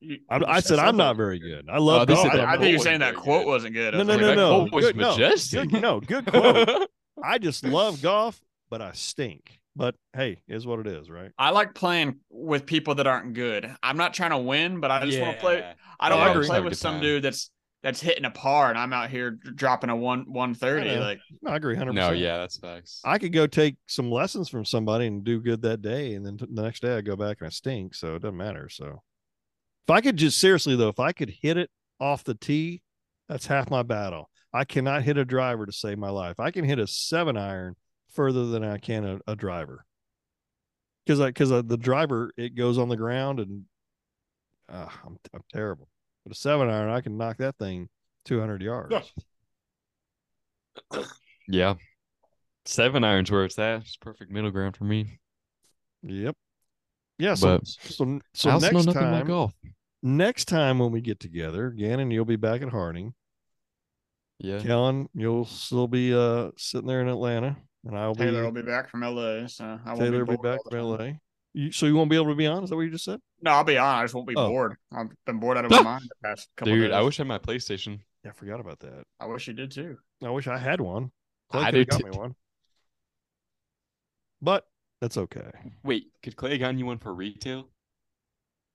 You- 0.00 0.18
I, 0.28 0.36
you 0.38 0.44
I 0.46 0.60
said 0.60 0.78
I'm 0.78 0.96
not 0.96 1.16
very 1.16 1.38
good. 1.38 1.66
I 1.70 1.76
oh, 1.76 1.82
love 1.82 2.02
Oh, 2.02 2.04
they 2.04 2.14
golf. 2.14 2.24
said 2.24 2.30
but 2.32 2.36
that 2.38 2.46
I, 2.48 2.50
I 2.50 2.54
I'm 2.54 2.60
think 2.60 2.70
you're 2.72 2.78
quote 2.78 2.84
saying 2.84 3.00
was 3.00 3.06
that 3.06 3.12
very 3.14 3.22
quote 3.22 3.40
good. 3.44 3.46
wasn't 3.50 3.74
good. 3.74 3.94
I 3.94 3.96
No, 3.96 3.98
was 3.98 4.06
no, 4.08 4.12
like, 4.14 4.20
no, 4.20 4.26
that 4.28 4.36
no. 4.36 4.58
quote 4.58 4.72
was 4.72 4.84
Good- 4.86 4.96
no. 4.96 5.10
majestic. 5.12 5.70
Good, 5.70 5.82
no, 5.82 6.00
good 6.00 6.26
quote. 6.30 6.90
I 7.22 7.38
just 7.38 7.64
love 7.64 8.02
golf, 8.02 8.40
but 8.68 8.82
I 8.82 8.92
stink. 8.92 9.58
But 9.76 9.94
hey, 10.14 10.38
is 10.46 10.66
what 10.66 10.78
it 10.80 10.86
is, 10.86 11.10
right? 11.10 11.30
I 11.38 11.50
like 11.50 11.74
playing 11.74 12.16
with 12.30 12.64
people 12.66 12.94
that 12.96 13.06
aren't 13.08 13.34
good. 13.34 13.74
I'm 13.82 13.96
not 13.96 14.14
trying 14.14 14.30
to 14.30 14.38
win, 14.38 14.78
but 14.80 14.90
I 14.92 15.04
just 15.04 15.20
want 15.20 15.34
to 15.36 15.40
play. 15.40 15.58
Yeah. 15.58 15.72
I 15.98 16.08
don't 16.10 16.18
Yeah, 16.18 16.24
I 16.24 16.26
want 16.28 16.34
to 16.34 16.38
agree. 16.40 16.46
play 16.48 16.54
Have 16.56 16.62
a 16.62 16.64
with 16.66 16.72
good 16.74 16.78
some 16.78 16.94
time. 16.94 17.02
dude 17.02 17.22
that's 17.24 17.50
that's 17.84 18.00
hitting 18.00 18.24
a 18.24 18.30
par, 18.30 18.70
and 18.70 18.78
I'm 18.78 18.94
out 18.94 19.10
here 19.10 19.30
dropping 19.30 19.90
a 19.90 19.96
one 19.96 20.24
one 20.26 20.56
I 20.62 20.98
Like 20.98 21.20
No, 21.42 21.50
I 21.50 21.56
agree 21.56 21.76
100%. 21.76 21.92
No, 21.92 22.12
yeah, 22.12 22.38
that's 22.38 22.56
facts. 22.56 23.02
I 23.04 23.18
could 23.18 23.32
go 23.32 23.46
take 23.46 23.76
some 23.86 24.10
lessons 24.10 24.48
from 24.48 24.64
somebody 24.64 25.06
and 25.06 25.22
do 25.22 25.38
good 25.38 25.60
that 25.62 25.82
day, 25.82 26.14
and 26.14 26.24
then 26.24 26.38
t- 26.38 26.46
the 26.50 26.62
next 26.62 26.80
day 26.80 26.96
I 26.96 27.02
go 27.02 27.14
back 27.14 27.36
and 27.40 27.46
I 27.46 27.50
stink. 27.50 27.94
So 27.94 28.14
it 28.14 28.22
doesn't 28.22 28.38
matter. 28.38 28.70
So 28.70 29.02
if 29.86 29.90
I 29.90 30.00
could 30.00 30.16
just 30.16 30.40
seriously 30.40 30.76
though, 30.76 30.88
if 30.88 30.98
I 30.98 31.12
could 31.12 31.28
hit 31.28 31.58
it 31.58 31.68
off 32.00 32.24
the 32.24 32.34
tee, 32.34 32.80
that's 33.28 33.46
half 33.46 33.70
my 33.70 33.82
battle. 33.82 34.30
I 34.54 34.64
cannot 34.64 35.02
hit 35.02 35.18
a 35.18 35.24
driver 35.26 35.66
to 35.66 35.72
save 35.72 35.98
my 35.98 36.10
life. 36.10 36.40
I 36.40 36.52
can 36.52 36.64
hit 36.64 36.78
a 36.78 36.86
seven 36.86 37.36
iron 37.36 37.76
further 38.14 38.46
than 38.46 38.64
I 38.64 38.78
can 38.78 39.04
a, 39.04 39.32
a 39.32 39.36
driver 39.36 39.84
because 41.04 41.20
I 41.20 41.26
because 41.26 41.50
the 41.50 41.76
driver 41.76 42.32
it 42.38 42.54
goes 42.54 42.78
on 42.78 42.88
the 42.88 42.96
ground 42.96 43.40
and 43.40 43.64
uh, 44.70 44.88
I'm 45.04 45.18
I'm 45.34 45.44
terrible. 45.52 45.88
But 46.24 46.32
a 46.32 46.34
seven 46.38 46.68
iron, 46.70 46.90
I 46.90 47.00
can 47.00 47.16
knock 47.16 47.38
that 47.38 47.56
thing 47.58 47.88
200 48.24 48.62
yards. 48.62 49.12
Yeah. 51.46 51.74
Seven 52.64 53.04
irons 53.04 53.30
where 53.30 53.44
it's 53.44 53.58
at. 53.58 53.82
It's 53.82 53.96
perfect 53.96 54.30
middle 54.30 54.50
ground 54.50 54.76
for 54.76 54.84
me. 54.84 55.18
Yep. 56.02 56.36
Yeah. 57.18 57.34
So 57.34 57.58
But 57.58 57.66
so 57.66 58.20
so 58.34 58.50
I 58.50 58.52
also 58.54 58.70
next 58.70 58.92
time 58.92 59.12
about 59.12 59.26
golf. 59.26 59.52
next 60.02 60.46
time 60.46 60.78
when 60.78 60.90
we 60.92 61.00
get 61.00 61.20
together, 61.20 61.70
Gannon, 61.70 62.10
you'll 62.10 62.24
be 62.24 62.36
back 62.36 62.62
at 62.62 62.70
Harding. 62.70 63.14
Yeah. 64.38 64.60
Kellen, 64.60 65.08
you'll 65.14 65.44
still 65.46 65.88
be 65.88 66.14
uh 66.14 66.50
sitting 66.56 66.86
there 66.88 67.00
in 67.00 67.08
Atlanta, 67.08 67.56
and 67.84 67.96
I'll 67.96 68.14
be 68.14 68.24
Taylor 68.24 68.42
will 68.44 68.52
be 68.52 68.62
back 68.62 68.88
from 68.90 69.02
LA, 69.02 69.46
so 69.46 69.78
I 69.84 69.94
won't 69.94 70.10
Taylor 70.10 70.18
be, 70.24 70.24
will 70.24 70.26
be 70.26 70.36
bored 70.36 70.42
back 70.42 70.58
all 70.58 70.64
the 70.64 70.70
from 70.70 70.78
time. 70.78 70.98
LA. 70.98 71.12
You, 71.54 71.70
so 71.72 71.86
you 71.86 71.94
won't 71.94 72.10
be 72.10 72.16
able 72.16 72.28
to 72.28 72.34
be 72.34 72.46
on? 72.48 72.64
Is 72.64 72.70
that 72.70 72.76
what 72.76 72.82
you 72.82 72.90
just 72.90 73.04
said? 73.04 73.20
No, 73.40 73.52
I'll 73.52 73.64
be 73.64 73.78
on. 73.78 73.98
I 74.00 74.02
just 74.04 74.14
won't 74.14 74.26
be 74.26 74.34
Oh. 74.36 74.48
bored. 74.48 74.76
I've 74.92 75.06
been 75.24 75.38
bored 75.38 75.56
out 75.56 75.64
of 75.64 75.70
my 75.70 75.82
mind 75.82 76.02
the 76.02 76.28
past 76.28 76.48
couple 76.56 76.74
Dude, 76.74 76.90
days. 76.90 76.94
I 76.94 77.00
wish 77.02 77.18
I 77.18 77.22
had 77.22 77.28
my 77.28 77.38
PlayStation. 77.38 78.00
Yeah, 78.24 78.30
I 78.30 78.34
forgot 78.34 78.58
about 78.60 78.80
that. 78.80 79.04
I 79.20 79.26
wish 79.26 79.46
you 79.46 79.54
did 79.54 79.70
too. 79.70 79.98
I 80.22 80.30
wish 80.30 80.46
I 80.48 80.58
had 80.58 80.80
one. 80.80 81.12
Clay 81.52 81.62
I 81.62 81.70
did 81.70 81.88
got 81.88 82.00
too. 82.00 82.06
me 82.06 82.10
one, 82.10 82.34
but 84.42 84.66
that's 85.00 85.16
okay. 85.16 85.50
Wait, 85.82 86.06
could 86.22 86.36
Clay 86.36 86.50
have 86.52 86.60
gotten 86.60 86.78
you 86.78 86.86
one 86.86 86.98
for 86.98 87.14
retail? 87.14 87.68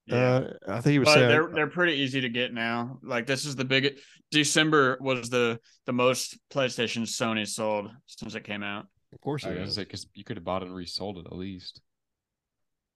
Uh, 0.10 0.54
I 0.68 0.82
think 0.82 0.94
he 0.94 1.00
was 1.00 1.08
but 1.08 1.14
saying 1.16 1.28
they're 1.30 1.48
they're 1.54 1.68
pretty 1.68 1.94
easy 1.94 2.22
to 2.22 2.30
get 2.30 2.54
now. 2.54 2.98
Like 3.04 3.28
this 3.28 3.46
is 3.46 3.56
the 3.56 3.66
biggest. 3.66 4.02
December 4.32 4.98
was 5.02 5.30
the 5.30 5.60
the 5.86 5.94
most 5.94 6.38
PlayStation 6.52 7.02
Sony 7.04 7.48
sold 7.48 7.90
since 8.08 8.34
it 8.36 8.44
came 8.44 8.64
out. 8.64 8.88
of 9.14 9.22
course 9.22 9.46
I 9.46 9.52
it 9.52 9.60
was 9.60 9.72
is. 9.72 9.78
because 9.78 10.08
you 10.14 10.24
could 10.24 10.38
have 10.38 10.44
bought 10.44 10.64
it 10.64 10.68
and 10.68 10.76
resold 10.76 11.18
it 11.20 11.26
at 11.28 11.36
least. 11.36 11.82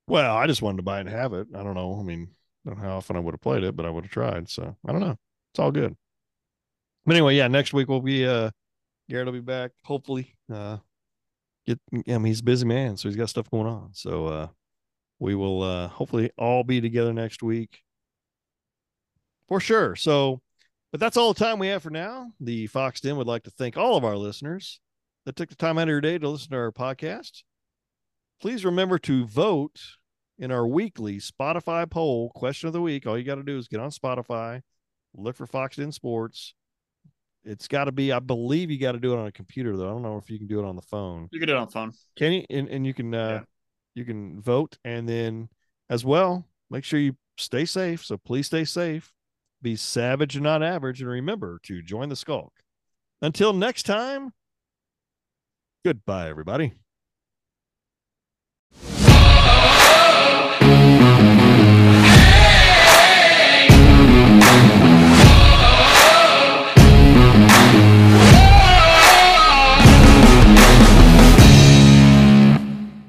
Well, 0.08 0.36
I 0.36 0.48
just 0.48 0.62
wanted 0.62 0.78
to 0.78 0.84
buy 0.84 0.98
it 0.98 1.02
and 1.02 1.10
have 1.10 1.34
it. 1.34 1.48
I 1.56 1.64
don't 1.64 1.76
know. 1.76 1.98
I 2.00 2.04
mean, 2.04 2.30
don't 2.66 2.78
know 2.78 2.84
how 2.84 2.98
often 2.98 3.16
I 3.16 3.20
would 3.20 3.34
have 3.34 3.42
played 3.42 3.64
it, 3.64 3.76
but 3.76 3.86
I 3.86 3.90
would 3.90 4.06
have 4.06 4.12
tried. 4.12 4.50
So 4.50 4.76
I 4.86 4.92
don't 4.92 5.02
know. 5.02 5.18
It's 5.54 5.60
all 5.60 5.72
good. 5.72 5.96
But 7.06 7.16
anyway, 7.16 7.36
yeah, 7.36 7.48
next 7.48 7.74
week 7.74 7.88
we'll 7.90 8.02
be 8.02 8.26
uh 8.26 8.52
Garrett 9.10 9.26
will 9.28 9.34
be 9.34 9.40
back, 9.42 9.72
hopefully. 9.84 10.36
Uh 10.52 10.78
get 11.66 11.80
I 11.94 12.04
mean 12.18 12.26
he's 12.26 12.42
a 12.42 12.44
busy 12.44 12.66
man, 12.66 12.98
so 12.98 13.10
he's 13.10 13.16
got 13.18 13.30
stuff 13.30 13.50
going 13.50 13.68
on. 13.68 13.90
So 13.94 14.28
uh 14.28 14.48
we 15.20 15.36
will 15.36 15.62
uh 15.64 15.88
hopefully 15.90 16.32
all 16.38 16.64
be 16.64 16.82
together 16.82 17.14
next 17.14 17.44
week. 17.44 17.82
For 19.48 19.60
sure. 19.60 19.96
So 19.96 20.42
But 20.92 21.00
that's 21.00 21.18
all 21.18 21.34
the 21.34 21.40
time 21.44 21.60
we 21.60 21.68
have 21.68 21.84
for 21.84 21.90
now. 21.90 22.32
The 22.40 22.68
Foxx 22.68 23.02
Den 23.02 23.18
would 23.18 23.28
like 23.28 23.44
to 23.44 23.52
thank 23.52 23.78
all 23.78 23.98
of 23.98 24.06
our 24.06 24.18
listeners 24.18 24.80
that 25.26 25.36
took 25.36 25.50
the 25.50 25.56
time 25.56 25.78
out 25.78 25.84
of 25.84 25.90
your 25.90 26.02
day 26.02 26.18
to 26.18 26.30
listen 26.30 26.52
to 26.52 26.58
our 26.58 26.72
podcast. 26.72 27.44
Please 28.44 28.66
remember 28.66 29.00
to 29.00 29.26
vote 29.26 29.80
in 30.38 30.52
our 30.52 30.68
weekly 30.68 31.16
Spotify 31.20 31.90
poll 31.90 32.30
question 32.32 32.68
of 32.68 32.74
the 32.74 32.82
week. 32.82 33.08
All 33.08 33.18
you 33.18 33.24
got 33.24 33.36
to 33.36 33.44
do 33.44 33.58
is 33.58 33.70
get 33.70 33.80
on 33.80 33.90
Spotify, 33.90 34.62
look 35.16 35.38
for 35.38 35.48
Foxx 35.48 35.78
Den 35.78 35.94
Sports. 35.94 36.54
It's 37.46 37.70
got 37.70 37.86
to 37.86 37.94
be, 37.94 38.12
I 38.12 38.20
believe 38.20 38.70
you 38.70 38.78
got 38.78 38.92
to 38.92 39.00
do 39.00 39.14
it 39.14 39.18
on 39.18 39.28
a 39.28 39.32
computer 39.32 39.78
though. 39.78 39.88
I 39.88 39.92
don't 39.92 40.02
know 40.02 40.18
if 40.18 40.30
you 40.30 40.38
can 40.38 40.48
do 40.48 40.60
it 40.60 40.66
on 40.66 40.76
the 40.76 40.82
phone. 40.82 41.30
You 41.32 41.40
can 41.40 41.48
do 41.48 41.54
it 41.56 41.58
on 41.58 41.68
the 41.68 41.72
phone. 41.72 41.94
Can 42.18 42.34
you? 42.34 42.44
And, 42.50 42.68
and 42.68 42.86
you 42.86 42.94
can, 42.94 43.16
uh, 43.16 43.30
Yeah. 43.30 43.42
you 43.96 44.04
can 44.04 44.42
vote 44.42 44.78
and 44.84 45.08
then 45.08 45.48
as 45.90 46.04
well, 46.04 46.46
make 46.70 46.84
sure 46.84 47.00
you 47.00 47.16
stay 47.38 47.64
safe. 47.64 48.04
So 48.04 48.18
please 48.18 48.48
stay 48.48 48.66
safe, 48.66 49.14
be 49.62 49.78
savage 49.78 50.36
and 50.36 50.44
not 50.44 50.62
average. 50.62 51.00
And 51.00 51.10
remember 51.10 51.62
to 51.64 51.82
join 51.82 52.10
the 52.10 52.18
skulk. 52.18 52.52
Until 53.22 53.54
next 53.54 53.84
time, 53.84 54.34
goodbye, 55.86 56.28
everybody. 56.28 56.74